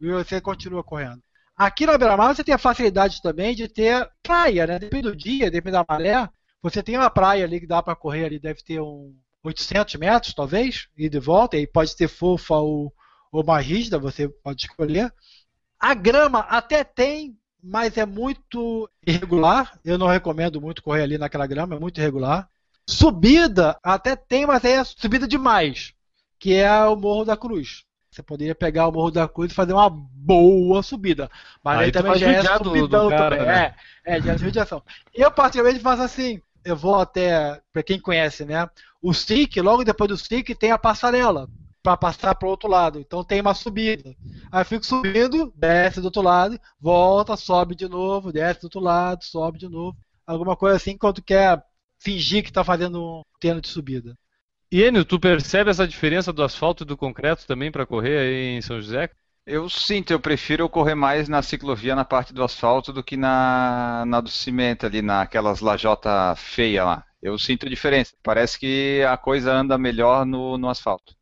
e 0.00 0.10
você 0.10 0.40
continua 0.40 0.82
correndo. 0.82 1.22
Aqui 1.56 1.86
na 1.86 1.96
beira-mar 1.96 2.34
você 2.34 2.42
tem 2.42 2.52
a 2.52 2.58
facilidade 2.58 3.22
também 3.22 3.54
de 3.54 3.68
ter 3.68 4.10
praia, 4.24 4.66
né? 4.66 4.78
Depende 4.80 5.02
do 5.02 5.16
dia, 5.16 5.48
depende 5.48 5.76
da 5.76 5.86
maré, 5.88 6.28
você 6.62 6.82
tem 6.82 6.96
uma 6.96 7.10
praia 7.10 7.44
ali 7.44 7.60
que 7.60 7.66
dá 7.66 7.82
para 7.82 7.96
correr 7.96 8.24
ali, 8.24 8.38
deve 8.38 8.62
ter 8.62 8.80
um 8.80 9.14
800 9.42 9.96
metros, 9.96 10.34
talvez, 10.34 10.88
e 10.96 11.08
de 11.08 11.18
volta, 11.18 11.56
e 11.56 11.66
pode 11.66 11.90
ser 11.90 12.08
fofa 12.08 12.54
ou, 12.54 12.94
ou 13.32 13.44
mais 13.44 13.66
rígida, 13.66 13.98
você 13.98 14.28
pode 14.28 14.64
escolher. 14.64 15.12
A 15.78 15.94
grama 15.94 16.40
até 16.40 16.84
tem, 16.84 17.36
mas 17.62 17.96
é 17.96 18.06
muito 18.06 18.88
irregular. 19.04 19.76
Eu 19.84 19.98
não 19.98 20.06
recomendo 20.06 20.60
muito 20.60 20.82
correr 20.82 21.02
ali 21.02 21.18
naquela 21.18 21.46
grama, 21.46 21.74
é 21.74 21.78
muito 21.80 21.98
irregular. 22.00 22.48
Subida 22.88 23.76
até 23.82 24.14
tem, 24.14 24.46
mas 24.46 24.64
é 24.64 24.82
subida 24.84 25.26
demais, 25.26 25.92
que 26.38 26.54
é 26.54 26.84
o 26.84 26.94
Morro 26.94 27.24
da 27.24 27.36
Cruz. 27.36 27.84
Você 28.10 28.22
poderia 28.22 28.54
pegar 28.54 28.86
o 28.86 28.92
Morro 28.92 29.10
da 29.10 29.26
Cruz 29.26 29.50
e 29.50 29.54
fazer 29.54 29.72
uma 29.72 29.88
boa 29.88 30.82
subida. 30.82 31.30
Mas 31.64 31.78
aí, 31.78 31.84
aí 31.86 31.92
também 31.92 32.14
já 32.16 32.30
é 32.30 32.58
subidão 32.58 33.04
do 33.04 33.10
cara, 33.10 33.36
também. 33.36 33.52
Né? 33.52 33.74
É, 34.04 34.16
é, 34.18 34.22
já 34.22 34.32
é 34.34 34.38
judiação. 34.38 34.82
Eu 35.14 35.30
particularmente 35.30 35.82
faço 35.82 36.02
assim, 36.02 36.40
eu 36.64 36.76
vou 36.76 36.96
até, 36.96 37.60
para 37.72 37.82
quem 37.82 38.00
conhece, 38.00 38.44
né? 38.44 38.68
O 39.00 39.12
SIC, 39.12 39.60
logo 39.60 39.84
depois 39.84 40.08
do 40.08 40.16
SIC, 40.16 40.54
tem 40.54 40.70
a 40.70 40.78
passarela 40.78 41.48
para 41.82 41.96
passar 41.96 42.34
para 42.34 42.46
o 42.46 42.50
outro 42.50 42.68
lado. 42.68 43.00
Então 43.00 43.24
tem 43.24 43.40
uma 43.40 43.54
subida. 43.54 44.14
Aí 44.50 44.60
eu 44.60 44.64
fico 44.64 44.86
subindo, 44.86 45.52
desce 45.56 46.00
do 46.00 46.04
outro 46.04 46.22
lado, 46.22 46.58
volta, 46.80 47.36
sobe 47.36 47.74
de 47.74 47.88
novo, 47.88 48.32
desce 48.32 48.60
do 48.60 48.64
outro 48.64 48.80
lado, 48.80 49.24
sobe 49.24 49.58
de 49.58 49.68
novo. 49.68 49.96
Alguma 50.26 50.56
coisa 50.56 50.76
assim 50.76 50.96
quando 50.96 51.20
quer 51.20 51.62
fingir 51.98 52.42
que 52.42 52.50
está 52.50 52.62
fazendo 52.62 53.02
um 53.02 53.22
treino 53.40 53.60
de 53.60 53.68
subida. 53.68 54.16
E 54.70 54.82
Enio, 54.82 55.04
tu 55.04 55.20
percebe 55.20 55.70
essa 55.70 55.86
diferença 55.86 56.32
do 56.32 56.42
asfalto 56.42 56.84
e 56.84 56.86
do 56.86 56.96
concreto 56.96 57.46
também 57.46 57.70
para 57.70 57.84
correr 57.84 58.18
aí 58.18 58.56
em 58.56 58.62
São 58.62 58.80
José? 58.80 59.10
Eu 59.44 59.68
sinto, 59.68 60.12
eu 60.12 60.20
prefiro 60.20 60.68
correr 60.68 60.94
mais 60.94 61.28
na 61.28 61.42
ciclovia 61.42 61.96
na 61.96 62.04
parte 62.04 62.32
do 62.32 62.44
asfalto 62.44 62.92
do 62.92 63.02
que 63.02 63.16
na, 63.16 64.04
na 64.06 64.20
do 64.20 64.28
cimento 64.28 64.86
ali, 64.86 65.02
naquelas 65.02 65.60
lajota 65.60 66.34
feia 66.36 66.84
lá. 66.84 67.04
Eu 67.20 67.36
sinto 67.36 67.68
diferença. 67.68 68.14
Parece 68.22 68.56
que 68.56 69.02
a 69.02 69.16
coisa 69.16 69.52
anda 69.52 69.76
melhor 69.76 70.24
no, 70.24 70.56
no 70.56 70.68
asfalto. 70.68 71.16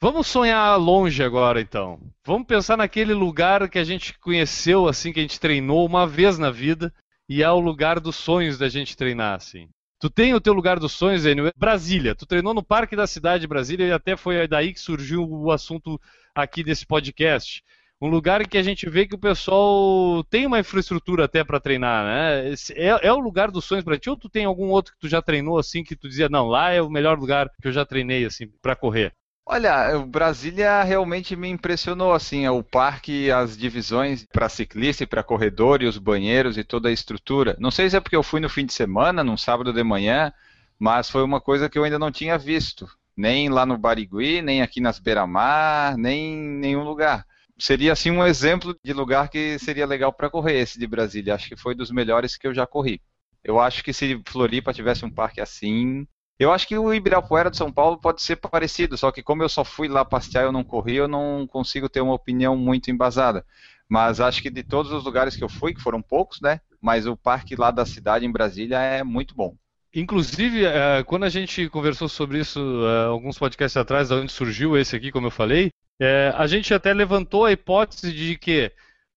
Vamos 0.00 0.28
sonhar 0.28 0.78
longe 0.78 1.22
agora, 1.22 1.60
então. 1.60 2.00
Vamos 2.24 2.46
pensar 2.46 2.76
naquele 2.76 3.12
lugar 3.12 3.68
que 3.68 3.78
a 3.78 3.84
gente 3.84 4.16
conheceu, 4.20 4.86
assim, 4.86 5.12
que 5.12 5.18
a 5.18 5.22
gente 5.22 5.40
treinou 5.40 5.84
uma 5.84 6.06
vez 6.06 6.38
na 6.38 6.50
vida, 6.50 6.94
e 7.28 7.42
é 7.42 7.50
o 7.50 7.60
lugar 7.60 7.98
dos 7.98 8.14
sonhos 8.14 8.56
da 8.56 8.68
gente 8.68 8.96
treinar, 8.96 9.34
assim. 9.34 9.68
Tu 10.02 10.10
tem 10.10 10.34
o 10.34 10.40
teu 10.40 10.52
lugar 10.52 10.80
dos 10.80 10.90
sonhos, 10.90 11.24
Enio, 11.24 11.52
Brasília. 11.56 12.12
Tu 12.12 12.26
treinou 12.26 12.52
no 12.52 12.60
Parque 12.60 12.96
da 12.96 13.06
Cidade 13.06 13.42
de 13.42 13.46
Brasília 13.46 13.86
e 13.86 13.92
até 13.92 14.16
foi 14.16 14.48
daí 14.48 14.72
que 14.72 14.80
surgiu 14.80 15.22
o 15.22 15.52
assunto 15.52 15.96
aqui 16.34 16.64
desse 16.64 16.84
podcast. 16.84 17.62
Um 18.00 18.08
lugar 18.08 18.44
que 18.48 18.58
a 18.58 18.64
gente 18.64 18.90
vê 18.90 19.06
que 19.06 19.14
o 19.14 19.18
pessoal 19.18 20.24
tem 20.24 20.44
uma 20.44 20.58
infraestrutura 20.58 21.26
até 21.26 21.44
para 21.44 21.60
treinar, 21.60 22.04
né? 22.04 22.52
É, 22.74 23.06
é, 23.06 23.12
o 23.12 23.20
lugar 23.20 23.52
dos 23.52 23.64
sonhos 23.64 23.84
para 23.84 23.96
ti 23.96 24.10
ou 24.10 24.16
tu 24.16 24.28
tem 24.28 24.44
algum 24.44 24.70
outro 24.70 24.92
que 24.92 24.98
tu 24.98 25.08
já 25.08 25.22
treinou 25.22 25.56
assim 25.56 25.84
que 25.84 25.94
tu 25.94 26.08
dizia, 26.08 26.28
não, 26.28 26.48
lá 26.48 26.72
é 26.72 26.82
o 26.82 26.90
melhor 26.90 27.16
lugar 27.16 27.48
que 27.62 27.68
eu 27.68 27.72
já 27.72 27.86
treinei 27.86 28.24
assim 28.24 28.48
para 28.60 28.74
correr? 28.74 29.14
Olha, 29.54 29.98
Brasília 29.98 30.82
realmente 30.82 31.36
me 31.36 31.46
impressionou, 31.46 32.14
assim, 32.14 32.48
o 32.48 32.62
parque, 32.62 33.30
as 33.30 33.54
divisões 33.54 34.24
para 34.24 34.48
ciclista 34.48 35.04
e 35.04 35.06
para 35.06 35.22
corredor 35.22 35.82
e 35.82 35.86
os 35.86 35.98
banheiros 35.98 36.56
e 36.56 36.64
toda 36.64 36.88
a 36.88 36.92
estrutura. 36.92 37.54
Não 37.60 37.70
sei 37.70 37.90
se 37.90 37.94
é 37.94 38.00
porque 38.00 38.16
eu 38.16 38.22
fui 38.22 38.40
no 38.40 38.48
fim 38.48 38.64
de 38.64 38.72
semana, 38.72 39.22
num 39.22 39.36
sábado 39.36 39.70
de 39.70 39.84
manhã, 39.84 40.32
mas 40.78 41.10
foi 41.10 41.22
uma 41.22 41.38
coisa 41.38 41.68
que 41.68 41.78
eu 41.78 41.84
ainda 41.84 41.98
não 41.98 42.10
tinha 42.10 42.38
visto, 42.38 42.88
nem 43.14 43.50
lá 43.50 43.66
no 43.66 43.76
Barigui, 43.76 44.40
nem 44.40 44.62
aqui 44.62 44.80
nas 44.80 44.98
Beira-Mar, 44.98 45.98
nem 45.98 46.32
em 46.32 46.58
nenhum 46.58 46.82
lugar. 46.82 47.26
Seria, 47.58 47.92
assim, 47.92 48.10
um 48.10 48.24
exemplo 48.24 48.74
de 48.82 48.94
lugar 48.94 49.28
que 49.28 49.58
seria 49.58 49.84
legal 49.84 50.14
para 50.14 50.30
correr, 50.30 50.60
esse 50.60 50.78
de 50.78 50.86
Brasília. 50.86 51.34
Acho 51.34 51.50
que 51.50 51.56
foi 51.56 51.74
dos 51.74 51.90
melhores 51.90 52.38
que 52.38 52.46
eu 52.46 52.54
já 52.54 52.66
corri. 52.66 53.02
Eu 53.44 53.60
acho 53.60 53.84
que 53.84 53.92
se 53.92 54.18
Floripa 54.26 54.72
tivesse 54.72 55.04
um 55.04 55.10
parque 55.10 55.42
assim, 55.42 56.06
eu 56.42 56.52
acho 56.52 56.66
que 56.66 56.76
o 56.76 56.92
Ibirapuera 56.92 57.50
de 57.50 57.56
São 57.56 57.70
Paulo 57.70 57.98
pode 57.98 58.22
ser 58.22 58.36
parecido, 58.36 58.96
só 58.96 59.10
que 59.10 59.22
como 59.22 59.42
eu 59.42 59.48
só 59.48 59.64
fui 59.64 59.88
lá 59.88 60.04
passear 60.04 60.44
eu 60.44 60.52
não 60.52 60.64
corri, 60.64 60.96
eu 60.96 61.08
não 61.08 61.46
consigo 61.46 61.88
ter 61.88 62.00
uma 62.00 62.14
opinião 62.14 62.56
muito 62.56 62.90
embasada. 62.90 63.44
Mas 63.88 64.20
acho 64.20 64.40
que 64.40 64.50
de 64.50 64.62
todos 64.62 64.90
os 64.90 65.04
lugares 65.04 65.36
que 65.36 65.44
eu 65.44 65.48
fui, 65.48 65.74
que 65.74 65.82
foram 65.82 66.00
poucos, 66.00 66.40
né? 66.40 66.60
Mas 66.80 67.06
o 67.06 67.16
parque 67.16 67.54
lá 67.54 67.70
da 67.70 67.84
cidade 67.84 68.24
em 68.24 68.32
Brasília 68.32 68.78
é 68.78 69.02
muito 69.02 69.34
bom. 69.34 69.54
Inclusive, 69.94 70.64
é, 70.64 71.02
quando 71.04 71.24
a 71.24 71.28
gente 71.28 71.68
conversou 71.68 72.08
sobre 72.08 72.38
isso 72.38 72.58
é, 72.86 73.04
alguns 73.08 73.38
podcasts 73.38 73.76
atrás, 73.76 74.08
de 74.08 74.14
onde 74.14 74.32
surgiu 74.32 74.76
esse 74.76 74.96
aqui, 74.96 75.12
como 75.12 75.26
eu 75.26 75.30
falei, 75.30 75.70
é, 76.00 76.32
a 76.34 76.46
gente 76.46 76.72
até 76.72 76.94
levantou 76.94 77.44
a 77.44 77.52
hipótese 77.52 78.10
de 78.12 78.38
que 78.38 78.72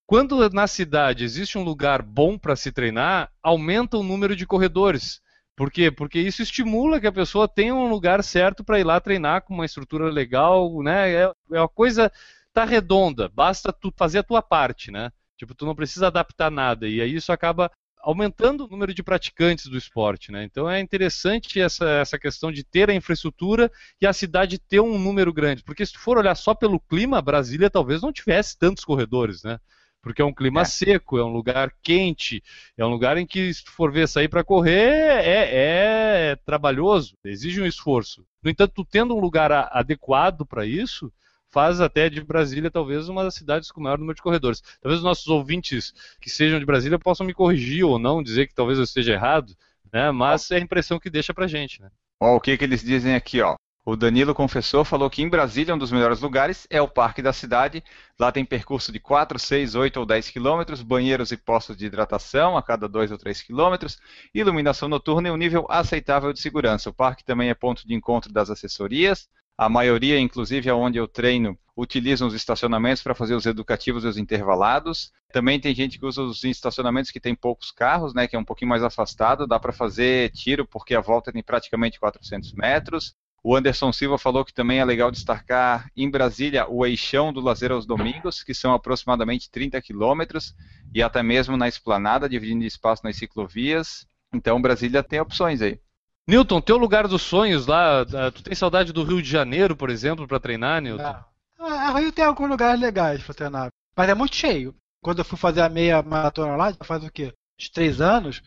quando 0.05 0.49
na 0.49 0.67
cidade 0.67 1.23
existe 1.23 1.57
um 1.57 1.63
lugar 1.63 2.01
bom 2.01 2.38
para 2.38 2.55
se 2.55 2.71
treinar, 2.71 3.32
aumenta 3.41 3.97
o 3.97 4.03
número 4.03 4.36
de 4.36 4.45
corredores. 4.45 5.21
Por 5.56 5.72
quê? 5.72 5.89
Porque 5.89 6.20
isso 6.20 6.41
estimula 6.41 6.99
que 6.99 7.08
a 7.08 7.12
pessoa 7.12 7.47
tenha 7.47 7.74
um 7.74 7.88
lugar 7.88 8.24
certo 8.24 8.64
para 8.64 8.80
ir 8.80 8.84
lá 8.84 8.99
treinar 8.99 9.41
com 9.43 9.53
uma 9.53 9.66
estrutura 9.66 10.10
legal, 10.10 10.84
né? 10.84 11.12
É, 11.14 11.32
é 11.53 11.60
uma 11.60 11.70
coisa 11.70 12.12
tá 12.53 12.66
redonda, 12.66 13.30
basta 13.30 13.72
tu 13.74 13.93
fazer 13.97 14.20
a 14.20 14.24
tua 14.24 14.41
parte, 14.41 14.91
né? 14.91 15.12
Tipo, 15.38 15.53
tu 15.53 15.66
não 15.66 15.76
precisa 15.76 16.08
adaptar 16.08 16.49
nada 16.49 16.88
e 16.88 17.01
aí 17.01 17.16
isso 17.16 17.32
acaba 17.32 17.70
aumentando 17.99 18.66
o 18.66 18.68
número 18.68 18.93
de 18.93 19.01
praticantes 19.01 19.66
do 19.66 19.78
esporte, 19.78 20.32
né? 20.32 20.43
Então 20.43 20.70
é 20.70 20.80
interessante 20.80 21.60
essa, 21.60 21.86
essa 21.89 22.20
questão 22.20 22.51
de 22.51 22.64
ter 22.64 22.89
a 22.89 22.93
infraestrutura 22.93 23.72
e 23.99 24.06
a 24.06 24.14
cidade 24.14 24.60
ter 24.60 24.80
um 24.80 24.99
número 24.99 25.34
grande, 25.34 25.64
porque 25.64 25.86
se 25.86 25.93
tu 25.93 25.99
for 25.99 26.18
olhar 26.18 26.36
só 26.36 26.53
pelo 26.53 26.80
clima, 26.80 27.22
Brasília 27.22 27.70
talvez 27.70 28.01
não 28.01 28.14
tivesse 28.14 28.58
tantos 28.58 28.86
corredores, 28.86 29.43
né? 29.43 29.60
Porque 30.06 30.22
é 30.22 30.26
um 30.26 30.32
clima 30.32 30.62
é. 30.62 30.66
seco, 30.66 31.18
é 31.18 31.24
um 31.26 31.34
lugar 31.34 31.74
quente, 31.82 32.43
é 32.78 32.86
um 32.86 32.89
lugar 32.89 33.18
em 33.18 33.26
que, 33.26 33.51
se 33.51 33.66
tu 33.66 33.72
for 33.72 33.91
ver 33.91 34.08
sair 34.08 34.28
para 34.28 34.43
correr, 34.43 34.70
é, 34.72 36.30
é, 36.30 36.36
trabalhoso, 36.45 37.18
exige 37.26 37.60
um 37.60 37.66
esforço. 37.66 38.24
No 38.43 38.51
entanto, 38.51 38.74
tu 38.76 38.86
tendo 38.86 39.16
um 39.16 39.20
lugar 39.20 39.51
adequado 39.51 40.45
para 40.45 40.64
isso, 40.64 41.12
faz 41.49 41.82
até 41.82 42.08
de 42.08 42.24
Brasília 42.24 42.70
talvez 42.70 43.10
uma 43.10 43.24
das 43.24 43.34
cidades 43.34 43.72
com 43.72 43.80
o 43.80 43.84
maior 43.84 43.97
número 43.97 44.16
de 44.16 44.22
corredores. 44.22 44.62
Talvez 44.80 44.99
os 44.99 45.03
nossos 45.03 45.26
ouvintes 45.26 45.91
que 46.22 46.30
sejam 46.30 46.60
de 46.60 46.68
Brasília 46.68 46.99
possam 46.99 47.26
me 47.26 47.34
corrigir 47.34 47.84
ou 47.84 47.97
não, 47.97 48.22
dizer 48.22 48.45
que 48.45 48.53
talvez 48.53 48.78
eu 48.78 48.84
esteja 48.84 49.14
errado, 49.14 49.58
né? 49.91 50.12
mas 50.12 50.51
é 50.51 50.58
a 50.58 50.60
impressão 50.60 50.99
que 50.99 51.10
deixa 51.10 51.34
pra 51.34 51.47
gente. 51.47 51.82
Né? 51.82 51.89
Ó, 52.22 52.36
o 52.36 52.39
que, 52.39 52.56
que 52.56 52.64
eles 52.64 52.84
dizem 52.84 53.16
aqui, 53.16 53.41
ó. 53.41 53.56
O 53.88 53.95
Danilo 53.95 54.33
confessou, 54.33 54.83
falou 54.83 55.07
que 55.11 55.21
em 55.21 55.29
Brasília 55.29 55.75
um 55.75 55.77
dos 55.77 55.91
melhores 55.91 56.19
lugares 56.19 56.65
é 56.71 56.81
o 56.81 56.88
Parque 56.88 57.21
da 57.21 57.31
Cidade. 57.31 57.83
Lá 58.19 58.31
tem 58.31 58.43
percurso 58.43 58.91
de 58.91 58.99
4, 58.99 59.38
6, 59.38 59.75
8 59.75 59.99
ou 59.99 60.07
10 60.07 60.31
quilômetros, 60.31 60.81
banheiros 60.81 61.31
e 61.31 61.38
postos 61.38 61.77
de 61.77 61.86
hidratação 61.86 62.57
a 62.57 62.63
cada 62.63 62.89
2 62.89 63.11
ou 63.11 63.17
3 63.19 63.43
quilômetros, 63.43 63.99
iluminação 64.33 64.89
noturna 64.89 65.27
e 65.27 65.31
um 65.31 65.38
nível 65.38 65.67
aceitável 65.69 66.33
de 66.33 66.41
segurança. 66.41 66.89
O 66.89 66.93
parque 66.93 67.23
também 67.23 67.51
é 67.51 67.53
ponto 67.53 67.88
de 67.88 67.93
encontro 67.93 68.33
das 68.33 68.49
assessorias. 68.49 69.29
A 69.55 69.69
maioria, 69.69 70.19
inclusive 70.19 70.71
onde 70.71 70.97
eu 70.97 71.07
treino, 71.07 71.55
utilizam 71.77 72.27
os 72.27 72.33
estacionamentos 72.33 73.03
para 73.03 73.13
fazer 73.13 73.36
os 73.36 73.45
educativos 73.45 74.03
e 74.03 74.07
os 74.07 74.17
intervalados. 74.17 75.11
Também 75.31 75.59
tem 75.59 75.75
gente 75.75 75.99
que 75.99 76.05
usa 76.07 76.23
os 76.23 76.43
estacionamentos 76.43 77.11
que 77.11 77.19
tem 77.19 77.36
poucos 77.36 77.69
carros, 77.69 78.15
né, 78.15 78.27
que 78.27 78.36
é 78.36 78.39
um 78.39 78.43
pouquinho 78.43 78.69
mais 78.69 78.81
afastado, 78.81 79.45
dá 79.45 79.59
para 79.59 79.71
fazer 79.71 80.31
tiro 80.31 80.65
porque 80.65 80.95
a 80.95 81.01
volta 81.01 81.31
tem 81.31 81.43
praticamente 81.43 81.99
400 81.99 82.51
metros. 82.53 83.15
O 83.48 83.56
Anderson 83.56 83.93
Silva 83.93 84.18
falou 84.18 84.43
que 84.43 84.52
também 84.52 84.80
é 84.80 84.84
legal 84.84 85.12
destacar 85.12 85.88
em 85.96 86.10
Brasília 86.10 86.68
o 86.68 86.84
eixão 86.84 87.32
do 87.32 87.39
lazer 87.39 87.72
aos 87.72 87.86
domingos, 87.86 88.41
que 88.41 88.56
são 88.56 88.74
aproximadamente 88.74 89.52
30 89.52 89.80
quilômetros, 89.84 90.56
e 90.91 91.04
até 91.04 91.22
mesmo 91.22 91.56
na 91.56 91.68
esplanada, 91.68 92.28
dividindo 92.28 92.64
espaço 92.64 93.04
nas 93.04 93.18
ciclovias. 93.18 94.08
Então 94.34 94.60
Brasília 94.60 95.04
tem 95.04 95.20
opções 95.20 95.62
aí. 95.62 95.80
Newton, 96.28 96.60
teu 96.60 96.76
lugar 96.76 97.08
dos 97.08 97.22
sonhos 97.22 97.68
lá, 97.68 98.02
ah, 98.02 98.32
tu 98.32 98.41
tem 98.41 98.56
saudade 98.56 98.91
do 98.91 99.04
Rio 99.04 99.22
de 99.22 99.30
Janeiro, 99.30 99.76
por 99.76 99.91
exemplo, 99.91 100.28
para 100.28 100.39
treinar, 100.39 100.82
Newton? 100.82 101.04
Ah, 101.04 101.28
ah, 101.60 102.00
Rio 102.00 102.12
tem 102.12 102.26
alguns 102.26 102.50
lugares 102.50 102.82
legais 102.82 103.22
para 103.22 103.36
treinar, 103.36 103.70
mas 103.96 104.10
é 104.10 104.16
muito 104.16 104.36
cheio. 104.36 104.74
Quando 105.04 105.20
eu 105.20 105.26
fui 105.26 105.38
fazer 105.38 105.62
a 105.62 105.70
meia 105.70 106.02
maratona 106.02 106.56
lá, 106.56 106.76
faz 106.82 107.04
o 107.04 107.12
quê? 107.12 107.32
Uns 107.62 107.70
três 107.70 108.02
anos, 108.02 108.41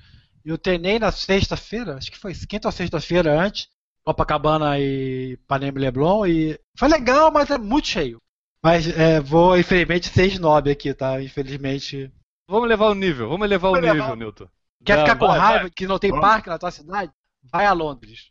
eu 0.44 0.58
treinei 0.58 0.98
na 0.98 1.12
sexta-feira, 1.12 1.94
acho 1.94 2.10
que 2.10 2.18
foi 2.18 2.34
quinta 2.34 2.66
ou 2.66 2.72
sexta-feira 2.72 3.40
antes, 3.40 3.68
Copacabana 4.08 4.78
e 4.80 5.36
Panema 5.46 5.78
Leblon 5.78 6.24
e 6.24 6.58
foi 6.74 6.88
legal, 6.88 7.30
mas 7.30 7.50
é 7.50 7.58
muito 7.58 7.88
cheio. 7.88 8.18
Mas 8.64 8.88
é, 8.88 9.20
vou, 9.20 9.58
infelizmente, 9.58 10.08
ser 10.08 10.28
snob 10.28 10.70
aqui, 10.70 10.94
tá? 10.94 11.22
Infelizmente. 11.22 12.10
Vamos 12.48 12.66
levar 12.66 12.86
o 12.86 12.94
nível, 12.94 13.28
vamos 13.28 13.46
levar 13.46 13.68
vamos 13.68 13.80
o 13.80 13.82
nível, 13.82 14.02
levar... 14.02 14.16
Newton. 14.16 14.48
Quer 14.82 14.96
não, 14.96 15.04
ficar 15.04 15.18
com 15.18 15.26
vai, 15.26 15.38
raiva 15.38 15.60
vai. 15.64 15.70
que 15.70 15.86
não 15.86 15.98
tem 15.98 16.08
vamos. 16.08 16.24
parque 16.24 16.48
na 16.48 16.58
tua 16.58 16.70
cidade? 16.70 17.12
Vai 17.52 17.66
a 17.66 17.72
Londres. 17.74 18.30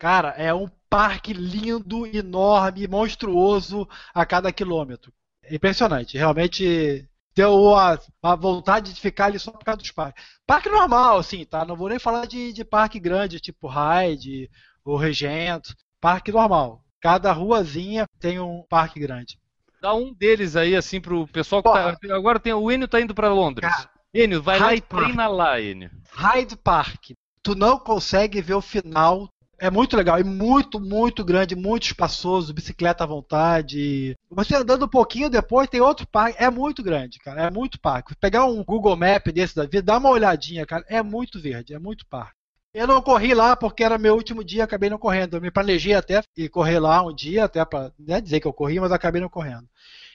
Cara, 0.00 0.30
é 0.30 0.52
um 0.52 0.68
parque 0.90 1.32
lindo, 1.32 2.04
enorme, 2.08 2.88
monstruoso 2.88 3.88
a 4.12 4.26
cada 4.26 4.52
quilômetro. 4.52 5.12
Impressionante. 5.48 6.18
Realmente 6.18 7.08
deu 7.36 7.76
a, 7.76 8.00
a, 8.20 8.34
vontade 8.34 8.92
de 8.92 9.00
ficar 9.00 9.26
ali 9.26 9.38
só 9.38 9.52
por 9.52 9.64
causa 9.64 9.78
dos 9.78 9.92
parques. 9.92 10.24
Parque 10.44 10.68
normal, 10.68 11.18
assim, 11.18 11.44
tá? 11.44 11.64
Não 11.64 11.76
vou 11.76 11.88
nem 11.88 12.00
falar 12.00 12.26
de, 12.26 12.52
de 12.52 12.64
parque 12.64 12.98
grande, 12.98 13.38
tipo 13.38 13.68
Hyde 13.68 14.50
o 14.84 14.96
Regento, 14.96 15.74
parque 16.00 16.30
normal. 16.30 16.82
Cada 17.00 17.32
ruazinha 17.32 18.06
tem 18.18 18.38
um 18.38 18.62
parque 18.68 19.00
grande. 19.00 19.38
Dá 19.80 19.94
um 19.94 20.12
deles 20.14 20.56
aí, 20.56 20.74
assim, 20.74 21.00
pro 21.00 21.26
pessoal 21.28 21.62
que 21.62 21.70
tá. 21.70 21.96
Agora 22.14 22.40
tem, 22.40 22.52
o 22.52 22.70
Enio 22.70 22.88
tá 22.88 23.00
indo 23.00 23.14
para 23.14 23.32
Londres. 23.32 23.68
Cara, 23.70 23.90
Enio, 24.12 24.42
vai 24.42 24.58
Hyde 24.58 24.64
lá 24.70 24.74
e 24.74 24.80
Park. 24.80 25.04
treina 25.04 25.28
lá, 25.28 25.60
Enio. 25.60 25.90
Hyde 26.10 26.56
Park. 26.56 27.10
Tu 27.42 27.54
não 27.54 27.78
consegue 27.78 28.40
ver 28.40 28.54
o 28.54 28.62
final. 28.62 29.28
É 29.58 29.70
muito 29.70 29.96
legal 29.96 30.18
e 30.18 30.24
muito, 30.24 30.80
muito 30.80 31.24
grande, 31.24 31.54
muito 31.54 31.84
espaçoso, 31.84 32.52
bicicleta 32.52 33.04
à 33.04 33.06
vontade. 33.06 34.16
Você 34.30 34.56
andando 34.56 34.86
um 34.86 34.88
pouquinho 34.88 35.30
depois 35.30 35.68
tem 35.68 35.80
outro 35.80 36.06
parque. 36.06 36.42
É 36.42 36.50
muito 36.50 36.82
grande, 36.82 37.18
cara. 37.18 37.42
É 37.42 37.50
muito 37.50 37.78
parque. 37.78 38.14
Pegar 38.16 38.46
um 38.46 38.64
Google 38.64 38.96
Map 38.96 39.26
desse 39.28 39.54
da 39.54 39.64
vida, 39.64 39.82
dá 39.82 39.98
uma 39.98 40.10
olhadinha, 40.10 40.66
cara. 40.66 40.84
É 40.88 41.02
muito 41.02 41.38
verde, 41.40 41.74
é 41.74 41.78
muito 41.78 42.06
parque. 42.06 42.34
Eu 42.74 42.88
não 42.88 43.00
corri 43.00 43.32
lá 43.32 43.54
porque 43.54 43.84
era 43.84 43.96
meu 43.96 44.16
último 44.16 44.42
dia, 44.42 44.64
acabei 44.64 44.90
não 44.90 44.98
correndo. 44.98 45.36
Eu 45.36 45.40
me 45.40 45.50
planejei 45.50 45.94
até 45.94 46.20
e 46.36 46.48
correr 46.48 46.80
lá 46.80 47.02
um 47.06 47.14
dia, 47.14 47.44
até 47.44 47.64
para 47.64 47.92
né, 47.96 48.20
dizer 48.20 48.40
que 48.40 48.48
eu 48.48 48.52
corri, 48.52 48.80
mas 48.80 48.90
acabei 48.90 49.20
não 49.20 49.28
correndo. 49.28 49.68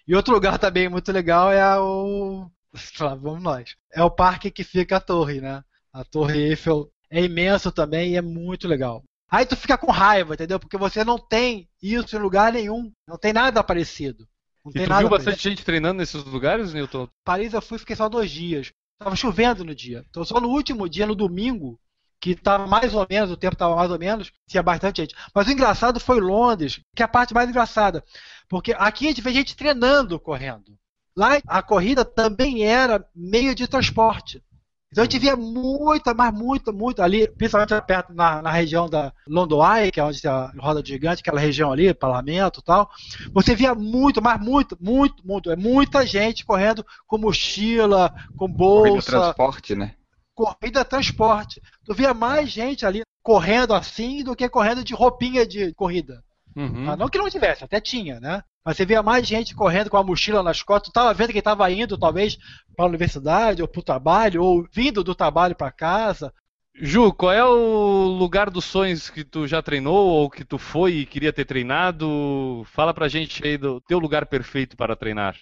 E 0.05 0.14
outro 0.14 0.34
lugar 0.34 0.57
também 0.60 0.89
muito 0.89 1.10
legal 1.12 1.51
é 1.51 1.80
o. 1.80 2.51
Vamos 3.22 3.41
nós. 3.41 3.76
É 3.93 4.03
o 4.03 4.12
parque 4.12 4.51
que 4.51 4.64
fica 4.66 4.97
a 4.97 5.01
torre, 5.01 5.39
né? 5.39 5.64
A 5.93 6.03
Torre 6.03 6.49
Eiffel 6.49 6.91
é 7.10 7.24
imenso 7.24 7.72
também 7.72 8.12
e 8.12 8.18
é 8.18 8.22
muito 8.22 8.68
legal. 8.68 9.03
Aí 9.32 9.45
tu 9.45 9.55
fica 9.55 9.78
com 9.78 9.91
raiva, 9.91 10.34
entendeu? 10.34 10.60
Porque 10.60 10.78
você 10.78 11.03
não 11.03 11.18
tem 11.18 11.68
isso 11.82 12.16
em 12.16 12.20
lugar 12.20 12.51
nenhum. 12.51 12.91
Não 13.07 13.18
tem 13.18 13.32
nada 13.32 13.64
parecido. 13.64 14.28
Não 14.66 14.72
e 14.72 14.86
tu 14.86 14.93
viu 14.93 15.10
bastante 15.10 15.10
parecido. 15.10 15.49
gente 15.49 15.66
treinando 15.66 15.99
nesses 15.99 16.24
lugares, 16.26 16.74
Newton? 16.74 17.07
Paris 17.24 17.53
eu 17.53 17.62
fui 17.62 17.78
e 17.78 17.80
fiquei 17.80 17.95
só 17.95 18.10
dois 18.10 18.30
dias. 18.30 18.72
Tava 18.99 19.16
chovendo 19.16 19.64
no 19.64 19.74
dia. 19.74 20.03
Então 20.10 20.26
só 20.26 20.41
no 20.41 20.49
último 20.49 20.89
dia, 20.89 21.07
no 21.07 21.16
domingo, 21.16 21.80
que 22.20 22.32
estava 22.32 22.67
mais 22.67 22.93
ou 22.93 23.05
menos, 23.09 23.32
o 23.32 23.38
tempo 23.38 23.53
estava 23.53 23.76
mais 23.76 23.91
ou 23.91 23.97
menos, 23.97 24.32
tinha 24.47 24.61
bastante 24.61 25.01
gente. 25.01 25.15
Mas 25.34 25.47
o 25.47 25.51
engraçado 25.51 25.99
foi 25.99 26.20
Londres, 26.20 26.82
que 26.95 27.01
é 27.01 27.05
a 27.05 27.09
parte 27.09 27.34
mais 27.34 27.49
engraçada. 27.49 28.03
Porque 28.49 28.74
aqui 28.78 29.05
a 29.05 29.09
gente 29.09 29.22
vê 29.22 29.32
gente 29.32 29.55
treinando 29.55 30.20
correndo. 30.20 30.78
Lá 31.15 31.39
a 31.47 31.61
corrida 31.61 32.03
também 32.03 32.63
era 32.63 33.05
meio 33.15 33.55
de 33.55 33.67
transporte. 33.67 34.43
Então 34.91 35.03
a 35.03 35.05
gente 35.05 35.20
via 35.20 35.36
muita, 35.36 36.15
mas 36.15 36.34
muita, 36.34 36.72
muito 36.72 37.01
ali, 37.01 37.28
principalmente 37.28 37.80
perto 37.82 38.11
na, 38.11 38.41
na 38.41 38.51
região 38.51 38.89
da 38.89 39.13
London 39.28 39.63
Eye, 39.63 39.91
que 39.91 39.99
é 39.99 40.03
onde 40.03 40.20
tem 40.20 40.32
a 40.32 40.51
roda 40.57 40.84
gigante, 40.84 41.22
aquela 41.22 41.39
região 41.39 41.72
ali, 41.72 41.93
parlamento 41.93 42.59
e 42.59 42.63
tal. 42.63 42.89
Você 43.32 43.53
via 43.53 43.76
muito, 43.76 44.20
mas 44.20 44.41
muito, 44.41 44.76
muito, 44.82 45.26
muito, 45.26 45.51
é 45.51 45.55
muita 45.55 46.05
gente 46.07 46.43
correndo 46.43 46.84
com 47.05 47.20
mochila, 47.20 48.13
com 48.36 48.47
bolsa. 48.47 48.89
Corrida 48.89 49.05
transporte, 49.05 49.76
né? 49.76 49.93
Corrida 50.40 50.86
transporte. 50.86 51.62
Tu 51.84 51.94
via 51.94 52.14
mais 52.14 52.50
gente 52.50 52.86
ali 52.86 53.02
correndo 53.22 53.74
assim 53.74 54.24
do 54.24 54.36
que 54.36 54.48
correndo 54.48 54.86
de 54.86 54.94
roupinha 54.94 55.46
de 55.46 55.74
corrida. 55.74 56.24
Uhum. 56.56 56.90
Ah, 56.90 56.96
não 56.96 57.10
que 57.10 57.18
não 57.18 57.30
tivesse, 57.30 57.64
até 57.64 57.82
tinha, 57.82 58.20
né? 58.22 58.42
Mas 58.66 58.78
você 58.78 58.86
via 58.86 59.04
mais 59.04 59.28
gente 59.28 59.54
correndo 59.54 59.90
com 59.90 59.98
a 59.98 60.04
mochila 60.04 60.42
nas 60.42 60.64
costas. 60.64 60.90
Tu 60.90 60.94
tava 60.94 61.14
vendo 61.14 61.34
quem 61.34 61.42
tava 61.42 61.70
indo, 61.70 61.98
talvez, 61.98 62.38
para 62.76 62.86
a 62.86 62.88
universidade, 62.88 63.62
ou 63.62 63.68
para 63.68 63.80
o 63.80 63.84
trabalho, 63.84 64.42
ou 64.42 64.66
vindo 64.72 65.04
do 65.04 65.14
trabalho 65.14 65.56
para 65.56 65.72
casa. 65.72 66.34
Ju, 66.74 67.12
qual 67.12 67.34
é 67.34 67.44
o 67.44 68.06
lugar 68.06 68.50
dos 68.50 68.64
sonhos 68.64 69.10
que 69.10 69.26
tu 69.26 69.46
já 69.46 69.62
treinou 69.62 70.08
ou 70.08 70.30
que 70.30 70.46
tu 70.46 70.58
foi 70.58 70.94
e 70.94 71.06
queria 71.06 71.34
ter 71.34 71.44
treinado? 71.44 72.64
Fala 72.68 72.94
pra 72.94 73.10
gente 73.10 73.46
aí 73.46 73.58
do 73.58 73.82
teu 73.82 74.00
lugar 74.00 74.26
perfeito 74.26 74.78
para 74.78 74.96
treinar. 74.96 75.36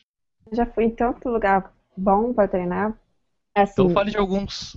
Já 0.51 0.65
fui 0.65 0.85
em 0.85 0.89
tanto 0.89 1.29
lugar 1.29 1.71
bom 1.95 2.33
para 2.33 2.47
treinar. 2.47 2.97
Assim, 3.61 3.81
Então 3.83 3.89
fale 3.89 4.11
de 4.11 4.17
alguns. 4.17 4.75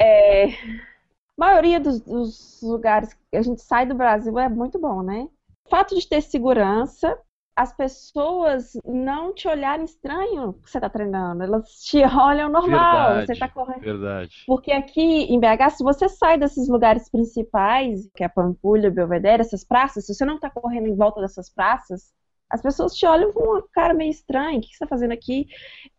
é, 0.00 0.46
a 0.46 0.54
maioria 1.36 1.80
dos, 1.80 2.00
dos 2.00 2.60
lugares 2.62 3.12
que 3.14 3.36
a 3.36 3.42
gente 3.42 3.62
sai 3.62 3.86
do 3.86 3.94
Brasil 3.94 4.38
é 4.38 4.48
muito 4.48 4.78
bom, 4.78 5.02
né? 5.02 5.28
O 5.66 5.70
fato 5.70 5.94
de 5.94 6.06
ter 6.08 6.20
segurança, 6.22 7.18
as 7.56 7.74
pessoas 7.74 8.72
não 8.84 9.34
te 9.34 9.46
olharem 9.46 9.84
estranho 9.84 10.54
que 10.54 10.70
você 10.70 10.78
está 10.78 10.88
treinando, 10.88 11.42
elas 11.42 11.68
te 11.82 11.98
olham 12.04 12.48
normal, 12.50 13.08
Verdade. 13.08 13.26
você 13.26 13.32
está 13.32 13.48
correndo. 13.48 13.80
Verdade. 13.80 14.44
Porque 14.46 14.72
aqui 14.72 15.00
em 15.24 15.38
BH, 15.38 15.70
se 15.76 15.84
você 15.84 16.08
sai 16.08 16.38
desses 16.38 16.68
lugares 16.68 17.10
principais, 17.10 18.08
que 18.14 18.24
é 18.24 18.28
Pampulha, 18.28 18.90
Belvedere, 18.90 19.42
essas 19.42 19.64
praças, 19.64 20.06
se 20.06 20.14
você 20.14 20.24
não 20.24 20.36
está 20.36 20.50
correndo 20.50 20.88
em 20.88 20.96
volta 20.96 21.20
dessas 21.20 21.48
praças, 21.50 22.12
as 22.52 22.62
pessoas 22.62 22.94
te 22.94 23.06
olham 23.06 23.32
com 23.32 23.40
uma 23.42 23.64
cara 23.72 23.94
meio 23.94 24.10
estranha, 24.10 24.58
o 24.58 24.60
que 24.60 24.68
você 24.68 24.74
está 24.74 24.86
fazendo 24.86 25.12
aqui? 25.12 25.46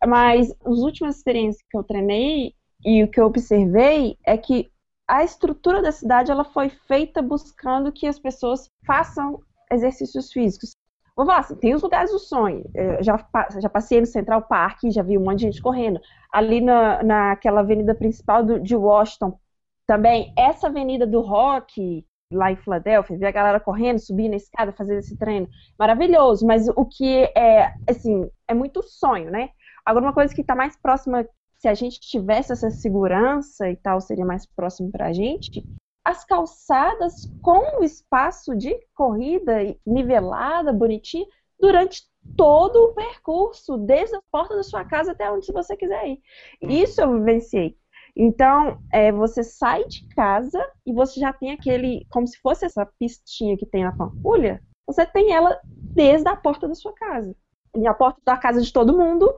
Mas 0.06 0.50
as 0.64 0.78
últimas 0.78 1.16
experiências 1.16 1.64
que 1.68 1.76
eu 1.76 1.82
treinei 1.82 2.54
e 2.84 3.02
o 3.02 3.08
que 3.10 3.20
eu 3.20 3.26
observei 3.26 4.16
é 4.24 4.36
que 4.36 4.70
a 5.08 5.22
estrutura 5.24 5.82
da 5.82 5.92
cidade 5.92 6.30
ela 6.30 6.44
foi 6.44 6.68
feita 6.70 7.20
buscando 7.20 7.92
que 7.92 8.06
as 8.06 8.18
pessoas 8.18 8.70
façam 8.86 9.40
exercícios 9.70 10.32
físicos. 10.32 10.76
Vou 11.16 11.26
falar 11.26 11.38
assim, 11.40 11.54
tem 11.56 11.74
os 11.74 11.82
lugares 11.82 12.10
do 12.10 12.18
sonho. 12.18 12.64
Eu 12.74 13.02
já, 13.02 13.16
já 13.60 13.68
passei 13.68 14.00
no 14.00 14.06
Central 14.06 14.42
Park, 14.42 14.80
já 14.90 15.02
vi 15.02 15.16
um 15.16 15.22
monte 15.24 15.38
de 15.40 15.44
gente 15.44 15.62
correndo. 15.62 16.00
Ali 16.32 16.60
na, 16.60 17.02
naquela 17.02 17.60
avenida 17.60 17.94
principal 17.94 18.44
do- 18.44 18.60
de 18.60 18.74
Washington, 18.74 19.38
também, 19.86 20.32
essa 20.36 20.66
avenida 20.68 21.06
do 21.06 21.20
rock, 21.20 22.04
lá 22.34 22.52
em 22.52 22.56
Filadélfia, 22.56 23.16
vi 23.16 23.24
a 23.24 23.30
galera 23.30 23.60
correndo, 23.60 23.98
subindo 23.98 24.34
a 24.34 24.36
escada, 24.36 24.72
fazendo 24.72 24.98
esse 24.98 25.16
treino. 25.16 25.48
Maravilhoso, 25.78 26.46
mas 26.46 26.68
o 26.68 26.84
que 26.84 27.24
é, 27.36 27.72
assim, 27.88 28.28
é 28.46 28.54
muito 28.54 28.82
sonho, 28.82 29.30
né? 29.30 29.50
Agora, 29.84 30.06
uma 30.06 30.12
coisa 30.12 30.34
que 30.34 30.40
está 30.40 30.54
mais 30.54 30.76
próxima, 30.76 31.26
se 31.56 31.68
a 31.68 31.74
gente 31.74 32.00
tivesse 32.00 32.52
essa 32.52 32.70
segurança 32.70 33.68
e 33.68 33.76
tal, 33.76 34.00
seria 34.00 34.24
mais 34.24 34.46
próximo 34.46 34.90
para 34.90 35.06
a 35.06 35.12
gente, 35.12 35.64
as 36.04 36.24
calçadas 36.24 37.30
com 37.40 37.80
o 37.80 37.84
espaço 37.84 38.54
de 38.54 38.78
corrida 38.94 39.74
nivelada, 39.86 40.72
bonitinha, 40.72 41.26
durante 41.58 42.02
todo 42.36 42.76
o 42.76 42.94
percurso, 42.94 43.78
desde 43.78 44.16
a 44.16 44.22
porta 44.30 44.56
da 44.56 44.62
sua 44.62 44.84
casa 44.84 45.12
até 45.12 45.30
onde 45.30 45.50
você 45.52 45.76
quiser 45.76 46.06
ir. 46.08 46.20
Isso 46.60 47.00
eu 47.00 47.12
vivenciei. 47.18 47.76
Então, 48.16 48.78
é, 48.92 49.10
você 49.10 49.42
sai 49.42 49.84
de 49.84 50.06
casa 50.14 50.64
e 50.86 50.92
você 50.92 51.18
já 51.18 51.32
tem 51.32 51.50
aquele, 51.50 52.06
como 52.10 52.26
se 52.26 52.38
fosse 52.40 52.64
essa 52.64 52.86
pistinha 52.98 53.56
que 53.56 53.66
tem 53.66 53.82
na 53.82 53.96
Pampulha, 53.96 54.62
você 54.86 55.04
tem 55.04 55.32
ela 55.32 55.58
desde 55.64 56.28
a 56.28 56.36
porta 56.36 56.68
da 56.68 56.74
sua 56.74 56.92
casa. 56.92 57.34
E 57.76 57.86
a 57.88 57.94
porta 57.94 58.20
da 58.24 58.36
casa 58.36 58.60
de 58.60 58.72
todo 58.72 58.96
mundo 58.96 59.32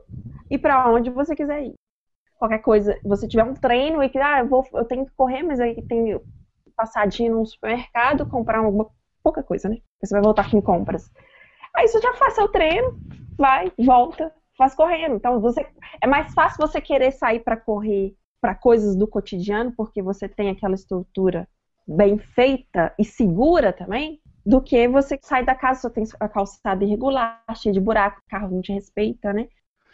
e 0.51 0.59
para 0.59 0.91
onde 0.91 1.09
você 1.09 1.35
quiser 1.35 1.65
ir. 1.65 1.75
Qualquer 2.39 2.59
coisa, 2.59 2.99
você 3.03 3.27
tiver 3.27 3.45
um 3.45 3.55
treino 3.55 4.03
e 4.03 4.11
que, 4.11 4.19
ah, 4.19 4.41
eu, 4.41 4.49
vou, 4.49 4.67
eu 4.75 4.85
tenho 4.85 5.07
que 5.07 5.13
correr, 5.17 5.43
mas 5.43 5.59
aí 5.59 5.81
tem 5.87 6.21
passadinho 6.77 7.37
num 7.37 7.47
supermercado, 7.47 8.29
comprar 8.29 8.61
uma 8.61 8.87
pouca 9.23 9.43
coisa, 9.43 9.71
né? 9.71 9.79
Você 10.03 10.15
vai 10.15 10.23
voltar 10.23 10.51
com 10.51 10.61
compras. 10.61 11.11
Aí 11.75 11.89
você 11.89 11.99
já 12.01 12.13
faz 12.15 12.35
seu 12.35 12.49
treino, 12.49 12.99
vai, 13.39 13.73
volta, 13.79 14.31
faz 14.57 14.75
correndo. 14.75 15.17
Então 15.17 15.41
você 15.41 15.67
é 16.03 16.07
mais 16.07 16.35
fácil 16.35 16.59
você 16.59 16.79
querer 16.79 17.13
sair 17.13 17.41
para 17.41 17.57
correr 17.57 18.15
para 18.41 18.55
coisas 18.55 18.97
do 18.97 19.07
cotidiano, 19.07 19.73
porque 19.77 20.03
você 20.03 20.29
tem 20.29 20.51
aquela 20.51 20.75
estrutura 20.75 21.49
bem 21.87 22.19
feita 22.19 22.93
e 22.99 23.05
segura 23.05 23.73
também, 23.73 24.21
do 24.45 24.61
que 24.61 24.87
você 24.89 25.19
sai 25.23 25.45
da 25.45 25.55
casa, 25.55 25.83
só 25.83 25.91
tem 25.91 26.05
a 26.21 26.29
calçada 26.29 26.85
irregular, 26.85 27.43
cheia 27.57 27.73
de 27.73 27.81
buraco, 27.81 28.21
o 28.21 28.31
carro 28.31 28.51
não 28.51 28.61
te 28.61 28.73
respeita, 28.73 29.33
né? 29.33 29.49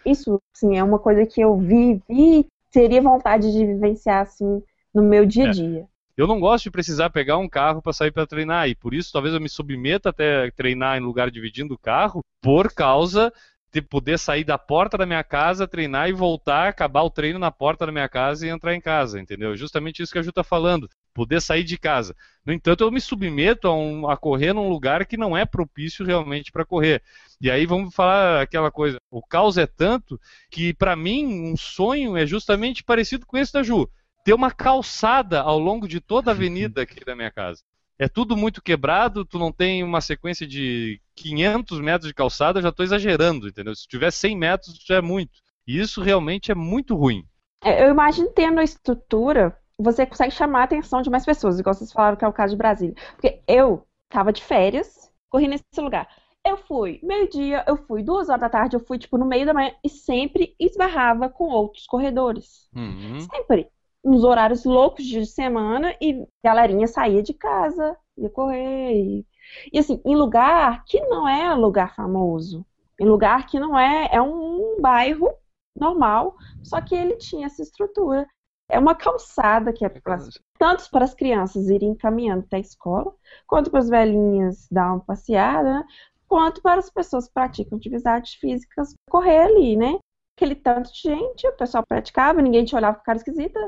Isso, 0.05 0.41
sim, 0.55 0.77
é 0.77 0.83
uma 0.85 0.99
coisa 0.99 1.25
que 1.25 1.41
eu 1.41 1.57
vi 1.57 2.03
e 2.09 2.47
teria 2.71 3.01
vontade 3.01 3.53
de 3.53 3.65
vivenciar, 3.65 4.23
assim, 4.23 4.63
no 4.95 5.03
meu 5.03 5.25
dia 5.25 5.45
a 5.45 5.49
É. 5.49 5.53
dia. 5.53 5.87
Eu 6.15 6.27
não 6.27 6.39
gosto 6.39 6.65
de 6.65 6.71
precisar 6.71 7.09
pegar 7.09 7.39
um 7.39 7.49
carro 7.49 7.81
para 7.81 7.93
sair 7.93 8.11
para 8.11 8.27
treinar 8.27 8.69
e 8.69 8.75
por 8.75 8.93
isso 8.93 9.11
talvez 9.11 9.35
eu 9.35 9.41
me 9.41 9.49
submeta 9.49 10.11
até 10.11 10.51
treinar 10.51 10.99
em 10.99 11.01
lugar 11.01 11.31
dividindo 11.31 11.73
o 11.73 11.79
carro, 11.79 12.21
por 12.43 12.73
causa 12.75 13.33
de 13.73 13.81
poder 13.81 14.19
sair 14.19 14.45
da 14.45 14.59
porta 14.59 14.99
da 14.99 15.07
minha 15.07 15.25
casa, 15.25 15.67
treinar 15.67 16.09
e 16.09 16.13
voltar, 16.13 16.69
acabar 16.69 17.03
o 17.03 17.11
treino 17.11 17.39
na 17.39 17.51
porta 17.51 17.87
da 17.87 17.93
minha 17.93 18.09
casa 18.09 18.47
e 18.47 18.51
entrar 18.51 18.75
em 18.75 18.81
casa, 18.81 19.19
entendeu? 19.21 19.57
Justamente 19.57 20.03
isso 20.03 20.13
que 20.13 20.19
a 20.19 20.23
Ju 20.23 20.31
tá 20.33 20.45
falando, 20.45 20.89
poder 21.15 21.41
sair 21.41 21.65
de 21.65 21.79
casa. 21.79 22.15
No 22.45 22.53
entanto, 22.53 22.85
eu 22.85 22.91
me 22.93 23.01
submeto 23.01 23.69
a, 23.69 23.75
um- 23.75 24.09
a 24.09 24.17
correr 24.17 24.53
num 24.53 24.69
lugar 24.69 25.07
que 25.07 25.17
não 25.17 25.37
é 25.37 25.45
propício 25.47 26.05
realmente 26.05 26.53
para 26.53 26.65
correr. 26.67 27.03
E 27.41 27.51
aí 27.51 27.67
vamos 27.67 27.95
falar 27.95 28.43
aquela 28.43 28.71
coisa, 28.71 28.99
o 29.11 29.23
caos 29.23 29.57
é 29.59 29.67
tanto 29.67 30.21
que 30.51 30.73
para 30.75 30.95
mim 30.95 31.27
um 31.53 31.57
sonho 31.57 32.17
é 32.17 32.27
justamente 32.27 32.85
parecido 32.85 33.27
com 33.27 33.37
esse 33.39 33.53
da 33.53 33.63
Ju 33.63 33.89
ter 34.25 34.35
uma 34.35 34.51
calçada 34.53 35.41
ao 35.41 35.59
longo 35.59 35.89
de 35.89 36.01
toda 36.01 36.31
a 36.31 36.35
avenida 36.35 36.83
aqui 36.83 37.05
da 37.05 37.17
minha 37.17 37.31
casa. 37.31 37.63
É 37.99 38.09
tudo 38.09 38.37
muito 38.37 38.63
quebrado, 38.63 39.25
tu 39.25 39.39
não 39.39 39.53
tem 39.53 39.85
uma 39.85 40.01
sequência 40.01 40.47
de 40.47 41.01
500 41.15 41.81
metros 41.81 42.09
de 42.09 42.15
calçada, 42.15 42.59
eu 42.59 42.63
já 42.63 42.71
estou 42.71 42.85
exagerando, 42.85 43.49
entendeu? 43.49 43.75
Se 43.75 43.87
tiver 43.87 44.11
100 44.11 44.37
metros, 44.37 44.79
já 44.85 44.97
é 44.97 45.01
muito. 45.01 45.33
E 45.67 45.79
isso 45.79 46.03
realmente 46.03 46.51
é 46.51 46.55
muito 46.55 46.97
ruim. 46.97 47.25
É, 47.63 47.85
Eu 47.85 47.91
imagino 47.91 48.31
tendo 48.33 48.59
a 48.59 48.65
estrutura, 48.65 49.57
você 49.79 50.05
consegue 50.07 50.35
chamar 50.35 50.61
a 50.63 50.65
atenção 50.65 51.03
de 51.03 51.11
mais 51.11 51.25
pessoas, 51.25 51.59
igual 51.59 51.75
vocês 51.75 51.93
falaram 51.93 52.17
que 52.17 52.25
é 52.25 52.29
o 52.29 52.33
caso 52.33 52.55
de 52.55 52.59
Brasília. 52.59 52.95
Porque 53.13 53.41
eu 53.47 53.87
tava 54.09 54.33
de 54.33 54.43
férias, 54.43 55.11
corri 55.29 55.47
nesse 55.49 55.65
lugar. 55.79 56.09
Eu 56.45 56.57
fui 56.57 56.99
meio-dia, 57.05 57.65
eu 57.69 57.77
fui 57.77 58.03
duas 58.03 58.29
horas 58.29 58.41
da 58.41 58.49
tarde, 58.49 58.75
eu 58.77 58.85
fui 58.85 58.99
tipo 58.99 59.17
no 59.17 59.25
meio 59.25 59.47
da 59.47 59.55
manhã 59.55 59.73
e 59.85 59.89
sempre 59.89 60.57
esbarrava 60.59 61.29
com 61.29 61.45
outros 61.45 61.87
corredores. 61.87 62.69
Uhum. 62.75 63.21
Sempre. 63.21 63.71
Nos 64.05 64.25
horários 64.25 64.65
loucos 64.65 65.05
de 65.05 65.25
semana 65.27 65.95
e 66.01 66.27
galerinha 66.45 66.87
saía 66.87 67.23
de 67.23 67.33
casa, 67.33 67.97
ia 68.17 68.29
correr. 68.31 68.95
E, 68.95 69.27
e 69.73 69.79
assim, 69.79 70.01
em 70.05 70.17
lugar 70.17 70.85
que 70.85 71.01
não 71.03 71.29
é 71.29 71.55
lugar 71.55 71.95
famoso. 71.95 72.67
Em 73.01 73.07
lugar 73.07 73.47
que 73.47 73.61
não 73.61 73.79
é. 73.79 74.09
É 74.13 74.21
um 74.21 74.81
bairro 74.81 75.33
normal, 75.77 76.37
só 76.63 76.81
que 76.81 76.95
ele 76.95 77.17
tinha 77.17 77.47
essa 77.47 77.63
estrutura. 77.63 78.27
É 78.69 78.79
uma 78.79 78.95
calçada 78.95 79.73
que 79.73 79.85
é 79.85 79.89
pra, 79.89 80.19
tanto 80.59 80.89
para 80.91 81.05
as 81.05 81.15
crianças 81.15 81.69
irem 81.69 81.95
caminhando 81.95 82.45
até 82.45 82.57
a 82.57 82.61
escola, 82.61 83.15
quanto 83.47 83.71
para 83.71 83.81
as 83.81 83.89
velhinhas 83.89 84.67
dar 84.71 84.93
uma 84.95 85.01
passeada, 85.01 85.81
né? 85.81 85.85
quanto 86.33 86.63
para 86.63 86.79
as 86.79 86.89
pessoas 86.89 87.27
que 87.29 87.35
praticam 87.35 87.77
atividades 87.77 88.33
físicas 88.37 88.95
correr 89.11 89.41
ali, 89.41 89.77
né? 89.77 89.99
Aquele 90.35 90.55
tanto 90.55 90.91
de 90.91 91.01
gente, 91.03 91.47
o 91.47 91.57
pessoal 91.59 91.85
praticava, 91.87 92.41
ninguém 92.41 92.65
te 92.65 92.75
olhava 92.75 92.97
com 92.97 93.05
cara 93.05 93.19
esquisita, 93.19 93.61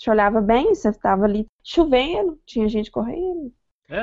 te 0.00 0.10
olhava 0.10 0.42
bem, 0.42 0.74
você 0.74 0.90
estava 0.90 1.26
ali 1.26 1.46
chovendo, 1.64 2.40
tinha 2.46 2.68
gente 2.68 2.90
correndo. 2.92 3.54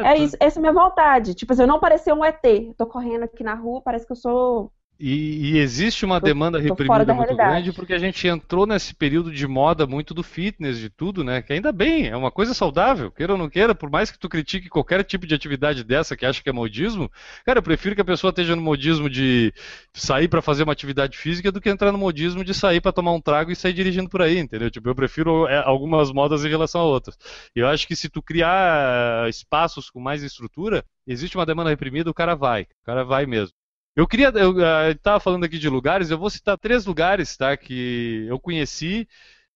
É 0.02 0.16
tu- 0.16 0.24
isso, 0.24 0.38
essa 0.40 0.60
é 0.60 0.62
a 0.62 0.64
minha 0.64 0.74
vontade. 0.74 1.36
Tipo 1.36 1.54
assim, 1.54 1.64
eu 1.64 1.68
não 1.68 1.80
parecer 1.80 2.14
um 2.14 2.24
ET. 2.26 2.68
Eu 2.70 2.76
tô 2.76 2.88
correndo 2.88 3.24
aqui 3.24 3.44
na 3.44 3.56
rua, 3.56 3.82
parece 3.84 4.06
que 4.08 4.12
eu 4.14 4.18
sou. 4.18 4.74
E, 5.00 5.52
e 5.52 5.58
existe 5.60 6.06
uma 6.06 6.20
Tô- 6.20 6.26
demanda 6.26 6.60
reprimida 6.60 7.06
da 7.06 7.14
muito 7.14 7.36
grande 7.36 7.72
porque 7.72 7.94
a 7.94 8.00
gente 8.00 8.28
entrou 8.28 8.66
nesse 8.66 8.96
período 8.96 9.32
de 9.32 9.46
moda 9.48 9.86
muito 9.86 10.12
do 10.12 10.24
fitness, 10.24 10.80
de 10.80 10.90
tudo, 10.90 11.24
né? 11.24 11.42
Que 11.44 11.54
ainda 11.54 11.72
bem, 11.72 12.08
é 12.08 12.16
uma 12.18 12.32
coisa 12.32 12.54
saudável, 12.54 13.12
queira 13.12 13.34
ou 13.34 13.38
não 13.38 13.48
queira, 13.48 13.76
por 13.76 13.92
mais 13.92 14.10
que 14.10 14.18
tu 14.18 14.28
critique 14.28 14.70
qualquer 14.70 15.04
tipo 15.04 15.28
de 15.28 15.36
atividade 15.36 15.84
dessa 15.84 16.18
que 16.18 16.26
acha 16.26 16.42
que 16.42 16.50
é 16.50 16.52
modismo, 16.54 17.12
cara, 17.46 17.60
eu 17.60 17.64
prefiro 17.64 17.94
que 17.94 18.02
a 18.02 18.06
pessoa 18.06 18.30
esteja 18.32 18.56
no 18.56 18.62
modismo 18.62 19.08
de 19.08 19.54
sair 19.94 20.28
pra 20.28 20.42
fazer 20.42 20.64
uma 20.64 20.74
atividade 20.74 21.16
física 21.16 21.52
do 21.52 21.62
que 21.62 21.70
entrar 21.70 21.92
no 21.92 21.98
modismo 21.98 22.44
de 22.44 22.54
sair 22.54 22.82
pra 22.82 22.92
tomar 22.92 23.14
um 23.14 23.22
trago 23.22 23.52
e 23.52 23.56
sair 23.56 23.74
dirigindo 23.74 24.10
por 24.10 24.22
aí, 24.24 24.40
entendeu? 24.40 24.72
Tipo, 24.72 24.90
eu 24.90 24.96
prefiro 24.96 25.48
é, 25.48 25.58
algumas 25.64 26.12
modas 26.12 26.44
em 26.44 26.50
relação 26.50 26.82
a 26.82 26.86
outras. 26.86 27.16
E 27.56 27.60
eu 27.60 27.68
acho 27.68 27.88
que 27.88 27.96
se 27.96 28.10
tu 28.10 28.22
criar 28.22 29.30
espaços 29.30 29.90
com 29.90 30.00
mais 30.00 30.24
estrutura, 30.24 30.84
existe 31.06 31.38
uma 31.38 31.46
demanda 31.46 31.70
reprimida, 31.70 32.10
o 32.10 32.14
cara 32.14 32.36
vai, 32.36 32.64
o 32.64 32.86
cara 32.86 33.04
vai 33.04 33.26
mesmo. 33.26 33.54
Eu 33.98 34.08
queria, 34.08 34.28
eu 34.30 34.54
estava 34.92 35.20
falando 35.20 35.44
aqui 35.46 35.58
de 35.58 35.68
lugares, 35.68 36.12
eu 36.12 36.20
vou 36.20 36.30
citar 36.30 36.56
três 36.56 36.86
lugares, 36.86 37.36
tá, 37.36 37.58
que 37.58 38.28
eu 38.30 38.40
conheci, 38.40 39.08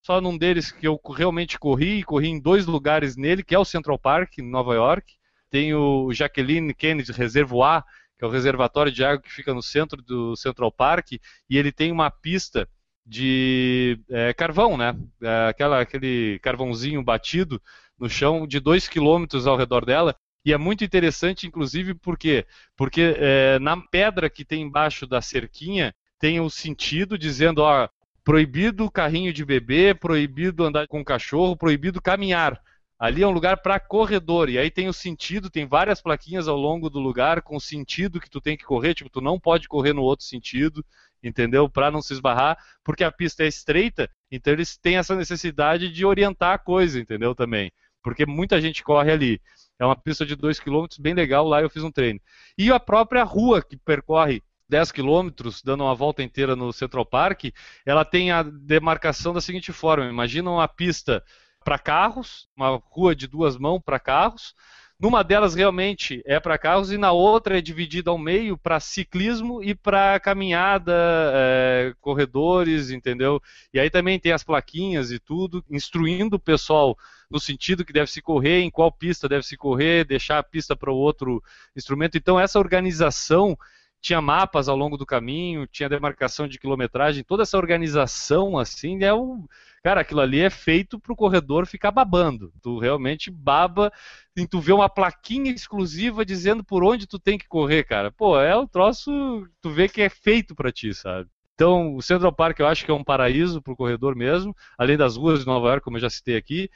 só 0.02 0.20
num 0.20 0.36
deles 0.36 0.72
que 0.72 0.88
eu 0.88 1.00
realmente 1.16 1.60
corri, 1.60 2.02
corri 2.02 2.30
em 2.30 2.42
dois 2.42 2.66
lugares 2.66 3.16
nele, 3.16 3.44
que 3.44 3.54
é 3.54 3.60
o 3.60 3.64
Central 3.64 4.00
Park, 4.00 4.39
em 4.39 4.50
Nova 4.50 4.74
York. 4.74 5.14
Tem 5.52 5.76
o 5.76 6.12
Jacqueline 6.12 6.74
Kennedy 6.74 7.12
Reservoir, 7.12 7.84
que 8.18 8.26
é 8.26 8.28
o 8.28 8.32
reservatório 8.32 8.92
de 8.92 9.06
água 9.06 9.22
que 9.22 9.32
fica 9.32 9.54
no 9.54 9.62
centro 9.62 10.02
do 10.02 10.36
Central 10.36 10.72
Park, 10.72 11.12
e 11.48 11.56
ele 11.56 11.72
tem 11.72 11.92
uma 11.92 12.10
pista 12.10 12.68
de 13.06 14.00
é, 14.10 14.34
carvão, 14.34 14.76
né? 14.76 14.98
É, 15.22 15.50
aquela, 15.50 15.82
aquele 15.82 16.39
carvãozinho 16.39 17.04
batido 17.04 17.62
no 17.96 18.10
chão 18.10 18.48
de 18.48 18.60
2 18.60 18.88
quilômetros 18.88 19.46
ao 19.46 19.56
redor 19.56 19.86
dela. 19.86 20.16
E 20.44 20.54
é 20.54 20.58
muito 20.58 20.84
interessante, 20.84 21.46
inclusive, 21.46 21.94
por 21.94 22.18
quê? 22.18 22.46
Porque 22.76 23.16
é, 23.18 23.60
na 23.60 23.78
pedra 23.78 24.30
que 24.30 24.44
tem 24.44 24.64
embaixo 24.64 25.06
da 25.06 25.22
cerquinha 25.22 25.94
tem 26.20 26.39
o 26.39 26.50
sentido 26.50 27.18
dizendo, 27.18 27.60
ó, 27.60 27.88
proibido 28.24 28.89
carrinho 28.89 29.34
de 29.34 29.44
bebê, 29.44 29.94
proibido 29.94 30.64
andar 30.64 30.88
com 30.88 31.04
cachorro, 31.04 31.56
proibido 31.56 32.02
caminhar. 32.02 32.60
Ali 32.98 33.24
é 33.24 33.28
um 33.28 33.32
lugar 33.32 33.62
para 33.64 33.80
corredor, 33.80 34.48
e 34.48 34.60
aí 34.60 34.70
tem 34.70 34.88
o 34.88 34.94
sentido, 34.94 35.50
tem 35.50 35.66
várias 35.66 36.00
plaquinhas 36.00 36.48
ao 36.48 36.56
longo 36.56 36.88
do 36.88 37.00
lugar 37.00 37.42
com 37.42 37.56
o 37.56 37.60
sentido 37.60 38.20
que 38.20 38.30
tu 38.30 38.39
tem 38.39 38.56
que 38.56 38.64
correr, 38.64 38.94
tipo, 38.94 39.10
tu 39.10 39.20
não 39.20 39.39
pode 39.39 39.68
correr 39.68 39.92
no 39.92 40.04
outro 40.04 40.24
sentido, 40.24 40.86
entendeu? 41.24 41.68
Para 41.68 41.89
não 41.89 42.00
se 42.00 42.14
esbarrar, 42.14 42.56
porque 42.84 43.04
a 43.04 43.12
pista 43.12 43.44
é 43.44 43.48
estreita, 43.48 44.08
então 44.30 44.54
eles 44.54 44.78
têm 44.78 44.98
essa 44.98 45.16
necessidade 45.16 45.92
de 45.92 46.06
orientar 46.06 46.54
a 46.54 46.60
coisa, 46.60 47.00
entendeu? 47.00 47.34
Também, 47.34 47.72
porque 48.04 48.24
muita 48.24 48.62
gente 48.62 48.84
corre 48.84 49.12
ali. 49.12 49.42
É 49.82 49.86
uma 49.86 49.96
pista 49.96 50.24
de 50.24 50.36
2 50.36 50.60
km, 50.60 50.86
bem 51.00 51.16
legal, 51.16 51.44
lá 51.44 51.60
eu 51.60 51.68
fiz 51.68 51.84
um 51.84 51.90
treino. 51.90 52.20
E 52.56 52.72
a 52.72 52.80
própria 52.80 53.24
rua 53.24 53.64
que 53.64 53.76
percorre 53.76 54.44
10 54.70 54.92
quilômetros, 54.92 55.64
dando 55.64 55.84
uma 55.84 55.96
volta 55.96 56.22
inteira 56.22 56.56
no 56.56 56.72
Central 56.72 57.04
Park, 57.04 57.46
ela 57.84 58.06
tem 58.06 58.30
a 58.30 58.44
demarcação 58.44 59.34
da 59.34 59.42
seguinte 59.42 59.74
forma: 59.74 60.06
imagina 60.06 60.52
uma 60.52 60.68
pista 60.68 61.24
para 61.66 61.80
carros, 61.80 62.48
uma 62.56 62.80
rua 62.92 63.16
de 63.16 63.26
duas 63.26 63.58
mãos 63.58 63.82
para 63.84 63.98
carros. 63.98 64.54
Numa 65.02 65.24
delas 65.24 65.56
realmente 65.56 66.22
é 66.28 66.39
para 66.39 66.60
carros 66.60 66.91
e 66.91 66.97
na 66.97 67.12
outra 67.12 67.58
é 67.58 67.62
dividida 67.62 68.12
ao 68.12 68.20
meio 68.20 68.56
para 68.56 68.80
ciclismo 68.80 69.64
e 69.64 69.74
para 69.74 70.20
caminhada, 70.20 70.93
é, 71.34 71.95
corredores, 71.99 72.91
entendeu? 72.91 73.41
E 73.74 73.80
aí 73.80 73.89
também 73.89 74.20
tem 74.20 74.32
as 74.32 74.43
plaquinhas 74.43 75.12
e 75.12 75.18
tudo, 75.18 75.66
instruindo 75.72 76.36
o 76.36 76.39
pessoal 76.39 76.95
no 77.32 77.39
sentido 77.39 77.84
que 77.84 77.91
deve 77.91 78.12
se 78.12 78.22
correr, 78.22 78.62
em 78.62 78.70
qual 78.70 78.91
pista 78.91 79.28
deve 79.28 79.43
se 79.43 79.58
correr, 79.58 80.06
deixar 80.06 80.38
a 80.38 80.43
pista 80.43 80.76
para 80.76 80.91
o 80.91 80.97
outro 80.97 81.41
instrumento. 81.76 82.16
Então 82.16 82.39
essa 82.39 82.60
organização 82.60 83.58
tinha 84.02 84.22
mapas 84.22 84.68
ao 84.68 84.76
longo 84.76 84.97
do 84.97 85.06
caminho, 85.06 85.68
tinha 85.68 85.88
demarcação 85.88 86.47
de 86.47 86.60
quilometragem, 86.60 87.24
toda 87.24 87.43
essa 87.43 87.58
organização 87.58 88.58
assim 88.58 89.04
é 89.04 89.14
um 89.14 89.45
Cara, 89.84 90.02
aquilo 90.02 90.22
ali 90.22 90.39
é 90.39 90.49
feito 90.49 90.99
para 90.99 91.12
o 91.12 91.16
corredor 91.16 91.66
ficar 91.66 91.89
babando. 91.89 92.54
Tu 92.62 92.78
realmente 92.78 93.32
baba 93.32 93.91
e 94.38 94.45
tu 94.45 94.60
vê 94.60 94.72
uma 94.72 94.88
plaquinha 94.88 95.52
exclusiva 95.52 96.24
dizendo 96.24 96.64
por 96.64 96.84
onde 96.84 97.08
tu 97.08 97.18
tem 97.18 97.36
que 97.36 97.47
correr, 97.47 97.84
cara. 97.84 98.12
Pô, 98.12 98.39
é 98.39 98.56
um 98.56 98.68
troço, 98.68 99.12
tu 99.60 99.72
vê 99.72 99.89
que 99.89 100.02
é 100.02 100.10
feito 100.10 100.54
para 100.54 100.72
ti, 100.72 100.93
sabe? 100.93 101.28
Então, 101.56 101.95
o 101.95 102.02
Central 102.02 102.32
Park 102.32 102.60
eu 102.60 102.68
acho 102.68 102.86
que 102.86 102.91
é 102.91 102.93
um 102.93 103.04
paraíso 103.04 103.62
para 103.62 103.74
o 103.74 103.76
corredor 103.76 104.16
mesmo, 104.16 104.56
além 104.78 104.97
das 104.97 105.18
ruas 105.18 105.39
de 105.39 105.47
Nova 105.47 105.70
York, 105.70 105.84
como 105.84 105.97
eu 105.97 106.02
já 106.02 106.10
citei 106.12 106.38
aqui. 106.38 106.70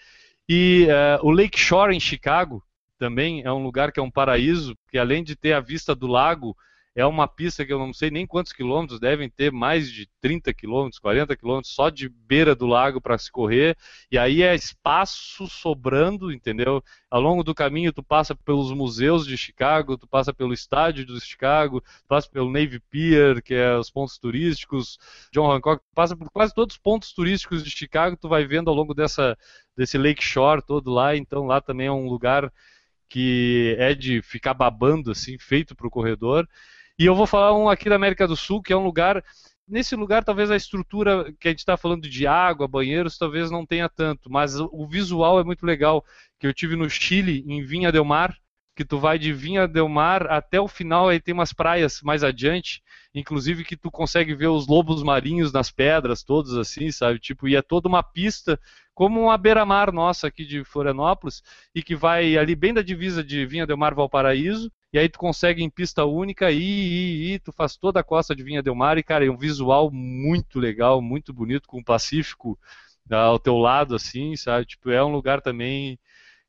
E 0.49 0.87
uh, 0.87 1.25
o 1.25 1.31
Lake 1.31 1.59
Shore 1.59 1.95
em 1.95 1.99
Chicago 1.99 2.63
também 2.97 3.43
é 3.43 3.51
um 3.51 3.63
lugar 3.63 3.91
que 3.91 3.99
é 3.99 4.03
um 4.03 4.11
paraíso, 4.11 4.75
que 4.89 4.97
além 4.97 5.23
de 5.23 5.35
ter 5.35 5.53
a 5.53 5.59
vista 5.59 5.95
do 5.95 6.07
lago, 6.07 6.57
é 6.95 7.05
uma 7.05 7.27
pista 7.27 7.65
que 7.65 7.73
eu 7.73 7.77
não 7.77 7.93
sei 7.93 8.09
nem 8.09 8.25
quantos 8.25 8.53
quilômetros, 8.53 9.01
devem 9.01 9.29
ter 9.29 9.51
mais 9.51 9.91
de 9.91 10.07
30 10.21 10.53
quilômetros, 10.53 10.97
40 10.97 11.35
quilômetros 11.35 11.73
só 11.73 11.89
de 11.89 12.07
beira 12.07 12.55
do 12.55 12.65
lago 12.65 13.01
para 13.01 13.17
se 13.17 13.29
correr, 13.29 13.77
e 14.09 14.17
aí 14.17 14.41
é 14.41 14.55
espaço 14.55 15.45
sobrando, 15.47 16.31
entendeu? 16.31 16.81
Ao 17.11 17.19
longo 17.19 17.43
do 17.43 17.53
caminho 17.53 17.91
tu 17.91 18.01
passa 18.01 18.33
pelos 18.33 18.71
museus 18.71 19.27
de 19.27 19.37
Chicago, 19.37 19.97
tu 19.97 20.07
passa 20.07 20.33
pelo 20.33 20.53
estádio 20.53 21.05
de 21.05 21.19
Chicago, 21.19 21.81
tu 21.81 22.07
passa 22.07 22.29
pelo 22.29 22.49
Navy 22.49 22.79
Pier, 22.79 23.43
que 23.43 23.53
é 23.53 23.77
os 23.77 23.91
pontos 23.91 24.17
turísticos, 24.17 24.97
John 25.33 25.51
Hancock, 25.51 25.83
tu 25.83 25.93
passa 25.93 26.15
por 26.15 26.29
quase 26.31 26.53
todos 26.53 26.75
os 26.75 26.81
pontos 26.81 27.11
turísticos 27.11 27.61
de 27.61 27.69
Chicago, 27.69 28.15
tu 28.15 28.29
vai 28.29 28.45
vendo 28.45 28.69
ao 28.69 28.75
longo 28.75 28.93
dessa 28.93 29.37
desse 29.75 29.97
Lake 29.97 30.23
Shore 30.23 30.61
todo 30.65 30.89
lá, 30.89 31.17
então 31.17 31.45
lá 31.45 31.59
também 31.59 31.87
é 31.87 31.91
um 31.91 32.07
lugar 32.07 32.49
que 33.09 33.75
é 33.77 33.93
de 33.93 34.21
ficar 34.21 34.53
babando 34.53 35.11
assim, 35.11 35.37
feito 35.37 35.75
para 35.75 35.87
o 35.87 35.91
corredor. 35.91 36.47
E 36.97 37.05
eu 37.05 37.13
vou 37.13 37.27
falar 37.27 37.53
um 37.53 37.69
aqui 37.69 37.89
da 37.89 37.95
América 37.95 38.25
do 38.25 38.37
Sul, 38.37 38.61
que 38.61 38.71
é 38.71 38.77
um 38.77 38.83
lugar. 38.83 39.21
Nesse 39.67 39.95
lugar, 39.95 40.23
talvez 40.23 40.49
a 40.49 40.55
estrutura 40.55 41.33
que 41.39 41.47
a 41.47 41.51
gente 41.51 41.59
está 41.59 41.75
falando 41.75 42.07
de 42.07 42.25
água, 42.25 42.67
banheiros, 42.67 43.17
talvez 43.17 43.51
não 43.51 43.65
tenha 43.65 43.89
tanto, 43.89 44.31
mas 44.31 44.57
o 44.59 44.87
visual 44.87 45.39
é 45.39 45.43
muito 45.43 45.65
legal. 45.65 46.05
Que 46.39 46.47
eu 46.47 46.53
tive 46.53 46.75
no 46.77 46.89
Chile, 46.89 47.43
em 47.47 47.65
Vinha 47.65 47.91
del 47.91 48.05
Mar, 48.05 48.33
que 48.75 48.85
tu 48.85 48.97
vai 48.97 49.19
de 49.19 49.33
Vinha 49.33 49.67
del 49.67 49.89
Mar 49.89 50.27
até 50.27 50.59
o 50.59 50.67
final, 50.67 51.09
aí 51.09 51.19
tem 51.19 51.33
umas 51.33 51.51
praias 51.51 52.01
mais 52.01 52.23
adiante, 52.23 52.81
inclusive 53.13 53.63
que 53.63 53.75
tu 53.75 53.89
consegue 53.91 54.33
ver 54.33 54.47
os 54.47 54.67
lobos 54.67 55.03
marinhos 55.03 55.51
nas 55.51 55.71
pedras, 55.71 56.23
todos 56.23 56.57
assim, 56.57 56.91
sabe? 56.91 57.19
Tipo, 57.19 57.47
e 57.47 57.55
é 57.55 57.61
toda 57.61 57.89
uma 57.89 58.03
pista, 58.03 58.59
como 58.93 59.21
uma 59.21 59.37
beira-mar 59.37 59.91
nossa 59.91 60.27
aqui 60.27 60.45
de 60.45 60.63
Florianópolis, 60.63 61.41
e 61.73 61.81
que 61.81 61.95
vai 61.95 62.37
ali 62.37 62.55
bem 62.55 62.73
da 62.73 62.81
divisa 62.81 63.23
de 63.23 63.45
Vinha 63.45 63.65
del 63.65 63.77
Mar 63.77 63.93
Valparaíso, 63.93 64.71
e 64.95 64.97
aí 64.97 65.09
tu 65.09 65.19
consegue 65.19 65.61
em 65.61 65.69
pista 65.69 66.05
única 66.05 66.49
ir, 66.49 67.41
tu 67.41 67.51
faz 67.51 67.75
toda 67.75 67.99
a 67.99 68.03
costa 68.03 68.33
de 68.33 68.41
Vinha 68.41 68.63
Del 68.63 68.73
Mar 68.73 68.97
e, 68.97 69.03
cara, 69.03 69.25
é 69.25 69.29
um 69.29 69.35
visual 69.35 69.91
muito 69.91 70.57
legal, 70.57 71.01
muito 71.01 71.33
bonito, 71.33 71.67
com 71.67 71.79
o 71.79 71.83
Pacífico 71.83 72.57
ao 73.11 73.37
teu 73.37 73.57
lado, 73.57 73.93
assim, 73.93 74.37
sabe? 74.37 74.65
Tipo, 74.65 74.89
é 74.91 75.03
um 75.03 75.11
lugar 75.11 75.41
também 75.41 75.99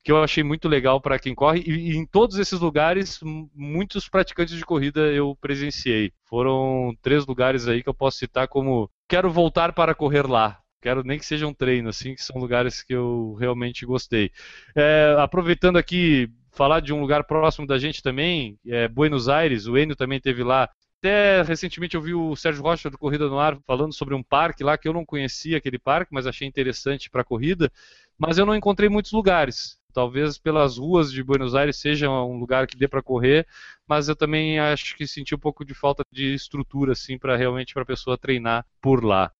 que 0.05 0.13
eu 0.13 0.23
achei 0.23 0.45
muito 0.45 0.69
legal 0.69 1.01
para 1.01 1.19
quem 1.19 1.35
corre 1.35 1.65
e, 1.67 1.73
e, 1.73 1.97
em 1.97 2.07
todos 2.07 2.39
esses 2.39 2.61
lugares 2.61 3.19
muitos 3.53 4.09
praticantes 4.09 4.57
de 4.57 4.65
corrida 4.65 5.01
eu 5.01 5.37
presenciei. 5.41 6.13
Foram 6.25 6.97
três 7.03 7.27
lugares 7.27 7.67
aí 7.67 7.83
que 7.83 7.89
eu 7.89 7.95
posso 7.95 8.19
citar 8.19 8.47
como 8.47 8.89
quero 9.09 9.29
voltar 9.29 9.73
para 9.73 9.93
correr 9.93 10.25
lá. 10.25 10.61
Quero 10.81 11.03
nem 11.03 11.19
que 11.19 11.27
seja 11.27 11.49
um 11.49 11.53
treino, 11.53 11.89
assim, 11.89 12.15
que 12.15 12.23
são 12.23 12.41
lugares 12.41 12.81
que 12.81 12.95
eu 12.95 13.35
realmente 13.41 13.85
gostei. 13.85 14.31
É, 14.77 15.17
aproveitando 15.19 15.79
aqui 15.79 16.31
falar 16.57 16.81
de 16.81 16.93
um 16.93 17.01
lugar 17.01 17.25
próximo 17.25 17.67
da 17.67 17.79
gente 17.79 18.03
também, 18.03 18.59
é 18.67 18.89
Buenos 18.89 19.29
Aires, 19.29 19.67
o 19.67 19.77
Enio 19.77 19.95
também 19.95 20.19
teve 20.19 20.43
lá. 20.43 20.69
Até 20.99 21.43
recentemente 21.43 21.95
eu 21.95 22.01
vi 22.01 22.15
o 22.15 22.35
Sérgio 22.35 22.63
Rocha 22.63 22.89
do 22.89 22.99
Corrida 22.99 23.29
no 23.29 23.39
Ar 23.39 23.59
falando 23.67 23.93
sobre 23.93 24.15
um 24.15 24.23
parque 24.23 24.65
lá 24.65 24.79
que 24.79 24.89
eu 24.89 24.93
não 24.93 25.05
conhecia 25.05 25.59
aquele 25.59 25.79
parque, 25.79 26.13
mas 26.13 26.27
achei 26.27 26.49
interessante 26.49 27.11
para 27.11 27.23
corrida, 27.23 27.71
mas 28.19 28.39
eu 28.39 28.47
não 28.47 28.57
encontrei 28.57 28.89
muitos 28.89 29.13
lugares. 29.13 29.79
Talvez 29.93 30.39
pelas 30.39 30.79
ruas 30.79 31.13
de 31.13 31.23
Buenos 31.23 31.55
Aires 31.55 31.77
seja 31.77 32.11
um 32.11 32.39
lugar 32.39 32.67
que 32.67 32.77
dê 32.77 32.89
para 32.89 33.03
correr, 33.03 33.47
mas 33.87 34.09
eu 34.09 34.17
também 34.17 34.59
acho 34.59 34.97
que 34.97 35.07
senti 35.07 35.35
um 35.35 35.39
pouco 35.39 35.65
de 35.65 35.75
falta 35.75 36.03
de 36.11 36.35
estrutura 36.35 36.93
assim 36.93 37.19
para 37.19 37.37
realmente 37.37 37.75
para 37.75 37.83
a 37.83 37.87
pessoa 37.87 38.19
treinar 38.19 38.65
por 38.81 39.05
lá. 39.05 39.31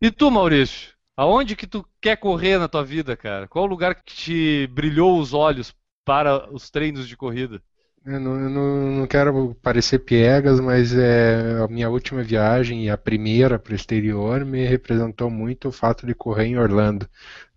E 0.00 0.10
tu, 0.10 0.30
Maurício? 0.30 0.92
Aonde 1.16 1.54
que 1.54 1.66
tu 1.66 1.86
quer 2.00 2.16
correr 2.16 2.58
na 2.58 2.68
tua 2.68 2.84
vida, 2.84 3.16
cara? 3.16 3.46
Qual 3.46 3.64
o 3.64 3.68
lugar 3.68 3.94
que 3.94 4.12
te 4.12 4.66
brilhou 4.72 5.18
os 5.18 5.32
olhos 5.32 5.74
para 6.04 6.52
os 6.52 6.70
treinos 6.70 7.08
de 7.08 7.16
corrida? 7.16 7.60
Eu 8.04 8.20
não, 8.20 8.38
eu 8.38 8.50
não, 8.50 8.90
não 8.98 9.06
quero 9.06 9.54
parecer 9.62 9.98
piegas, 10.00 10.60
mas 10.60 10.94
é, 10.94 11.58
a 11.64 11.68
minha 11.68 11.88
última 11.88 12.22
viagem 12.22 12.84
e 12.84 12.90
a 12.90 12.98
primeira 12.98 13.58
para 13.58 13.72
o 13.72 13.76
exterior 13.76 14.44
me 14.44 14.66
representou 14.66 15.30
muito 15.30 15.68
o 15.68 15.72
fato 15.72 16.06
de 16.06 16.14
correr 16.14 16.44
em 16.44 16.58
Orlando. 16.58 17.08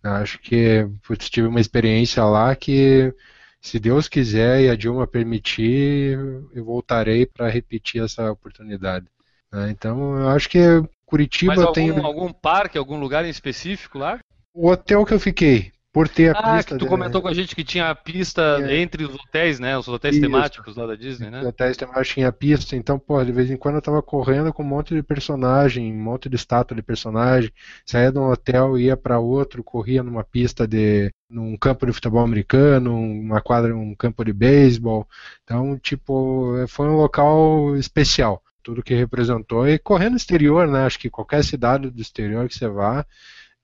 Eu 0.01 0.11
acho 0.11 0.39
que 0.39 0.87
putz, 1.05 1.29
tive 1.29 1.47
uma 1.47 1.59
experiência 1.59 2.23
lá 2.23 2.55
que, 2.55 3.13
se 3.59 3.77
Deus 3.77 4.07
quiser 4.07 4.61
e 4.61 4.69
a 4.69 4.75
Dilma 4.75 5.05
permitir, 5.05 6.17
eu 6.53 6.63
voltarei 6.63 7.25
para 7.25 7.49
repetir 7.49 8.01
essa 8.01 8.31
oportunidade. 8.31 9.05
Né? 9.51 9.69
Então, 9.71 10.17
eu 10.17 10.29
acho 10.29 10.49
que 10.49 10.59
Curitiba 11.05 11.55
Mas 11.55 11.63
algum, 11.63 11.73
tem. 11.73 11.89
algum 11.89 12.31
parque, 12.31 12.77
algum 12.77 12.99
lugar 12.99 13.25
em 13.25 13.29
específico 13.29 13.97
lá? 13.97 14.19
O 14.53 14.69
hotel 14.69 15.05
que 15.05 15.13
eu 15.13 15.19
fiquei, 15.19 15.71
por 15.97 16.07
ter 16.07 16.35
a 16.35 16.39
ah, 16.39 16.55
pista. 16.57 16.73
que 16.75 16.77
tu 16.77 16.83
de- 16.85 16.89
comentou 16.89 17.23
com 17.23 17.27
a 17.27 17.33
gente 17.33 17.55
que 17.55 17.63
tinha 17.63 17.89
a 17.89 17.95
pista 17.95 18.59
É. 18.61 18.77
entre 18.77 19.03
os 19.03 19.15
hotéis, 19.15 19.59
né? 19.59 19.75
Os 19.75 19.87
hotéis 19.87 20.13
Isso. 20.13 20.21
temáticos 20.21 20.75
lá 20.75 20.85
da 20.85 20.93
Disney, 20.93 21.31
né? 21.31 21.39
Os 21.39 21.47
hotéis 21.47 21.75
temáticos 21.75 22.09
tinha 22.09 22.31
pista, 22.31 22.75
então, 22.75 22.99
pô, 22.99 23.23
de 23.23 23.31
vez 23.31 23.49
em 23.49 23.57
quando 23.57 23.75
eu 23.77 23.81
tava 23.81 23.99
correndo 24.03 24.53
com 24.53 24.61
um 24.61 24.67
monte 24.67 24.93
de 24.93 25.01
personagem, 25.01 25.91
um 25.91 25.99
monte 25.99 26.29
de 26.29 26.35
estátua 26.35 26.75
de 26.75 26.83
personagem, 26.83 27.51
saía 27.83 28.11
de 28.11 28.19
um 28.19 28.29
hotel, 28.29 28.77
ia 28.77 28.95
para 28.95 29.17
outro, 29.17 29.63
corria 29.63 30.03
numa 30.03 30.23
pista 30.23 30.67
de 30.67 31.11
num 31.27 31.57
campo 31.57 31.87
de 31.87 31.93
futebol 31.93 32.23
americano, 32.23 32.95
uma 32.95 33.41
quadra, 33.41 33.75
um 33.75 33.95
campo 33.95 34.23
de 34.23 34.31
beisebol. 34.31 35.07
Então, 35.43 35.79
tipo, 35.79 36.53
foi 36.67 36.87
um 36.87 36.95
local 36.95 37.75
especial, 37.75 38.43
tudo 38.61 38.83
que 38.83 38.93
representou. 38.93 39.67
E 39.67 39.79
correndo 39.79 40.15
exterior, 40.15 40.67
né? 40.67 40.85
Acho 40.85 40.99
que 40.99 41.09
qualquer 41.09 41.43
cidade 41.43 41.89
do 41.89 41.99
exterior 41.99 42.47
que 42.47 42.53
você 42.53 42.67
vá 42.67 43.03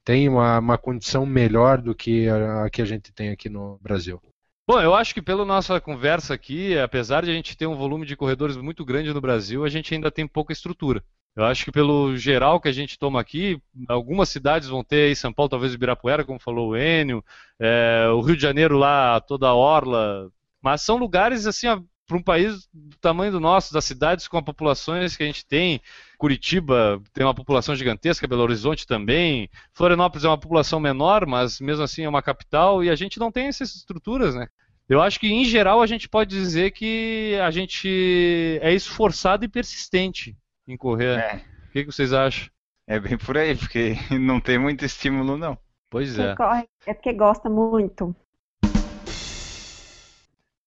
tem 0.04 0.28
uma, 0.30 0.60
uma 0.60 0.78
condição 0.78 1.26
melhor 1.26 1.82
do 1.82 1.96
que 1.96 2.28
a, 2.28 2.66
a 2.66 2.70
que 2.70 2.82
a 2.82 2.86
gente 2.86 3.12
tem 3.12 3.30
aqui 3.30 3.50
no 3.50 3.80
Brasil. 3.82 4.22
Bom, 4.68 4.80
eu 4.80 4.96
acho 4.96 5.14
que 5.14 5.22
pela 5.22 5.44
nossa 5.44 5.80
conversa 5.82 6.34
aqui, 6.34 6.78
apesar 6.78 7.24
de 7.24 7.32
a 7.32 7.34
gente 7.34 7.58
ter 7.58 7.68
um 7.68 7.76
volume 7.76 8.06
de 8.06 8.16
corredores 8.16 8.56
muito 8.56 8.86
grande 8.86 9.14
no 9.14 9.20
Brasil, 9.20 9.66
a 9.66 9.70
gente 9.70 9.94
ainda 9.94 10.10
tem 10.10 10.26
pouca 10.26 10.54
estrutura. 10.54 11.04
Eu 11.36 11.44
acho 11.46 11.66
que 11.66 11.72
pelo 11.72 12.16
geral 12.16 12.62
que 12.62 12.70
a 12.70 12.72
gente 12.72 12.98
toma 12.98 13.20
aqui, 13.20 13.60
algumas 13.90 14.30
cidades 14.30 14.70
vão 14.70 14.84
ter 14.84 15.08
aí, 15.08 15.16
São 15.16 15.34
Paulo, 15.34 15.50
talvez 15.50 15.74
Ibirapuera, 15.74 16.24
como 16.24 16.40
falou 16.40 16.70
o 16.70 16.78
Enio, 16.78 17.26
é, 17.60 18.08
o 18.14 18.22
Rio 18.22 18.36
de 18.36 18.42
Janeiro 18.42 18.78
lá, 18.78 19.20
toda 19.20 19.48
a 19.48 19.56
Orla, 19.56 20.30
mas 20.62 20.82
são 20.82 20.96
lugares 20.96 21.48
assim, 21.48 21.68
para 22.06 22.18
um 22.18 22.22
país 22.22 22.68
do 22.74 22.98
tamanho 22.98 23.32
do 23.32 23.40
nosso, 23.40 23.74
das 23.74 23.86
cidades 23.86 24.28
com 24.28 24.38
as 24.38 24.44
populações 24.44 25.16
que 25.16 25.24
a 25.24 25.26
gente 25.26 25.46
tem, 25.46 25.82
Curitiba 26.18 27.02
tem 27.14 27.26
uma 27.26 27.34
população 27.34 27.76
gigantesca, 27.76 28.28
Belo 28.28 28.44
Horizonte 28.44 28.86
também, 28.86 29.50
Florianópolis 29.74 30.26
é 30.26 30.28
uma 30.28 30.38
população 30.38 30.80
menor, 30.80 31.26
mas 31.26 31.60
mesmo 31.60 31.84
assim 31.84 32.04
é 32.04 32.10
uma 32.10 32.22
capital, 32.22 32.84
e 32.84 32.90
a 32.90 32.96
gente 32.96 33.20
não 33.20 33.32
tem 33.32 33.48
essas 33.48 33.76
estruturas, 33.76 34.36
né? 34.36 34.48
Eu 34.88 35.02
acho 35.02 35.20
que, 35.20 35.28
em 35.28 35.46
geral, 35.46 35.82
a 35.82 35.88
gente 35.88 36.10
pode 36.10 36.30
dizer 36.36 36.72
que 36.72 37.40
a 37.42 37.50
gente 37.52 38.60
é 38.62 38.74
esforçado 38.74 39.46
e 39.46 39.48
persistente 39.48 40.36
em 40.68 40.76
correr. 40.76 41.20
É. 41.20 41.36
O 41.70 41.72
que, 41.72 41.86
que 41.86 41.92
vocês 41.92 42.12
acham? 42.12 42.50
É 42.86 43.00
bem 43.00 43.18
por 43.18 43.38
aí, 43.38 43.56
porque 43.56 43.96
não 44.20 44.42
tem 44.42 44.60
muito 44.60 44.84
estímulo, 44.84 45.38
não. 45.38 45.58
Pois 45.90 46.16
Quem 46.16 46.26
é. 46.26 46.36
corre 46.36 46.68
é 46.86 46.94
porque 46.94 47.14
gosta 47.14 47.50
muito. 47.50 48.16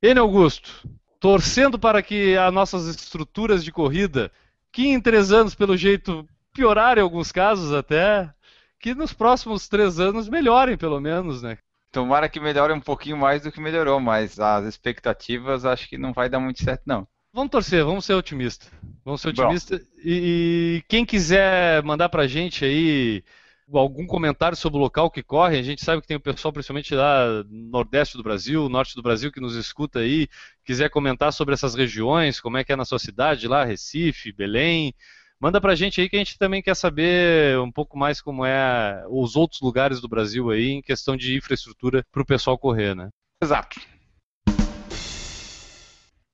N. 0.03 0.21
Augusto, 0.21 0.89
torcendo 1.27 1.77
para 1.77 2.01
que 2.05 2.37
as 2.37 2.55
nossas 2.55 2.87
estruturas 2.87 3.65
de 3.65 3.73
corrida, 3.73 4.31
que 4.71 4.87
em 4.87 5.01
três 5.01 5.33
anos, 5.33 5.57
pelo 5.57 5.77
jeito, 5.77 6.25
piorarem 6.55 7.03
em 7.03 7.05
alguns 7.05 7.33
casos 7.33 7.73
até, 7.73 8.33
que 8.79 8.95
nos 8.95 9.13
próximos 9.13 9.67
três 9.67 9.99
anos 9.99 10.29
melhorem, 10.29 10.77
pelo 10.77 11.01
menos, 11.01 11.43
né? 11.43 11.59
Tomara 11.91 12.29
que 12.29 12.39
melhore 12.39 12.73
um 12.73 12.81
pouquinho 12.81 13.17
mais 13.17 13.43
do 13.43 13.51
que 13.51 13.61
melhorou, 13.61 13.99
mas 13.99 14.39
as 14.39 14.67
expectativas 14.67 15.65
acho 15.65 15.89
que 15.89 15.99
não 15.99 16.13
vai 16.13 16.29
dar 16.29 16.39
muito 16.39 16.63
certo, 16.63 16.83
não. 16.87 17.09
Vamos 17.33 17.51
torcer, 17.51 17.85
vamos 17.85 18.05
ser 18.05 18.15
otimistas. 18.15 18.71
Vamos 19.05 19.21
ser 19.21 19.31
otimistas. 19.31 19.81
E, 20.05 20.79
e 20.79 20.85
quem 20.87 21.05
quiser 21.05 21.83
mandar 21.83 22.09
pra 22.09 22.29
gente 22.29 22.65
aí 22.65 23.25
algum 23.73 24.07
comentário 24.07 24.57
sobre 24.57 24.79
o 24.79 24.81
local 24.81 25.11
que 25.11 25.23
corre, 25.23 25.59
a 25.59 25.63
gente 25.63 25.85
sabe 25.85 26.01
que 26.01 26.09
tem 26.09 26.17
o 26.17 26.21
pessoal, 26.21 26.53
principalmente 26.53 26.95
lá 26.95 27.43
no 27.45 27.71
Nordeste 27.71 28.17
do 28.17 28.23
Brasil, 28.23 28.69
Norte 28.69 28.95
do 28.95 29.03
Brasil, 29.03 29.33
que 29.33 29.41
nos 29.41 29.57
escuta 29.57 30.01
aí, 30.01 30.29
quiser 30.65 30.89
comentar 30.89 31.33
sobre 31.33 31.55
essas 31.55 31.75
regiões, 31.75 32.41
como 32.41 32.57
é 32.57 32.65
que 32.65 32.73
é 32.73 32.77
na 32.77 32.85
sua 32.85 32.99
cidade 32.99 33.49
lá, 33.49 33.65
Recife, 33.65 34.33
Belém. 34.33 34.95
Manda 35.39 35.61
pra 35.61 35.75
gente 35.75 36.01
aí 36.01 36.09
que 36.09 36.17
a 36.17 36.19
gente 36.19 36.39
também 36.39 36.63
quer 36.63 36.75
saber 36.75 37.59
um 37.59 37.71
pouco 37.71 37.99
mais 37.99 38.21
como 38.23 38.45
é 38.45 39.05
os 39.11 39.37
outros 39.37 39.61
lugares 39.61 40.01
do 40.01 40.09
Brasil 40.09 40.51
aí 40.51 40.71
em 40.71 40.81
questão 40.81 41.17
de 41.17 41.37
infraestrutura 41.37 42.05
para 42.11 42.23
o 42.23 42.27
pessoal 42.27 42.57
correr, 42.57 42.95
né? 42.95 43.11
Exato. 43.43 43.79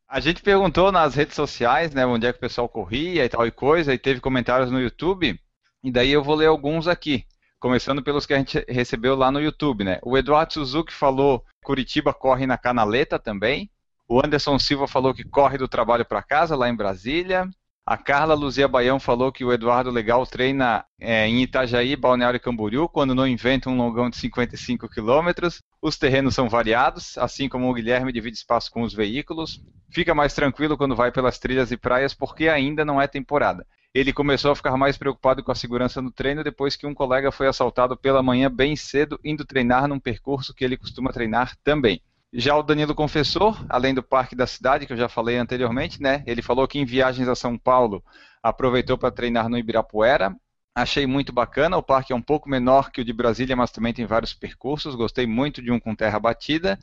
A 0.08 0.20
gente 0.20 0.42
perguntou 0.42 0.92
nas 0.92 1.14
redes 1.14 1.34
sociais, 1.34 1.94
né, 1.94 2.04
onde 2.04 2.26
é 2.26 2.32
que 2.32 2.36
o 2.36 2.40
pessoal 2.40 2.68
corria 2.68 3.24
e 3.24 3.28
tal 3.30 3.46
e 3.46 3.50
coisa, 3.50 3.94
e 3.94 3.98
teve 3.98 4.20
comentários 4.20 4.70
no 4.70 4.78
YouTube, 4.78 5.40
e 5.82 5.90
daí 5.90 6.10
eu 6.10 6.22
vou 6.22 6.34
ler 6.34 6.46
alguns 6.46 6.86
aqui, 6.86 7.24
começando 7.58 8.02
pelos 8.02 8.26
que 8.26 8.34
a 8.34 8.38
gente 8.38 8.64
recebeu 8.68 9.16
lá 9.16 9.30
no 9.30 9.40
YouTube, 9.40 9.84
né? 9.84 9.98
O 10.02 10.16
Eduardo 10.16 10.52
Suzuki 10.52 10.92
falou 10.92 11.44
Curitiba 11.62 12.12
corre 12.12 12.46
na 12.46 12.58
Canaleta 12.58 13.18
também. 13.18 13.70
O 14.08 14.20
Anderson 14.24 14.58
Silva 14.58 14.86
falou 14.86 15.14
que 15.14 15.24
corre 15.24 15.56
do 15.56 15.68
trabalho 15.68 16.04
para 16.04 16.22
casa, 16.22 16.56
lá 16.56 16.68
em 16.68 16.74
Brasília. 16.74 17.48
A 17.84 17.96
Carla 17.96 18.34
Luzia 18.34 18.68
Baião 18.68 19.00
falou 19.00 19.32
que 19.32 19.44
o 19.44 19.52
Eduardo 19.52 19.90
Legal 19.90 20.24
treina 20.24 20.84
é, 21.00 21.26
em 21.26 21.42
Itajaí, 21.42 21.96
Balneário 21.96 22.38
Camboriú, 22.38 22.88
quando 22.88 23.12
não 23.12 23.26
inventa 23.26 23.68
um 23.68 23.76
longão 23.76 24.08
de 24.08 24.16
55 24.16 24.88
quilômetros. 24.88 25.60
Os 25.80 25.96
terrenos 25.96 26.34
são 26.34 26.48
variados, 26.48 27.18
assim 27.18 27.48
como 27.48 27.68
o 27.68 27.74
Guilherme 27.74 28.12
divide 28.12 28.36
espaço 28.36 28.70
com 28.70 28.82
os 28.82 28.94
veículos. 28.94 29.60
Fica 29.90 30.14
mais 30.14 30.32
tranquilo 30.32 30.76
quando 30.76 30.94
vai 30.94 31.10
pelas 31.10 31.40
trilhas 31.40 31.72
e 31.72 31.76
praias, 31.76 32.14
porque 32.14 32.48
ainda 32.48 32.84
não 32.84 33.02
é 33.02 33.08
temporada. 33.08 33.66
Ele 33.94 34.10
começou 34.10 34.50
a 34.50 34.56
ficar 34.56 34.74
mais 34.76 34.96
preocupado 34.96 35.44
com 35.44 35.52
a 35.52 35.54
segurança 35.54 36.00
no 36.00 36.10
treino 36.10 36.42
depois 36.42 36.76
que 36.76 36.86
um 36.86 36.94
colega 36.94 37.30
foi 37.30 37.46
assaltado 37.46 37.94
pela 37.94 38.22
manhã 38.22 38.50
bem 38.50 38.74
cedo, 38.74 39.20
indo 39.22 39.44
treinar 39.44 39.86
num 39.86 40.00
percurso 40.00 40.54
que 40.54 40.64
ele 40.64 40.78
costuma 40.78 41.12
treinar 41.12 41.54
também. 41.62 42.00
Já 42.32 42.56
o 42.56 42.62
Danilo 42.62 42.94
Confessor, 42.94 43.62
além 43.68 43.92
do 43.92 44.02
Parque 44.02 44.34
da 44.34 44.46
Cidade, 44.46 44.86
que 44.86 44.94
eu 44.94 44.96
já 44.96 45.10
falei 45.10 45.36
anteriormente, 45.36 46.00
né? 46.00 46.24
Ele 46.26 46.40
falou 46.40 46.66
que 46.66 46.78
em 46.78 46.86
viagens 46.86 47.28
a 47.28 47.34
São 47.34 47.58
Paulo 47.58 48.02
aproveitou 48.42 48.96
para 48.96 49.10
treinar 49.10 49.50
no 49.50 49.58
Ibirapuera. 49.58 50.34
Achei 50.74 51.06
muito 51.06 51.34
bacana, 51.34 51.76
o 51.76 51.82
parque 51.82 52.14
é 52.14 52.16
um 52.16 52.22
pouco 52.22 52.48
menor 52.48 52.90
que 52.90 53.02
o 53.02 53.04
de 53.04 53.12
Brasília, 53.12 53.54
mas 53.54 53.70
também 53.70 53.92
tem 53.92 54.06
vários 54.06 54.32
percursos. 54.32 54.94
Gostei 54.94 55.26
muito 55.26 55.60
de 55.60 55.70
um 55.70 55.78
com 55.78 55.94
terra 55.94 56.18
batida. 56.18 56.78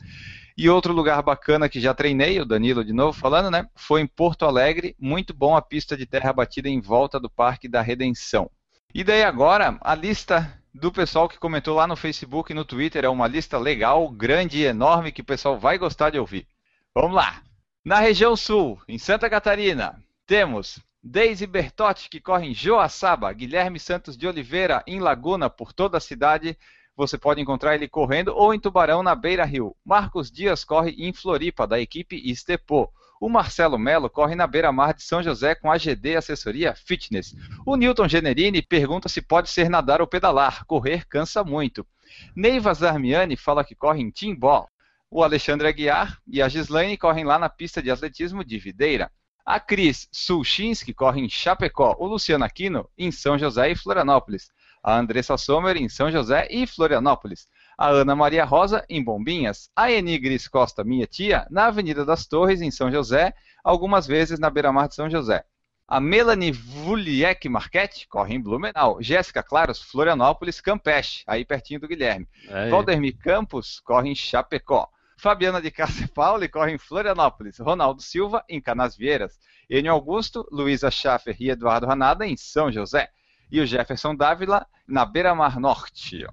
E 0.56 0.70
outro 0.70 0.94
lugar 0.94 1.24
bacana 1.24 1.68
que 1.68 1.80
já 1.80 1.92
treinei, 1.92 2.40
o 2.40 2.46
Danilo 2.46 2.86
de 2.86 2.94
novo 2.94 3.18
falando, 3.18 3.50
né? 3.50 3.68
Foi 3.74 4.02
em 4.02 4.06
Porto 4.06 4.46
Alegre, 4.46 4.96
muito 5.00 5.34
bom 5.34 5.56
a 5.56 5.62
pista 5.62 5.98
de 5.98 6.06
terra 6.06 6.32
batida 6.32 6.70
em 6.70 6.80
volta 6.80 7.20
do 7.20 7.30
Parque 7.30 7.68
da 7.68 7.82
Redenção. 7.82 8.52
E 8.94 9.04
daí 9.04 9.24
agora, 9.24 9.78
a 9.82 9.96
lista 9.96 10.54
do 10.72 10.92
pessoal 10.92 11.28
que 11.28 11.40
comentou 11.40 11.76
lá 11.76 11.88
no 11.88 11.96
Facebook 11.96 12.52
e 12.52 12.56
no 12.56 12.66
Twitter 12.66 13.06
é 13.06 13.10
uma 13.10 13.28
lista 13.28 13.58
legal, 13.58 14.08
grande 14.10 14.60
e 14.60 14.66
enorme 14.66 15.12
que 15.12 15.22
o 15.22 15.26
pessoal 15.26 15.58
vai 15.58 15.80
gostar 15.80 16.12
de 16.12 16.20
ouvir. 16.20 16.46
Vamos 16.94 17.16
lá. 17.16 17.42
Na 17.84 18.00
região 18.00 18.36
sul, 18.36 18.80
em 18.88 19.00
Santa 19.00 19.28
Catarina, 19.30 20.00
temos 20.28 20.80
Deise 21.02 21.48
Bertotti, 21.48 22.10
que 22.10 22.20
corre 22.20 22.48
em 22.48 22.54
Joaçaba, 22.54 23.32
Guilherme 23.32 23.80
Santos 23.80 24.18
de 24.18 24.28
Oliveira, 24.28 24.84
em 24.86 25.00
Laguna, 25.00 25.50
por 25.50 25.72
toda 25.72 25.98
a 25.98 26.02
cidade. 26.02 26.58
Você 26.96 27.18
pode 27.18 27.40
encontrar 27.40 27.76
ele 27.76 27.88
correndo 27.88 28.36
ou 28.36 28.54
em 28.54 28.60
Tubarão, 28.60 29.02
na 29.02 29.16
Beira 29.16 29.46
Rio. 29.46 29.74
Marcos 29.86 30.30
Dias 30.30 30.66
corre 30.66 30.92
em 30.98 31.14
Floripa, 31.14 31.66
da 31.66 31.80
equipe 31.80 32.22
Estepô. 32.30 32.92
O 33.20 33.30
Marcelo 33.30 33.80
Melo 33.80 34.10
corre 34.10 34.36
na 34.36 34.46
beira-mar 34.46 34.94
de 34.94 35.04
São 35.04 35.24
José 35.24 35.56
com 35.56 35.72
a 35.72 35.78
GD 35.78 36.18
Assessoria 36.18 36.76
Fitness. 36.76 37.34
O 37.66 37.78
Newton 37.78 38.08
Generini 38.08 38.62
pergunta 38.62 39.08
se 39.08 39.22
pode 39.22 39.50
ser 39.50 39.70
nadar 39.70 40.02
ou 40.02 40.08
pedalar. 40.08 40.66
Correr 40.66 41.06
cansa 41.08 41.44
muito. 41.44 41.88
Neiva 42.36 42.74
Zarmiani 42.74 43.38
fala 43.38 43.64
que 43.64 43.76
corre 43.76 44.02
em 44.02 44.10
Timbó. 44.10 44.68
O 45.10 45.24
Alexandre 45.24 45.68
Aguiar 45.68 46.18
e 46.28 46.42
a 46.42 46.48
Gislaine 46.48 46.98
correm 46.98 47.24
lá 47.24 47.40
na 47.40 47.50
pista 47.50 47.82
de 47.82 47.90
atletismo 47.90 48.44
de 48.44 48.58
Videira. 48.58 49.10
A 49.46 49.60
Cris 49.60 50.08
Sulchinski 50.12 50.94
corre 50.94 51.22
em 51.22 51.30
Chapecó. 51.30 51.96
O 52.00 52.08
Luciano 52.08 52.46
Aquino 52.46 52.90
em 52.98 53.12
São 53.12 53.38
José 53.38 53.72
e 53.72 53.76
Florianópolis. 53.76 54.52
A 54.84 54.98
Andressa 54.98 55.38
Sommer 55.38 55.78
em 55.78 55.90
São 55.90 56.12
José 56.12 56.48
e 56.50 56.66
Florianópolis 56.66 57.48
a 57.80 57.88
Ana 57.88 58.14
Maria 58.14 58.44
Rosa, 58.44 58.84
em 58.90 59.02
Bombinhas, 59.02 59.70
a 59.74 59.90
Enigris 59.90 60.50
Costa, 60.50 60.84
minha 60.84 61.08
tia, 61.08 61.48
na 61.50 61.68
Avenida 61.68 62.04
das 62.04 62.28
Torres, 62.28 62.62
em 62.62 62.70
São 62.70 62.92
José, 62.92 63.34
algumas 63.64 64.06
vezes 64.06 64.38
na 64.38 64.50
beira-mar 64.50 64.90
de 64.90 64.96
São 64.96 65.10
José. 65.10 65.46
A 65.88 65.98
Melanie 66.02 66.52
Vuliek 66.52 67.48
Marquette 67.48 68.06
corre 68.10 68.36
em 68.36 68.42
Blumenau. 68.42 69.02
Jéssica 69.02 69.42
Claros, 69.42 69.82
Florianópolis, 69.82 70.60
Campeche, 70.60 71.24
aí 71.26 71.46
pertinho 71.46 71.80
do 71.80 71.88
Guilherme. 71.88 72.28
É, 72.50 72.70
Valdemir 72.70 73.18
Campos 73.18 73.80
corre 73.80 74.10
em 74.10 74.16
Chapecó. 74.16 74.90
Fabiana 75.20 75.62
de 75.62 75.70
Cássia 75.70 76.08
Pauli 76.14 76.48
corre 76.48 76.72
em 76.74 76.78
Florianópolis. 76.78 77.60
Ronaldo 77.60 78.02
Silva, 78.02 78.44
em 78.50 78.62
Canasvieiras. 78.62 79.38
Enio 79.70 79.92
Augusto, 79.92 80.48
Luísa 80.52 80.90
Schaffer 80.90 81.36
e 81.40 81.50
Eduardo 81.50 81.86
Ranada, 81.86 82.26
em 82.26 82.36
São 82.38 82.72
José. 82.72 83.10
E 83.52 83.60
o 83.60 83.66
Jefferson 83.66 84.16
Dávila, 84.16 84.66
na 84.88 85.06
Beira-Mar 85.06 85.60
Norte. 85.60 86.26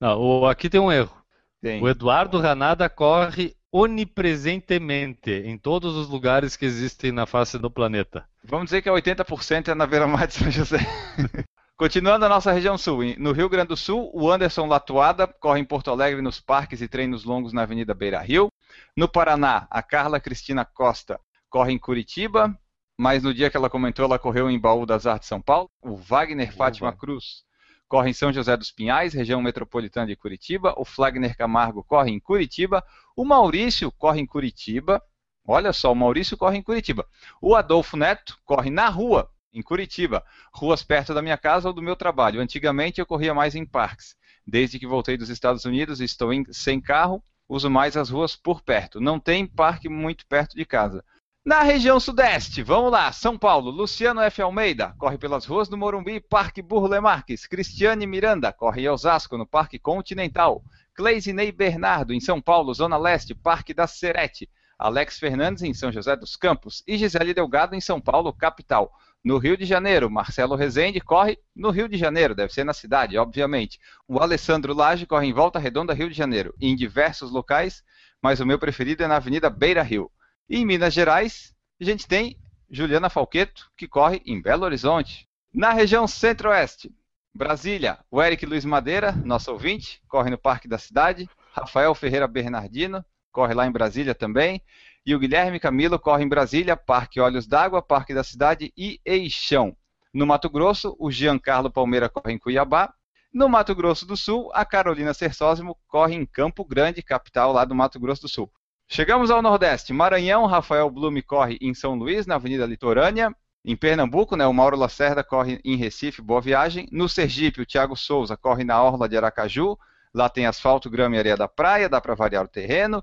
Não, 0.00 0.18
o- 0.18 0.46
aqui 0.46 0.68
tem 0.68 0.80
um 0.80 0.90
erro. 0.90 1.16
Tem. 1.60 1.80
O 1.82 1.88
Eduardo 1.88 2.40
Ranada 2.40 2.88
corre 2.88 3.54
onipresentemente 3.70 5.30
em 5.30 5.56
todos 5.56 5.94
os 5.96 6.08
lugares 6.08 6.56
que 6.56 6.64
existem 6.64 7.12
na 7.12 7.24
face 7.26 7.58
do 7.58 7.70
planeta. 7.70 8.26
Vamos 8.44 8.66
dizer 8.66 8.82
que 8.82 8.88
é 8.88 8.92
80% 8.92 9.68
é 9.68 9.74
na 9.74 9.86
beira-mar 9.86 10.26
de 10.26 10.34
São 10.34 10.50
José. 10.50 10.78
Continuando 11.82 12.24
a 12.24 12.28
nossa 12.28 12.52
região 12.52 12.78
sul, 12.78 13.00
no 13.18 13.32
Rio 13.32 13.48
Grande 13.48 13.70
do 13.70 13.76
Sul, 13.76 14.08
o 14.14 14.30
Anderson 14.30 14.66
Latuada 14.66 15.26
corre 15.26 15.58
em 15.58 15.64
Porto 15.64 15.90
Alegre 15.90 16.22
nos 16.22 16.38
parques 16.38 16.80
e 16.80 16.86
treinos 16.86 17.24
longos 17.24 17.52
na 17.52 17.62
Avenida 17.62 17.92
Beira 17.92 18.20
Rio. 18.20 18.52
No 18.96 19.08
Paraná, 19.08 19.66
a 19.68 19.82
Carla 19.82 20.20
Cristina 20.20 20.64
Costa 20.64 21.18
corre 21.50 21.72
em 21.72 21.78
Curitiba, 21.80 22.56
mas 22.96 23.24
no 23.24 23.34
dia 23.34 23.50
que 23.50 23.56
ela 23.56 23.68
comentou, 23.68 24.04
ela 24.04 24.16
correu 24.16 24.48
em 24.48 24.60
Baú 24.60 24.86
das 24.86 25.08
Artes 25.08 25.26
São 25.26 25.42
Paulo. 25.42 25.68
O 25.82 25.96
Wagner 25.96 26.54
Fátima 26.54 26.90
Oba. 26.90 26.96
Cruz 26.96 27.42
corre 27.88 28.10
em 28.10 28.14
São 28.14 28.32
José 28.32 28.56
dos 28.56 28.70
Pinhais, 28.70 29.12
região 29.12 29.42
metropolitana 29.42 30.06
de 30.06 30.14
Curitiba. 30.14 30.72
O 30.76 30.84
Flagner 30.84 31.36
Camargo 31.36 31.82
corre 31.82 32.12
em 32.12 32.20
Curitiba. 32.20 32.84
O 33.16 33.24
Maurício 33.24 33.90
corre 33.90 34.20
em 34.20 34.26
Curitiba. 34.26 35.02
Olha 35.44 35.72
só, 35.72 35.90
o 35.90 35.96
Maurício 35.96 36.36
corre 36.36 36.58
em 36.58 36.62
Curitiba. 36.62 37.04
O 37.40 37.56
Adolfo 37.56 37.96
Neto 37.96 38.38
corre 38.44 38.70
na 38.70 38.88
rua, 38.88 39.28
em 39.52 39.62
Curitiba, 39.62 40.24
ruas 40.52 40.82
perto 40.82 41.12
da 41.12 41.22
minha 41.22 41.36
casa 41.36 41.68
ou 41.68 41.74
do 41.74 41.82
meu 41.82 41.96
trabalho. 41.96 42.40
Antigamente 42.40 43.00
eu 43.00 43.06
corria 43.06 43.34
mais 43.34 43.54
em 43.54 43.66
parques. 43.66 44.16
Desde 44.46 44.78
que 44.78 44.86
voltei 44.86 45.16
dos 45.16 45.28
Estados 45.28 45.64
Unidos 45.64 46.00
estou 46.00 46.32
em- 46.32 46.44
sem 46.52 46.80
carro, 46.80 47.22
uso 47.48 47.70
mais 47.70 47.96
as 47.96 48.10
ruas 48.10 48.34
por 48.34 48.62
perto. 48.62 49.00
Não 49.00 49.20
tem 49.20 49.46
parque 49.46 49.88
muito 49.88 50.26
perto 50.26 50.56
de 50.56 50.64
casa. 50.64 51.04
Na 51.44 51.62
região 51.62 51.98
sudeste, 51.98 52.62
vamos 52.62 52.92
lá, 52.92 53.10
São 53.10 53.36
Paulo, 53.36 53.68
Luciano 53.70 54.20
F. 54.20 54.40
Almeida, 54.40 54.94
corre 54.96 55.18
pelas 55.18 55.44
ruas 55.44 55.68
do 55.68 55.76
Morumbi, 55.76 56.20
Parque 56.20 56.62
Burle 56.62 57.00
Marques. 57.00 57.46
Cristiane 57.46 58.06
Miranda, 58.06 58.52
corre 58.52 58.82
em 58.82 58.88
Osasco, 58.88 59.36
no 59.36 59.44
Parque 59.44 59.76
Continental. 59.78 60.62
Cleisinei 60.94 61.50
Bernardo, 61.50 62.14
em 62.14 62.20
São 62.20 62.40
Paulo, 62.40 62.72
Zona 62.72 62.96
Leste, 62.96 63.34
Parque 63.34 63.74
da 63.74 63.88
Serete. 63.88 64.48
Alex 64.78 65.18
Fernandes, 65.18 65.62
em 65.62 65.74
São 65.74 65.90
José 65.92 66.14
dos 66.16 66.36
Campos. 66.36 66.82
E 66.86 66.96
Gisele 66.96 67.34
Delgado, 67.34 67.74
em 67.74 67.80
São 67.80 68.00
Paulo, 68.00 68.32
capital. 68.32 68.92
No 69.24 69.38
Rio 69.38 69.56
de 69.56 69.64
Janeiro, 69.64 70.10
Marcelo 70.10 70.56
Rezende 70.56 71.00
corre 71.00 71.38
no 71.54 71.70
Rio 71.70 71.88
de 71.88 71.96
Janeiro, 71.96 72.34
deve 72.34 72.52
ser 72.52 72.64
na 72.64 72.72
cidade, 72.72 73.16
obviamente. 73.16 73.78
O 74.08 74.18
Alessandro 74.18 74.74
Lage 74.74 75.06
corre 75.06 75.28
em 75.28 75.32
Volta 75.32 75.60
Redonda, 75.60 75.94
Rio 75.94 76.10
de 76.10 76.16
Janeiro, 76.16 76.52
em 76.60 76.74
diversos 76.74 77.30
locais, 77.30 77.84
mas 78.20 78.40
o 78.40 78.46
meu 78.46 78.58
preferido 78.58 79.04
é 79.04 79.06
na 79.06 79.16
Avenida 79.16 79.48
Beira 79.48 79.82
Rio. 79.82 80.10
E 80.48 80.58
em 80.58 80.66
Minas 80.66 80.92
Gerais, 80.92 81.54
a 81.80 81.84
gente 81.84 82.08
tem 82.08 82.36
Juliana 82.68 83.08
Falqueto, 83.08 83.70
que 83.76 83.86
corre 83.86 84.20
em 84.26 84.42
Belo 84.42 84.64
Horizonte. 84.64 85.28
Na 85.54 85.72
região 85.72 86.08
centro-oeste, 86.08 86.90
Brasília, 87.34 87.98
o 88.10 88.22
Eric 88.22 88.44
Luiz 88.44 88.64
Madeira, 88.64 89.12
nosso 89.12 89.52
ouvinte, 89.52 90.02
corre 90.08 90.30
no 90.30 90.38
Parque 90.38 90.66
da 90.66 90.78
Cidade. 90.78 91.28
Rafael 91.52 91.94
Ferreira 91.94 92.26
Bernardino, 92.26 93.04
corre 93.30 93.54
lá 93.54 93.66
em 93.66 93.72
Brasília 93.72 94.14
também. 94.14 94.60
E 95.04 95.14
o 95.14 95.18
Guilherme 95.18 95.58
Camilo 95.58 95.98
corre 95.98 96.22
em 96.22 96.28
Brasília, 96.28 96.76
Parque 96.76 97.20
Olhos 97.20 97.46
d'Água, 97.46 97.82
Parque 97.82 98.14
da 98.14 98.22
Cidade 98.22 98.72
e 98.76 99.00
Eixão. 99.04 99.76
No 100.14 100.26
Mato 100.26 100.48
Grosso, 100.48 100.94
o 100.98 101.10
Giancarlo 101.10 101.70
Palmeira 101.70 102.08
corre 102.08 102.34
em 102.34 102.38
Cuiabá. 102.38 102.92
No 103.32 103.48
Mato 103.48 103.74
Grosso 103.74 104.06
do 104.06 104.16
Sul, 104.16 104.50
a 104.54 104.64
Carolina 104.64 105.12
Sersósimo 105.12 105.76
corre 105.88 106.14
em 106.14 106.24
Campo 106.24 106.64
Grande, 106.64 107.02
capital 107.02 107.52
lá 107.52 107.64
do 107.64 107.74
Mato 107.74 107.98
Grosso 107.98 108.22
do 108.22 108.28
Sul. 108.28 108.52
Chegamos 108.86 109.30
ao 109.30 109.40
Nordeste. 109.40 109.92
Maranhão, 109.92 110.46
Rafael 110.46 110.90
Blume 110.90 111.22
corre 111.22 111.56
em 111.60 111.72
São 111.72 111.94
Luís, 111.94 112.26
na 112.26 112.34
Avenida 112.34 112.66
Litorânea. 112.66 113.34
Em 113.64 113.74
Pernambuco, 113.74 114.36
né, 114.36 114.46
o 114.46 114.52
Mauro 114.52 114.76
Lacerda 114.76 115.24
corre 115.24 115.60
em 115.64 115.76
Recife, 115.76 116.20
Boa 116.20 116.40
Viagem. 116.40 116.86
No 116.92 117.08
Sergipe, 117.08 117.62
o 117.62 117.66
Thiago 117.66 117.96
Souza 117.96 118.36
corre 118.36 118.64
na 118.64 118.82
Orla 118.82 119.08
de 119.08 119.16
Aracaju. 119.16 119.78
Lá 120.12 120.28
tem 120.28 120.46
asfalto, 120.46 120.90
grama 120.90 121.16
e 121.16 121.18
areia 121.18 121.36
da 121.36 121.48
praia, 121.48 121.88
dá 121.88 122.00
para 122.00 122.14
variar 122.14 122.44
o 122.44 122.48
terreno. 122.48 123.02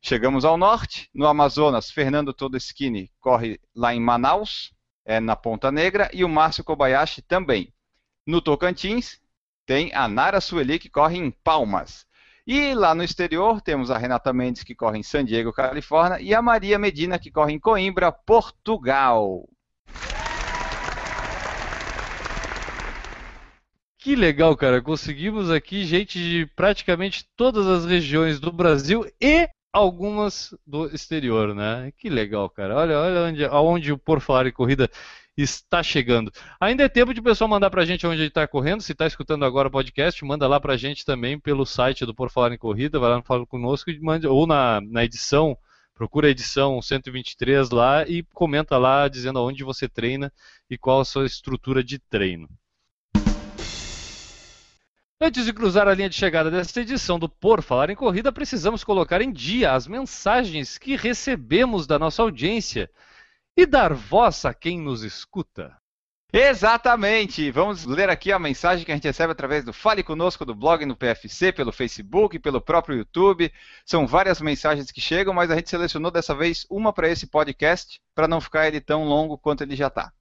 Chegamos 0.00 0.44
ao 0.44 0.56
norte. 0.56 1.08
No 1.14 1.26
Amazonas, 1.26 1.90
Fernando 1.90 2.32
Todeschini 2.32 3.10
corre 3.20 3.60
lá 3.74 3.94
em 3.94 4.00
Manaus, 4.00 4.72
é, 5.04 5.20
na 5.20 5.34
Ponta 5.34 5.72
Negra. 5.72 6.10
E 6.12 6.24
o 6.24 6.28
Márcio 6.28 6.64
Kobayashi 6.64 7.22
também. 7.22 7.72
No 8.26 8.40
Tocantins, 8.40 9.20
tem 9.64 9.92
a 9.94 10.08
Nara 10.08 10.40
Sueli, 10.40 10.78
que 10.78 10.88
corre 10.88 11.18
em 11.18 11.30
Palmas. 11.30 12.06
E 12.46 12.74
lá 12.74 12.94
no 12.94 13.02
exterior, 13.02 13.60
temos 13.60 13.90
a 13.90 13.98
Renata 13.98 14.32
Mendes, 14.32 14.62
que 14.62 14.74
corre 14.74 14.98
em 14.98 15.02
San 15.02 15.24
Diego, 15.24 15.52
Califórnia. 15.52 16.20
E 16.20 16.32
a 16.32 16.40
Maria 16.40 16.78
Medina, 16.78 17.18
que 17.18 17.30
corre 17.30 17.52
em 17.52 17.58
Coimbra, 17.58 18.12
Portugal. 18.12 19.48
Que 23.98 24.14
legal, 24.14 24.56
cara. 24.56 24.80
Conseguimos 24.80 25.50
aqui 25.50 25.84
gente 25.84 26.16
de 26.20 26.46
praticamente 26.54 27.28
todas 27.34 27.66
as 27.66 27.84
regiões 27.84 28.38
do 28.38 28.52
Brasil 28.52 29.04
e 29.20 29.48
algumas 29.76 30.54
do 30.66 30.86
exterior, 30.86 31.54
né? 31.54 31.92
Que 31.98 32.08
legal, 32.08 32.48
cara. 32.50 32.76
Olha, 32.76 32.98
olha 32.98 33.20
onde, 33.22 33.44
aonde 33.44 33.92
o 33.92 33.98
Por 33.98 34.20
Falar 34.20 34.46
em 34.46 34.52
Corrida 34.52 34.90
está 35.36 35.82
chegando. 35.82 36.32
Ainda 36.60 36.84
é 36.84 36.88
tempo 36.88 37.12
de 37.12 37.20
o 37.20 37.22
pessoal 37.22 37.48
mandar 37.48 37.70
pra 37.70 37.84
gente 37.84 38.06
onde 38.06 38.20
ele 38.20 38.28
está 38.28 38.46
correndo. 38.46 38.80
Se 38.82 38.92
está 38.92 39.06
escutando 39.06 39.44
agora 39.44 39.68
o 39.68 39.70
podcast, 39.70 40.24
manda 40.24 40.48
lá 40.48 40.58
pra 40.58 40.76
gente 40.76 41.04
também 41.04 41.38
pelo 41.38 41.66
site 41.66 42.06
do 42.06 42.14
Por 42.14 42.30
Falar 42.30 42.52
em 42.52 42.58
Corrida. 42.58 42.98
Vai 42.98 43.10
lá 43.10 43.16
no 43.16 43.22
Fala 43.22 43.46
Conosco 43.46 43.90
e 43.90 44.00
ou 44.26 44.46
na, 44.46 44.80
na 44.80 45.04
edição 45.04 45.56
procura 45.96 46.28
a 46.28 46.30
edição 46.30 46.80
123 46.80 47.70
lá 47.70 48.06
e 48.06 48.22
comenta 48.34 48.76
lá 48.76 49.08
dizendo 49.08 49.38
aonde 49.38 49.64
você 49.64 49.88
treina 49.88 50.30
e 50.68 50.76
qual 50.76 51.00
a 51.00 51.04
sua 51.04 51.24
estrutura 51.24 51.82
de 51.82 51.98
treino. 51.98 52.48
Antes 55.18 55.46
de 55.46 55.52
cruzar 55.54 55.88
a 55.88 55.94
linha 55.94 56.10
de 56.10 56.14
chegada 56.14 56.50
desta 56.50 56.82
edição 56.82 57.18
do 57.18 57.26
Por 57.26 57.62
Falar 57.62 57.88
em 57.88 57.96
Corrida, 57.96 58.30
precisamos 58.30 58.84
colocar 58.84 59.22
em 59.22 59.32
dia 59.32 59.72
as 59.72 59.86
mensagens 59.86 60.76
que 60.76 60.94
recebemos 60.94 61.86
da 61.86 61.98
nossa 61.98 62.20
audiência 62.20 62.90
e 63.56 63.64
dar 63.64 63.94
voz 63.94 64.44
a 64.44 64.52
quem 64.52 64.78
nos 64.78 65.02
escuta. 65.02 65.74
Exatamente! 66.30 67.50
Vamos 67.50 67.86
ler 67.86 68.10
aqui 68.10 68.30
a 68.30 68.38
mensagem 68.38 68.84
que 68.84 68.92
a 68.92 68.94
gente 68.94 69.06
recebe 69.06 69.32
através 69.32 69.64
do 69.64 69.72
Fale 69.72 70.02
Conosco 70.02 70.44
do 70.44 70.54
blog 70.54 70.84
no 70.84 70.94
PFC, 70.94 71.50
pelo 71.50 71.72
Facebook, 71.72 72.38
pelo 72.38 72.60
próprio 72.60 72.98
YouTube. 72.98 73.50
São 73.86 74.06
várias 74.06 74.38
mensagens 74.38 74.90
que 74.90 75.00
chegam, 75.00 75.32
mas 75.32 75.50
a 75.50 75.56
gente 75.56 75.70
selecionou 75.70 76.10
dessa 76.10 76.34
vez 76.34 76.66
uma 76.68 76.92
para 76.92 77.08
esse 77.08 77.26
podcast, 77.26 78.02
para 78.14 78.28
não 78.28 78.38
ficar 78.38 78.66
ele 78.66 78.82
tão 78.82 79.04
longo 79.04 79.38
quanto 79.38 79.62
ele 79.62 79.76
já 79.76 79.86
está. 79.86 80.12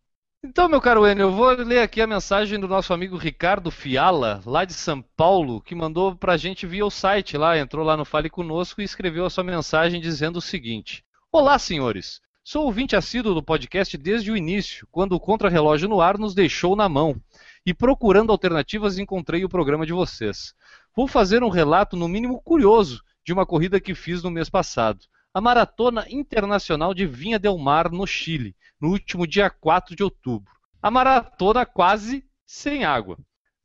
Então, 0.47 0.69
meu 0.69 0.79
caro 0.79 1.07
Enio, 1.07 1.23
eu 1.23 1.31
vou 1.31 1.49
ler 1.53 1.79
aqui 1.79 1.99
a 1.99 2.05
mensagem 2.05 2.59
do 2.59 2.67
nosso 2.67 2.93
amigo 2.93 3.17
Ricardo 3.17 3.71
Fiala, 3.71 4.43
lá 4.45 4.63
de 4.63 4.73
São 4.75 5.01
Paulo, 5.01 5.59
que 5.59 5.73
mandou 5.73 6.15
para 6.15 6.33
a 6.33 6.37
gente 6.37 6.67
via 6.67 6.85
o 6.85 6.91
site 6.91 7.35
lá, 7.35 7.57
entrou 7.57 7.83
lá 7.83 7.97
no 7.97 8.05
Fale 8.05 8.29
Conosco 8.29 8.79
e 8.79 8.83
escreveu 8.83 9.25
a 9.25 9.29
sua 9.31 9.43
mensagem 9.43 9.99
dizendo 9.99 10.37
o 10.37 10.41
seguinte: 10.41 11.03
Olá, 11.31 11.57
senhores! 11.57 12.21
Sou 12.43 12.65
ouvinte 12.65 12.95
assíduo 12.95 13.33
do 13.33 13.41
podcast 13.41 13.97
desde 13.97 14.31
o 14.31 14.37
início, 14.37 14.87
quando 14.91 15.13
o 15.13 15.19
Contra-Relógio 15.19 15.89
no 15.89 15.99
Ar 15.99 16.15
nos 16.15 16.35
deixou 16.35 16.75
na 16.75 16.87
mão. 16.87 17.19
E 17.65 17.73
procurando 17.73 18.31
alternativas 18.31 18.99
encontrei 18.99 19.43
o 19.43 19.49
programa 19.49 19.83
de 19.83 19.93
vocês. 19.93 20.53
Vou 20.95 21.07
fazer 21.07 21.43
um 21.43 21.49
relato, 21.49 21.97
no 21.97 22.07
mínimo 22.07 22.39
curioso, 22.39 23.01
de 23.25 23.33
uma 23.33 23.47
corrida 23.47 23.79
que 23.79 23.95
fiz 23.95 24.21
no 24.21 24.29
mês 24.29 24.47
passado. 24.47 24.99
A 25.35 25.41
Maratona 25.41 26.05
Internacional 26.09 26.93
de 26.93 27.05
Vinha 27.05 27.37
Del 27.37 27.57
Mar, 27.57 27.91
no 27.91 28.07
Chile, 28.07 28.55
no 28.79 28.91
último 28.91 29.27
dia 29.27 29.49
4 29.49 29.93
de 29.93 30.01
outubro. 30.01 30.49
A 30.81 30.89
maratona 30.89 31.65
quase 31.65 32.23
sem 32.45 32.85
água. 32.85 33.17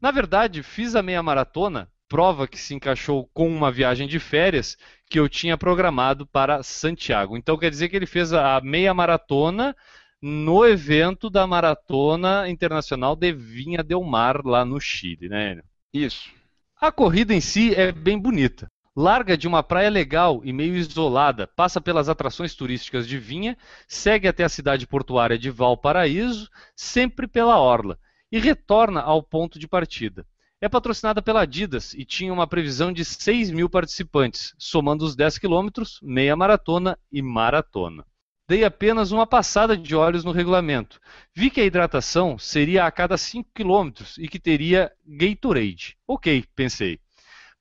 Na 0.03 0.11
verdade, 0.11 0.65
fiz 0.65 0.97
a 0.97 1.03
meia 1.03 1.23
maratona, 1.23 1.89
prova 2.09 2.49
que 2.49 2.59
se 2.59 2.75
encaixou 2.75 3.31
com 3.33 3.49
uma 3.49 3.71
viagem 3.71 4.09
de 4.09 4.19
férias, 4.19 4.77
que 5.09 5.21
eu 5.21 5.29
tinha 5.29 5.57
programado 5.57 6.27
para 6.27 6.61
Santiago. 6.65 7.37
Então 7.37 7.57
quer 7.57 7.71
dizer 7.71 7.89
que 7.89 7.95
ele 7.95 8.05
fez 8.05 8.33
a 8.33 8.61
meia 8.61 8.93
maratona 8.93 9.77
no 10.21 10.67
evento 10.67 11.31
da 11.31 11.47
Maratona 11.47 12.49
Internacional 12.49 13.15
de 13.15 13.33
Vinha 13.33 13.85
del 13.85 14.03
Mar, 14.03 14.45
lá 14.45 14.65
no 14.65 14.81
Chile, 14.81 15.29
né? 15.29 15.63
Isso. 15.95 16.33
A 16.81 16.91
corrida 16.91 17.33
em 17.33 17.41
si 17.41 17.73
é 17.77 17.93
bem 17.93 18.19
bonita. 18.19 18.69
Larga 18.97 19.39
de 19.39 19.47
uma 19.47 19.63
praia 19.63 19.89
legal 19.89 20.41
e 20.45 20.53
meio 20.53 20.75
isolada, 20.75 21.47
passa 21.47 21.81
pelas 21.81 22.09
atrações 22.09 22.57
turísticas 22.57 23.07
de 23.07 23.19
Vinha, 23.19 23.57
segue 23.87 24.27
até 24.27 24.43
a 24.43 24.49
cidade 24.49 24.85
portuária 24.85 25.39
de 25.39 25.49
Valparaíso, 25.49 26.51
sempre 26.75 27.29
pela 27.29 27.61
orla, 27.61 27.97
e 28.33 28.41
retorna 28.41 29.01
ao 29.01 29.23
ponto 29.23 29.61
de 29.61 29.69
partida. 29.69 30.27
É 30.61 30.69
patrocinada 30.69 31.23
pela 31.23 31.43
Adidas 31.43 31.95
e 31.95 32.05
tinha 32.05 32.33
uma 32.33 32.49
previsão 32.49 32.93
de 32.93 33.05
6 33.05 33.53
mil 33.53 33.71
participantes, 33.71 34.55
somando 34.59 35.05
os 35.05 35.15
10 35.15 35.39
quilômetros, 35.39 36.01
meia 36.03 36.35
maratona 36.35 36.99
e 37.13 37.23
maratona. 37.23 38.05
Dei 38.49 38.65
apenas 38.65 39.13
uma 39.13 39.27
passada 39.27 39.77
de 39.77 39.95
olhos 39.95 40.25
no 40.25 40.33
regulamento. 40.33 41.01
Vi 41.33 41.49
que 41.49 41.61
a 41.61 41.65
hidratação 41.65 42.37
seria 42.37 42.85
a 42.85 42.91
cada 42.91 43.17
5 43.17 43.49
quilômetros 43.55 44.19
e 44.19 44.27
que 44.27 44.41
teria 44.41 44.91
Gatorade. 45.07 45.97
Ok, 46.09 46.45
pensei. 46.57 46.99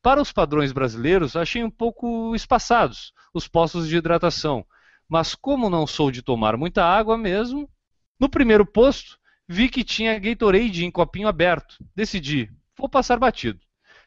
Para 0.02 0.22
os 0.22 0.32
padrões 0.32 0.72
brasileiros, 0.72 1.36
achei 1.36 1.64
um 1.64 1.70
pouco 1.70 2.34
espaçados 2.36 3.14
os 3.34 3.48
postos 3.48 3.88
de 3.88 3.98
hidratação, 3.98 4.66
mas 5.08 5.36
como 5.36 5.70
não 5.70 5.86
sou 5.86 6.10
de 6.10 6.22
tomar 6.22 6.56
muita 6.56 6.84
água 6.84 7.18
mesmo, 7.18 7.70
no 8.20 8.30
primeiro 8.30 8.66
posto 8.66 9.18
vi 9.48 9.68
que 9.68 9.84
tinha 9.84 10.20
Gatorade 10.20 10.86
em 10.86 10.92
copinho 10.92 11.28
aberto. 11.28 11.76
Decidi, 11.96 12.50
Vou 12.80 12.88
passar 12.88 13.20
batido. 13.20 13.60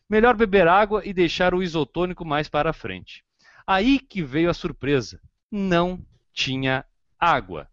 Melhor 0.08 0.34
beber 0.34 0.66
água 0.66 1.02
e 1.04 1.12
deixar 1.12 1.54
o 1.54 1.62
isotônico 1.62 2.24
mais 2.24 2.48
para 2.48 2.72
frente. 2.72 3.22
Aí 3.66 3.98
que 3.98 4.22
veio 4.22 4.48
a 4.48 4.54
surpresa. 4.54 5.20
Não 5.50 6.02
tinha 6.32 6.82
água. 7.20 7.68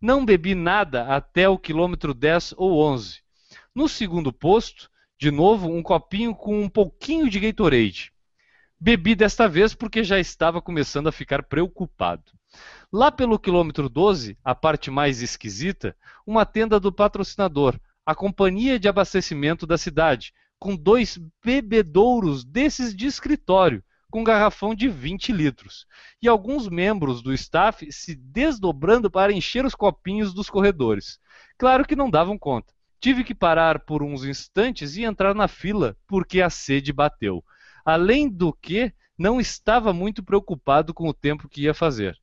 Não 0.00 0.24
bebi 0.24 0.54
nada 0.54 1.14
até 1.14 1.46
o 1.46 1.58
quilômetro 1.58 2.14
10 2.14 2.54
ou 2.56 2.82
11. 2.82 3.20
No 3.74 3.86
segundo 3.90 4.32
posto, 4.32 4.90
de 5.18 5.32
novo, 5.32 5.68
um 5.68 5.82
copinho 5.82 6.32
com 6.32 6.62
um 6.62 6.68
pouquinho 6.68 7.28
de 7.28 7.40
Gatorade. 7.40 8.12
Bebi 8.78 9.16
desta 9.16 9.48
vez 9.48 9.74
porque 9.74 10.04
já 10.04 10.20
estava 10.20 10.62
começando 10.62 11.08
a 11.08 11.12
ficar 11.12 11.42
preocupado. 11.42 12.22
Lá 12.92 13.10
pelo 13.10 13.36
quilômetro 13.36 13.88
12, 13.88 14.38
a 14.44 14.54
parte 14.54 14.92
mais 14.92 15.20
esquisita, 15.20 15.96
uma 16.24 16.46
tenda 16.46 16.78
do 16.78 16.92
patrocinador, 16.92 17.76
a 18.06 18.14
companhia 18.14 18.78
de 18.78 18.86
abastecimento 18.86 19.66
da 19.66 19.76
cidade, 19.76 20.32
com 20.56 20.76
dois 20.76 21.18
bebedouros 21.44 22.44
desses 22.44 22.94
de 22.94 23.06
escritório, 23.06 23.82
com 24.10 24.22
garrafão 24.22 24.72
de 24.72 24.88
20 24.88 25.32
litros, 25.32 25.84
e 26.22 26.28
alguns 26.28 26.68
membros 26.68 27.20
do 27.20 27.34
staff 27.34 27.90
se 27.90 28.14
desdobrando 28.14 29.10
para 29.10 29.32
encher 29.32 29.66
os 29.66 29.74
copinhos 29.74 30.32
dos 30.32 30.48
corredores. 30.48 31.18
Claro 31.58 31.84
que 31.84 31.96
não 31.96 32.08
davam 32.08 32.38
conta. 32.38 32.77
Tive 33.00 33.22
que 33.22 33.34
parar 33.34 33.80
por 33.80 34.02
uns 34.02 34.24
instantes 34.24 34.96
e 34.96 35.04
entrar 35.04 35.34
na 35.34 35.46
fila, 35.46 35.96
porque 36.06 36.40
a 36.40 36.50
sede 36.50 36.92
bateu. 36.92 37.44
Além 37.84 38.28
do 38.28 38.52
que, 38.52 38.92
não 39.16 39.40
estava 39.40 39.92
muito 39.92 40.22
preocupado 40.22 40.92
com 40.92 41.08
o 41.08 41.14
tempo 41.14 41.48
que 41.48 41.62
ia 41.62 41.74
fazer. 41.74 42.16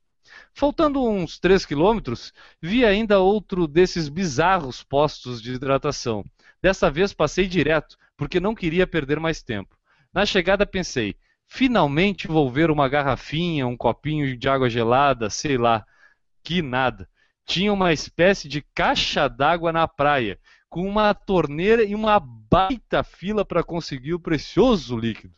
Faltando 0.54 1.02
uns 1.04 1.38
3 1.38 1.64
quilômetros, 1.64 2.32
vi 2.60 2.84
ainda 2.84 3.20
outro 3.20 3.66
desses 3.66 4.08
bizarros 4.08 4.82
postos 4.82 5.40
de 5.40 5.52
hidratação. 5.52 6.24
Dessa 6.60 6.90
vez 6.90 7.12
passei 7.12 7.46
direto, 7.46 7.96
porque 8.16 8.40
não 8.40 8.54
queria 8.54 8.86
perder 8.86 9.20
mais 9.20 9.42
tempo. 9.42 9.76
Na 10.12 10.26
chegada 10.26 10.66
pensei, 10.66 11.16
finalmente 11.46 12.26
vou 12.26 12.50
ver 12.50 12.70
uma 12.70 12.88
garrafinha, 12.88 13.66
um 13.66 13.76
copinho 13.76 14.36
de 14.36 14.48
água 14.48 14.68
gelada, 14.68 15.30
sei 15.30 15.56
lá. 15.56 15.84
Que 16.42 16.62
nada. 16.62 17.08
Tinha 17.44 17.72
uma 17.72 17.92
espécie 17.92 18.48
de 18.48 18.62
caixa 18.74 19.28
d'água 19.28 19.72
na 19.72 19.86
praia, 19.86 20.38
com 20.76 20.86
uma 20.86 21.14
torneira 21.14 21.82
e 21.82 21.94
uma 21.94 22.20
baita 22.20 23.02
fila 23.02 23.44
para 23.46 23.64
conseguir 23.64 24.12
o 24.12 24.20
precioso 24.20 24.96
líquido. 24.96 25.34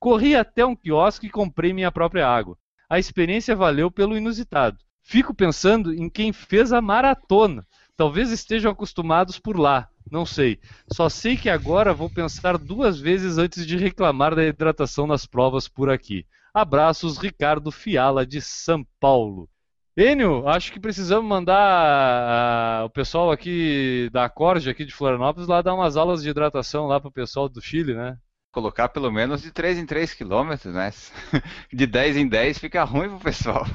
Corri 0.00 0.34
até 0.34 0.66
um 0.66 0.74
quiosque 0.74 1.28
e 1.28 1.30
comprei 1.30 1.72
minha 1.72 1.92
própria 1.92 2.28
água 2.28 2.58
a 2.92 2.98
experiência 2.98 3.56
valeu 3.56 3.90
pelo 3.90 4.18
inusitado. 4.18 4.76
Fico 5.02 5.32
pensando 5.32 5.94
em 5.94 6.10
quem 6.10 6.30
fez 6.30 6.74
a 6.74 6.80
maratona. 6.82 7.66
Talvez 7.96 8.30
estejam 8.30 8.70
acostumados 8.70 9.38
por 9.38 9.58
lá, 9.58 9.88
não 10.10 10.26
sei. 10.26 10.60
Só 10.92 11.08
sei 11.08 11.34
que 11.38 11.48
agora 11.48 11.94
vou 11.94 12.10
pensar 12.10 12.58
duas 12.58 13.00
vezes 13.00 13.38
antes 13.38 13.66
de 13.66 13.78
reclamar 13.78 14.34
da 14.34 14.44
hidratação 14.44 15.06
nas 15.06 15.24
provas 15.24 15.68
por 15.68 15.88
aqui. 15.88 16.26
Abraços, 16.52 17.16
Ricardo 17.16 17.72
Fiala, 17.72 18.26
de 18.26 18.42
São 18.42 18.86
Paulo. 19.00 19.48
Enio, 19.94 20.48
acho 20.48 20.72
que 20.72 20.80
precisamos 20.80 21.28
mandar 21.28 22.82
uh, 22.82 22.86
o 22.86 22.90
pessoal 22.90 23.30
aqui 23.30 24.08
da 24.10 24.24
Acorde, 24.24 24.70
aqui 24.70 24.86
de 24.86 24.94
Florianópolis, 24.94 25.46
lá 25.46 25.60
dar 25.60 25.74
umas 25.74 25.98
aulas 25.98 26.22
de 26.22 26.30
hidratação 26.30 26.86
lá 26.86 26.98
pro 26.98 27.12
pessoal 27.12 27.46
do 27.46 27.60
Chile, 27.60 27.94
né? 27.94 28.16
Colocar 28.50 28.88
pelo 28.88 29.12
menos 29.12 29.42
de 29.42 29.52
3 29.52 29.78
em 29.78 29.84
3 29.84 30.14
quilômetros, 30.14 30.72
né? 30.72 30.90
De 31.72 31.86
10 31.86 32.16
em 32.18 32.28
10 32.28 32.58
fica 32.58 32.84
ruim 32.84 33.08
pro 33.08 33.18
pessoal. 33.18 33.66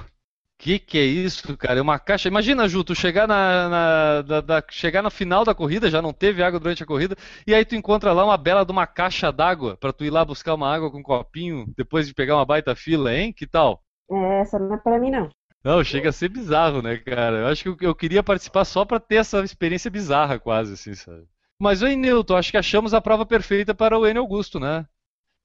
Que 0.59 0.79
que 0.79 0.97
é 0.97 1.03
isso, 1.03 1.55
cara? 1.55 1.79
É 1.79 1.81
uma 1.81 1.99
caixa. 1.99 2.27
Imagina, 2.27 2.67
Ju, 2.67 2.83
tu 2.83 2.95
chegar 2.95 3.27
na, 3.27 3.69
na 3.69 4.21
da, 4.23 4.41
da, 4.41 4.63
chegar 4.69 5.03
no 5.03 5.11
final 5.11 5.45
da 5.45 5.53
corrida, 5.53 5.89
já 5.89 6.01
não 6.01 6.11
teve 6.11 6.41
água 6.41 6.59
durante 6.59 6.81
a 6.81 6.85
corrida, 6.85 7.15
e 7.45 7.53
aí 7.53 7.63
tu 7.63 7.75
encontra 7.75 8.11
lá 8.11 8.25
uma 8.25 8.37
bela 8.37 8.65
de 8.65 8.71
uma 8.71 8.87
caixa 8.87 9.31
d'água 9.31 9.77
para 9.77 9.93
tu 9.93 10.03
ir 10.03 10.09
lá 10.09 10.25
buscar 10.25 10.55
uma 10.55 10.73
água 10.73 10.89
com 10.89 10.97
um 10.97 11.03
copinho 11.03 11.71
depois 11.77 12.07
de 12.07 12.13
pegar 12.13 12.35
uma 12.35 12.45
baita 12.45 12.75
fila, 12.75 13.13
hein? 13.13 13.31
Que 13.31 13.45
tal? 13.45 13.83
É, 14.09 14.41
essa 14.41 14.57
não 14.57 14.73
é 14.73 14.77
pra 14.77 14.99
mim, 14.99 15.11
não. 15.11 15.29
Não, 15.67 15.83
chega 15.83 16.07
a 16.07 16.13
ser 16.13 16.29
bizarro, 16.29 16.81
né, 16.81 16.95
cara? 16.95 17.39
Eu 17.39 17.47
acho 17.47 17.61
que 17.61 17.67
eu, 17.67 17.89
eu 17.89 17.93
queria 17.93 18.23
participar 18.23 18.63
só 18.63 18.85
pra 18.85 19.01
ter 19.01 19.15
essa 19.15 19.43
experiência 19.43 19.91
bizarra, 19.91 20.39
quase, 20.39 20.71
assim, 20.71 20.95
sabe? 20.95 21.27
Mas, 21.59 21.81
oi, 21.81 21.93
Newton, 21.93 22.37
acho 22.37 22.51
que 22.51 22.57
achamos 22.57 22.93
a 22.93 23.01
prova 23.01 23.25
perfeita 23.25 23.75
para 23.75 23.99
o 23.99 24.07
N 24.07 24.17
Augusto, 24.17 24.61
né? 24.61 24.87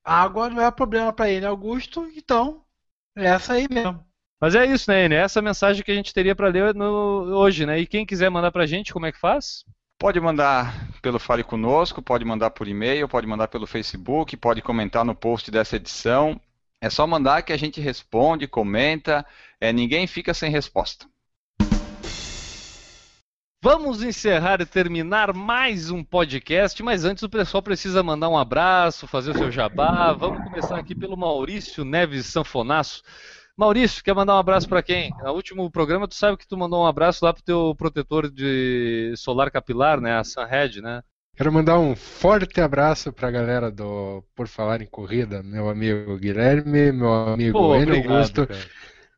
Água 0.05 0.49
não 0.49 0.63
é 0.63 0.71
problema 0.71 1.13
para 1.13 1.29
N 1.29 1.45
Augusto, 1.45 2.09
então 2.17 2.63
é 3.19 3.25
essa 3.25 3.55
aí 3.55 3.67
mesmo. 3.69 4.07
Mas 4.41 4.55
é 4.55 4.65
isso, 4.65 4.89
né, 4.93 5.07
Enio? 5.07 5.19
Essa 5.19 5.41
é 5.41 5.41
a 5.41 5.45
mensagem 5.45 5.83
que 5.83 5.91
a 5.91 5.95
gente 5.95 6.15
teria 6.15 6.37
para 6.37 6.47
ler 6.47 6.73
no, 6.73 7.35
hoje, 7.35 7.67
né? 7.67 7.81
E 7.81 7.85
quem 7.85 8.07
quiser 8.07 8.31
mandar 8.31 8.53
para 8.53 8.63
a 8.63 8.67
gente, 8.67 8.93
como 8.93 9.07
é 9.07 9.11
que 9.11 9.19
faz? 9.19 9.65
Pode 9.99 10.21
mandar 10.21 10.89
pelo 11.03 11.19
Fale 11.19 11.43
Conosco, 11.43 12.01
pode 12.01 12.25
mandar 12.25 12.51
por 12.51 12.69
e-mail, 12.69 13.09
pode 13.09 13.27
mandar 13.27 13.49
pelo 13.49 13.67
Facebook, 13.67 14.37
pode 14.37 14.63
comentar 14.63 15.05
no 15.05 15.17
post 15.17 15.51
dessa 15.51 15.75
edição. 15.75 16.41
É 16.83 16.91
só 16.91 17.07
mandar 17.07 17.43
que 17.43 17.53
a 17.53 17.57
gente 17.57 17.81
responde, 17.81 18.49
comenta, 18.49 19.25
é, 19.61 19.73
ninguém 19.73 20.05
fica 20.09 20.35
sem 20.35 20.51
resposta. 20.51 21.07
Vamos 23.63 24.03
encerrar 24.03 24.61
e 24.61 24.67
terminar 24.67 25.33
mais 25.33 25.93
um 25.93 26.03
podcast, 26.03 26.83
mas 26.83 27.05
antes 27.05 27.23
o 27.23 27.29
pessoal 27.29 27.63
precisa 27.63 28.03
mandar 28.03 28.29
um 28.29 28.37
abraço, 28.37 29.07
fazer 29.07 29.31
o 29.31 29.39
seu 29.39 29.49
jabá. 29.53 30.13
Vamos 30.13 30.43
começar 30.43 30.77
aqui 30.77 30.93
pelo 30.93 31.17
Maurício 31.17 31.85
Neves 31.85 32.27
Sanfonasso. 32.27 33.05
Maurício, 33.57 34.03
quer 34.03 34.17
mandar 34.17 34.35
um 34.35 34.39
abraço 34.39 34.69
para 34.69 34.83
quem? 34.83 35.15
No 35.23 35.35
último 35.35 35.71
programa, 35.71 36.09
tu 36.09 36.17
sabe 36.17 36.37
que 36.37 36.49
tu 36.49 36.59
mandou 36.59 36.83
um 36.83 36.87
abraço 36.87 37.25
lá 37.25 37.33
pro 37.33 37.45
teu 37.45 37.77
protetor 37.77 38.29
de 38.29 39.15
solar 39.17 39.53
capilar, 39.53 40.01
né? 40.01 40.19
A 40.19 40.25
Sunhead, 40.25 40.83
né? 40.83 41.01
Quero 41.43 41.53
mandar 41.53 41.77
um 41.77 41.97
forte 41.97 42.61
abraço 42.61 43.13
para 43.13 43.27
a 43.27 43.31
galera 43.33 43.69
do 43.69 44.23
Por 44.33 44.47
Falar 44.47 44.81
em 44.81 44.87
Corrida, 44.87 45.43
meu 45.43 45.69
amigo 45.69 46.17
Guilherme, 46.17 46.93
meu 46.93 47.13
amigo 47.13 47.59
Pô, 47.59 47.75
Enio 47.75 47.97
Augusto, 47.97 48.47
cara. 48.47 48.61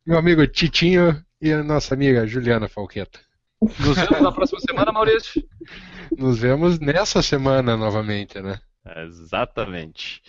meu 0.07 0.17
amigo 0.17 0.47
Titinho 0.47 1.23
e 1.39 1.53
a 1.53 1.63
nossa 1.63 1.93
amiga 1.93 2.27
Juliana 2.27 2.67
Falqueta. 2.67 3.21
Nos 3.61 3.99
vemos 3.99 4.23
na 4.23 4.33
próxima 4.33 4.59
semana, 4.61 4.91
Maurício? 4.91 5.47
Nos 6.17 6.39
vemos 6.39 6.79
nessa 6.79 7.21
semana 7.21 7.77
novamente, 7.77 8.41
né? 8.41 8.59
Exatamente. 9.05 10.23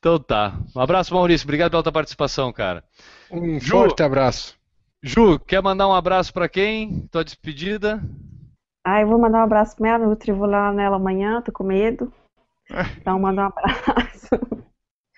Então 0.00 0.18
tá. 0.18 0.58
Um 0.74 0.80
abraço, 0.80 1.14
Maurício. 1.14 1.46
Obrigado 1.46 1.70
pela 1.70 1.84
tua 1.84 1.92
participação, 1.92 2.52
cara. 2.52 2.82
Um 3.30 3.60
Ju, 3.60 3.70
forte 3.70 4.02
abraço. 4.02 4.56
Ju, 5.00 5.38
quer 5.38 5.62
mandar 5.62 5.86
um 5.86 5.94
abraço 5.94 6.32
para 6.32 6.48
quem? 6.48 7.06
Tua 7.12 7.22
despedida? 7.22 8.02
Ah, 8.84 9.00
eu 9.00 9.06
vou 9.06 9.18
mandar 9.18 9.38
um 9.38 9.44
abraço 9.44 9.76
pra 9.76 9.96
minha 9.96 9.98
Nutri, 9.98 10.32
vou 10.32 10.46
lá 10.46 10.72
nela 10.72 10.96
amanhã, 10.96 11.40
tô 11.40 11.52
com 11.52 11.64
medo. 11.64 12.12
Então 12.98 13.18
manda 13.18 13.42
um 13.42 13.46
abraço. 13.46 14.30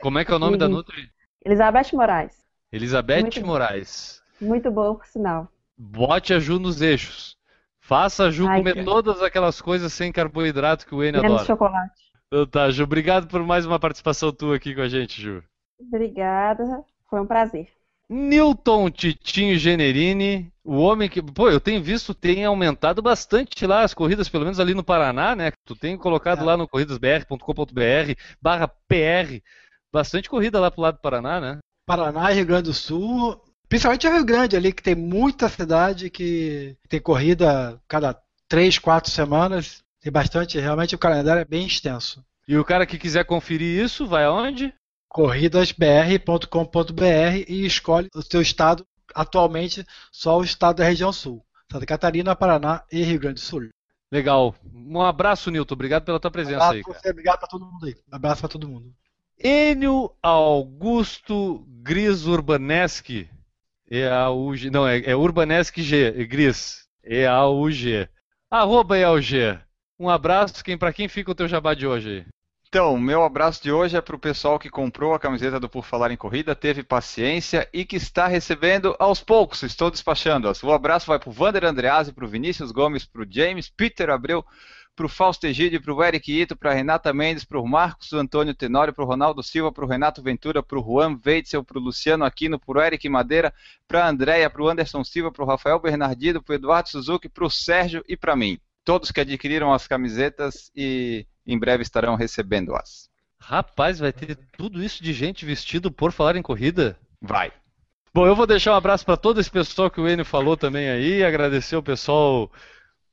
Como 0.01 0.19
é 0.19 0.25
que 0.25 0.33
é 0.33 0.35
o 0.35 0.39
nome 0.41 0.57
e... 0.57 0.59
da 0.59 0.69
Nutri? 0.69 1.09
Elizabeth 1.45 1.93
Moraes. 1.93 2.45
Elizabeth 2.73 3.21
muito 3.21 3.47
Moraes. 3.47 4.23
Muito 4.41 4.71
boa, 4.71 4.97
por 4.97 5.07
sinal. 5.07 5.49
Bote 5.79 6.35
a 6.35 6.41
Ju 6.41 6.59
nos 6.59 6.81
eixos. 6.83 7.37
Faça 7.81 8.25
a 8.25 8.31
Ju 8.31 8.49
Ai, 8.49 8.59
comer 8.59 8.85
todas 8.85 9.23
aquelas 9.23 9.61
coisas 9.61 9.93
sem 9.93 10.11
carboidrato 10.11 10.87
que 10.87 10.95
o 10.95 10.99
Wayne 10.99 11.19
adora. 11.19 11.45
chocolate. 11.45 12.03
Então 12.27 12.47
tá, 12.47 12.71
Ju, 12.71 12.85
obrigado 12.85 13.29
por 13.29 13.45
mais 13.45 13.67
uma 13.67 13.79
participação 13.79 14.33
tua 14.33 14.57
aqui 14.57 14.75
com 14.75 14.81
a 14.81 14.89
gente, 14.89 15.21
Ju. 15.21 15.45
Obrigada, 15.79 16.83
foi 17.09 17.21
um 17.21 17.27
prazer. 17.27 17.69
Newton 18.15 18.91
Titinho 18.91 19.59
Generini, 19.59 20.49
o 20.63 20.77
homem 20.77 21.09
que, 21.09 21.21
pô, 21.21 21.51
eu 21.51 21.59
tenho 21.59 21.83
visto 21.83 22.15
tem 22.15 22.45
aumentado 22.45 23.03
bastante 23.03 23.67
lá 23.67 23.83
as 23.83 23.93
corridas, 23.93 24.29
pelo 24.29 24.45
menos 24.45 24.61
ali 24.61 24.73
no 24.73 24.85
Paraná, 24.85 25.35
né? 25.35 25.51
Tu 25.67 25.75
tem 25.75 25.99
colocado 25.99 26.43
é. 26.43 26.45
lá 26.45 26.57
no 26.57 26.69
corridasbr.com.br 26.69 28.15
barra 28.41 28.69
PR, 28.69 29.43
bastante 29.93 30.31
corrida 30.31 30.61
lá 30.61 30.71
pro 30.71 30.83
lado 30.83 30.95
do 30.95 31.01
Paraná, 31.01 31.41
né? 31.41 31.59
Paraná 31.85 32.31
e 32.31 32.37
Rio 32.37 32.47
Grande 32.47 32.69
do 32.69 32.73
Sul, 32.73 33.37
principalmente 33.69 34.09
Rio 34.09 34.25
Grande 34.25 34.57
ali, 34.57 34.73
que 34.73 34.83
tem 34.83 34.95
muita 34.95 35.49
cidade 35.49 36.09
que 36.09 36.77
tem 36.89 37.01
corrida 37.01 37.81
cada 37.89 38.17
três, 38.49 38.79
quatro 38.79 39.11
semanas. 39.11 39.83
Tem 40.01 40.13
bastante, 40.13 40.61
realmente 40.61 40.95
o 40.95 40.99
calendário 40.99 41.41
é 41.41 41.45
bem 41.45 41.67
extenso. 41.67 42.25
E 42.47 42.57
o 42.57 42.65
cara 42.65 42.87
que 42.87 42.97
quiser 42.97 43.25
conferir 43.25 43.85
isso, 43.85 44.07
vai 44.07 44.25
aonde? 44.25 44.73
corridasbr.com.br 45.15 47.45
e 47.47 47.65
escolhe 47.65 48.09
o 48.13 48.21
seu 48.21 48.43
estado, 48.43 48.85
atualmente 49.15 49.87
só 50.11 50.41
o 50.41 50.45
estado 50.45 50.79
da 50.79 50.85
região 50.85 51.13
sul. 51.13 51.47
Santa 51.71 51.87
Catarina, 51.87 52.35
Paraná 52.35 52.83
e 52.91 53.01
Rio 53.05 53.21
Grande 53.21 53.35
do 53.35 53.41
Sul. 53.41 53.69
Legal. 54.11 54.57
Um 54.75 55.01
abraço, 55.01 55.53
Nilton. 55.53 55.75
Obrigado 55.75 56.05
pela 56.05 56.19
tua 56.19 56.33
presença 56.33 56.69
aí. 56.69 56.83
Cara. 56.83 56.99
Você, 56.99 57.11
obrigado 57.11 57.39
para 57.39 57.47
todo 57.47 57.65
mundo 57.65 57.87
aí. 57.87 57.95
Um 58.13 58.17
abraço 58.17 58.41
para 58.41 58.49
todo 58.49 58.69
mundo. 58.69 58.93
Enio 59.39 60.11
Augusto 60.21 61.65
Gris 61.69 62.27
Urbaneschi. 62.27 63.31
E-A-U-G. 63.89 64.69
Não, 64.71 64.87
é, 64.87 64.99
é 64.99 65.15
Urbaneschi 65.15 65.81
G. 65.81 66.09
É 66.09 66.25
Gris. 66.25 66.89
E-A-U-G. 67.05 68.09
Arroba 68.51 68.99
E-A-U-G. 68.99 69.61
Um 69.97 70.09
abraço. 70.09 70.65
Quem, 70.65 70.77
para 70.77 70.93
quem 70.93 71.07
fica 71.07 71.31
o 71.31 71.35
teu 71.37 71.47
jabá 71.47 71.73
de 71.73 71.87
hoje 71.87 72.11
aí? 72.11 72.34
Então, 72.75 72.99
meu 72.99 73.23
abraço 73.23 73.63
de 73.63 73.71
hoje 73.71 73.97
é 73.97 74.01
para 74.01 74.17
o 74.17 74.19
pessoal 74.19 74.59
que 74.59 74.69
comprou 74.69 75.15
a 75.15 75.19
camiseta 75.21 75.61
do 75.61 75.69
Por 75.69 75.85
Falar 75.85 76.11
em 76.11 76.17
Corrida, 76.17 76.57
teve 76.57 76.83
paciência 76.83 77.69
e 77.73 77.85
que 77.85 77.95
está 77.95 78.27
recebendo 78.27 78.97
aos 78.99 79.23
poucos. 79.23 79.63
Estou 79.63 79.93
despachando-as. 79.93 80.61
O 80.61 80.73
abraço 80.73 81.07
vai 81.07 81.21
para 81.21 81.31
o 81.31 81.33
Vander 81.33 81.65
Andreazzi, 81.65 82.13
para 82.13 82.25
o 82.25 82.29
Vinícius 82.29 82.73
Gomes, 82.73 83.07
para 83.07 83.23
o 83.23 83.27
James, 83.31 83.71
Peter 83.71 84.11
Abreu, 84.11 84.45
para 84.97 85.07
o 85.07 85.09
Fausto 85.09 85.47
Egídio, 85.47 85.81
para 85.81 85.95
o 85.95 86.03
Eric 86.03 86.33
Ito, 86.33 86.57
para 86.57 86.73
a 86.73 86.75
Renata 86.75 87.13
Mendes, 87.13 87.45
para 87.45 87.61
o 87.61 87.65
Marcos 87.65 88.13
Antônio 88.13 88.53
Tenório, 88.57 88.93
para 88.93 89.05
o 89.05 89.07
Ronaldo 89.07 89.41
Silva, 89.41 89.71
para 89.71 89.85
o 89.85 89.89
Renato 89.89 90.21
Ventura, 90.21 90.61
para 90.61 90.77
o 90.77 90.83
Juan 90.83 91.17
Weitzel, 91.25 91.63
para 91.63 91.79
o 91.79 91.81
Luciano 91.81 92.25
Aquino, 92.25 92.59
para 92.59 92.77
o 92.77 92.83
Eric 92.83 93.09
Madeira, 93.09 93.55
para 93.87 94.05
a 94.05 94.09
Andréia, 94.09 94.51
para 94.51 94.63
o 94.65 94.69
Anderson 94.69 95.05
Silva, 95.05 95.31
para 95.31 95.45
o 95.45 95.47
Rafael 95.47 95.79
Bernardino, 95.79 96.43
para 96.43 96.55
o 96.55 96.57
Eduardo 96.57 96.89
Suzuki, 96.89 97.29
para 97.29 97.45
o 97.45 97.51
Sérgio 97.51 98.05
e 98.09 98.17
para 98.17 98.35
mim. 98.35 98.59
Todos 98.85 99.13
que 99.13 99.21
adquiriram 99.21 99.73
as 99.73 99.87
camisetas 99.87 100.73
e 100.75 101.25
em 101.47 101.59
breve 101.59 101.83
estarão 101.83 102.15
recebendo-as. 102.15 103.09
Rapaz, 103.39 103.99
vai 103.99 104.13
ter 104.13 104.39
tudo 104.57 104.83
isso 104.83 105.03
de 105.03 105.13
gente 105.13 105.45
vestido 105.45 105.91
por 105.91 106.13
falar 106.13 106.37
em 106.37 106.43
corrida? 106.43 106.99
Vai. 107.21 107.53
Bom, 108.13 108.27
eu 108.27 108.37
vou 108.37 108.47
deixar 108.47 108.73
um 108.73 108.77
abraço 108.77 109.05
para 109.05 109.17
todo 109.17 109.41
esse 109.41 109.51
pessoal 109.51 109.91
que 109.91 110.01
o 110.01 110.09
Enio 110.09 110.25
falou 110.25 110.57
também 110.57 110.89
aí, 110.89 111.23
agradecer 111.23 111.77
o 111.77 111.83
pessoal 111.83 112.51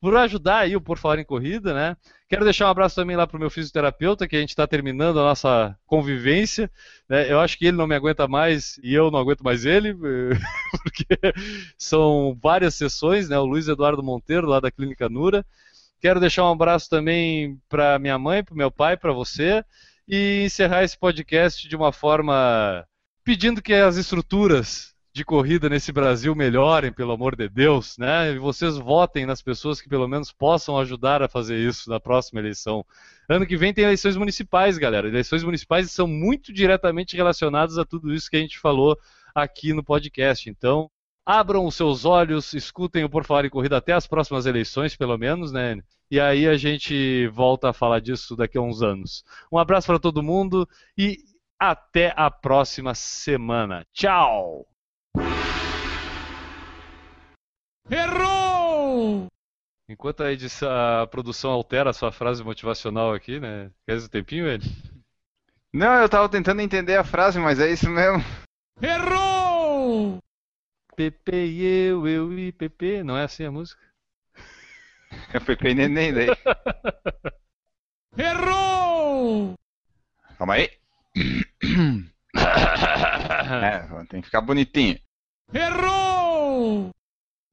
por 0.01 0.15
ajudar 0.17 0.59
aí 0.59 0.75
o 0.75 0.81
Por 0.81 0.97
Falar 0.97 1.19
em 1.19 1.23
Corrida, 1.23 1.75
né? 1.75 1.95
Quero 2.27 2.43
deixar 2.43 2.65
um 2.65 2.71
abraço 2.71 2.95
também 2.95 3.15
lá 3.15 3.27
pro 3.27 3.39
meu 3.39 3.51
fisioterapeuta, 3.51 4.27
que 4.27 4.35
a 4.35 4.39
gente 4.39 4.49
está 4.49 4.65
terminando 4.65 5.19
a 5.19 5.23
nossa 5.23 5.77
convivência. 5.85 6.71
Né? 7.07 7.31
Eu 7.31 7.39
acho 7.39 7.57
que 7.57 7.67
ele 7.67 7.77
não 7.77 7.85
me 7.85 7.93
aguenta 7.93 8.27
mais 8.27 8.79
e 8.81 8.93
eu 8.95 9.11
não 9.11 9.19
aguento 9.19 9.43
mais 9.43 9.63
ele, 9.63 9.93
porque 10.83 11.05
são 11.77 12.35
várias 12.41 12.73
sessões, 12.73 13.29
né? 13.29 13.37
O 13.37 13.45
Luiz 13.45 13.67
Eduardo 13.67 14.01
Monteiro, 14.01 14.47
lá 14.47 14.59
da 14.59 14.71
Clínica 14.71 15.07
Nura. 15.07 15.45
Quero 16.01 16.19
deixar 16.19 16.43
um 16.45 16.51
abraço 16.51 16.89
também 16.89 17.59
para 17.69 17.99
minha 17.99 18.17
mãe, 18.17 18.43
para 18.43 18.55
meu 18.55 18.71
pai, 18.71 18.97
para 18.97 19.13
você 19.13 19.63
e 20.07 20.43
encerrar 20.43 20.83
esse 20.83 20.97
podcast 20.97 21.67
de 21.69 21.75
uma 21.75 21.93
forma 21.93 22.83
pedindo 23.23 23.61
que 23.61 23.71
as 23.71 23.97
estruturas 23.97 24.95
de 25.13 25.23
corrida 25.23 25.69
nesse 25.69 25.91
Brasil 25.91 26.33
melhorem, 26.33 26.91
pelo 26.91 27.11
amor 27.11 27.35
de 27.35 27.47
Deus, 27.47 27.97
né? 27.99 28.31
E 28.31 28.39
vocês 28.39 28.77
votem 28.77 29.27
nas 29.27 29.43
pessoas 29.43 29.79
que 29.79 29.87
pelo 29.87 30.07
menos 30.07 30.31
possam 30.31 30.75
ajudar 30.79 31.21
a 31.21 31.29
fazer 31.29 31.57
isso 31.59 31.87
na 31.87 31.99
próxima 31.99 32.39
eleição. 32.39 32.83
Ano 33.29 33.45
que 33.45 33.55
vem 33.55 33.71
tem 33.71 33.83
eleições 33.83 34.17
municipais, 34.17 34.79
galera. 34.79 35.07
Eleições 35.07 35.43
municipais 35.43 35.91
são 35.91 36.07
muito 36.07 36.51
diretamente 36.51 37.15
relacionadas 37.15 37.77
a 37.77 37.85
tudo 37.85 38.11
isso 38.11 38.29
que 38.29 38.37
a 38.37 38.39
gente 38.39 38.57
falou 38.57 38.97
aqui 39.35 39.71
no 39.71 39.83
podcast. 39.83 40.49
Então, 40.49 40.89
abram 41.25 41.65
os 41.65 41.75
seus 41.75 42.05
olhos, 42.05 42.53
escutem 42.53 43.03
o 43.03 43.09
Por 43.09 43.25
Falar 43.25 43.45
em 43.45 43.49
Corrida 43.49 43.77
até 43.77 43.93
as 43.93 44.07
próximas 44.07 44.45
eleições, 44.45 44.95
pelo 44.95 45.17
menos, 45.17 45.51
né? 45.51 45.81
E 46.09 46.19
aí 46.19 46.47
a 46.47 46.57
gente 46.57 47.27
volta 47.27 47.69
a 47.69 47.73
falar 47.73 48.01
disso 48.01 48.35
daqui 48.35 48.57
a 48.57 48.61
uns 48.61 48.81
anos. 48.81 49.23
Um 49.51 49.57
abraço 49.57 49.87
para 49.87 49.99
todo 49.99 50.23
mundo 50.23 50.67
e 50.97 51.17
até 51.59 52.13
a 52.15 52.29
próxima 52.29 52.93
semana. 52.93 53.85
Tchau! 53.93 54.65
Errou! 57.89 59.27
Enquanto 59.87 60.23
a, 60.23 60.31
edição, 60.31 60.69
a 60.69 61.05
produção 61.07 61.51
altera 61.51 61.89
a 61.89 61.93
sua 61.93 62.11
frase 62.11 62.43
motivacional 62.43 63.13
aqui, 63.13 63.39
né? 63.39 63.69
Quer 63.85 63.97
um 63.97 64.07
tempinho, 64.07 64.47
ele? 64.47 64.63
Não, 65.73 65.95
eu 65.95 66.09
tava 66.09 66.27
tentando 66.27 66.61
entender 66.61 66.95
a 66.95 67.03
frase, 67.03 67.39
mas 67.39 67.59
é 67.59 67.71
isso 67.71 67.89
mesmo. 67.89 68.23
Errou! 68.81 69.30
Pepe 71.09 71.35
e 71.35 71.87
eu, 71.87 72.07
eu 72.07 72.37
e 72.37 72.51
Pepe. 72.51 73.01
Não 73.03 73.17
é 73.17 73.23
assim 73.23 73.43
a 73.45 73.51
música? 73.51 73.81
É 75.33 75.39
Pepe 75.39 75.69
e 75.69 75.73
Neném 75.73 76.13
daí. 76.13 76.27
Errou! 78.17 79.55
Calma 80.37 80.53
aí. 80.55 80.69
É, 82.33 84.05
tem 84.05 84.21
que 84.21 84.27
ficar 84.27 84.41
bonitinho. 84.41 84.97
Errou! 85.53 86.89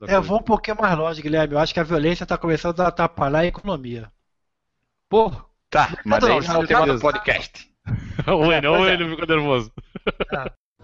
É, 0.07 0.15
eu 0.15 0.23
vou 0.23 0.39
um 0.39 0.43
pouquinho 0.43 0.77
mais 0.81 0.97
longe, 0.97 1.21
Guilherme. 1.21 1.55
Eu 1.55 1.59
acho 1.59 1.75
que 1.75 1.81
a 1.81 1.85
violência 1.85 2.23
está 2.25 2.39
começando 2.39 2.79
a 2.81 2.89
atrapalhar 2.89 3.41
a 3.41 3.47
economia. 3.47 4.11
Pô, 5.09 5.31
Tá, 5.71 5.99
mas 6.05 6.23
não, 6.23 6.29
não 6.41 6.55
é 6.55 6.59
o 6.65 6.67
tema 6.67 6.87
já- 6.87 6.95
do 6.95 7.01
podcast. 7.01 7.71
o 8.27 8.47
pois 8.77 8.89
é. 8.89 8.93
ele 8.95 9.11
ficou 9.11 9.27
nervoso. 9.27 9.73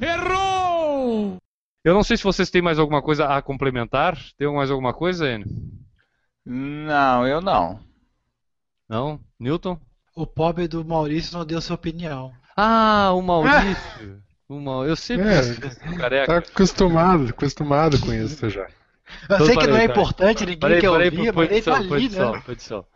Errou! 0.01 1.39
Eu 1.85 1.93
não 1.95 2.03
sei 2.03 2.17
se 2.17 2.25
vocês 2.25 2.49
têm 2.51 2.63
mais 2.63 2.79
alguma 2.79 3.03
coisa 3.03 3.27
a 3.27 3.43
complementar. 3.43 4.19
Tem 4.39 4.51
mais 4.53 4.71
alguma 4.71 4.95
coisa, 4.95 5.31
Enio? 5.31 5.47
Não, 6.45 7.27
eu 7.27 7.41
não. 7.41 7.79
Não? 8.89 9.21
Newton? 9.39 9.79
O 10.17 10.27
pobre 10.27 10.67
do 10.67 10.85
Maurício 10.85 11.37
não 11.37 11.45
deu 11.45 11.61
sua 11.61 11.75
opinião. 11.75 12.33
Ah, 12.57 13.13
o 13.15 13.21
Maurício. 13.23 14.23
O 14.47 14.61
Mau- 14.61 14.87
Eu 14.87 14.95
sempre 14.95 15.27
É, 15.27 15.97
careca. 15.97 16.27
Tá 16.27 16.37
acostumado, 16.37 17.31
acostumado 17.31 17.99
com 17.99 18.13
isso 18.13 18.51
já. 18.51 18.69
Eu 19.31 19.47
sei 19.47 19.57
que 19.57 19.67
não 19.67 19.77
é 19.77 19.85
importante, 19.87 20.41
ninguém 20.41 20.59
Peraí, 20.61 20.81
quer 20.83 20.91
peraí, 20.91 21.07
ouvir, 21.07 21.33
foi 21.33 21.45
mas 21.45 21.53
ele 21.57 21.63
tá 21.63 21.77
ali, 21.77 22.09
né? 22.11 22.41
foi 22.43 22.53
edição. 22.55 22.87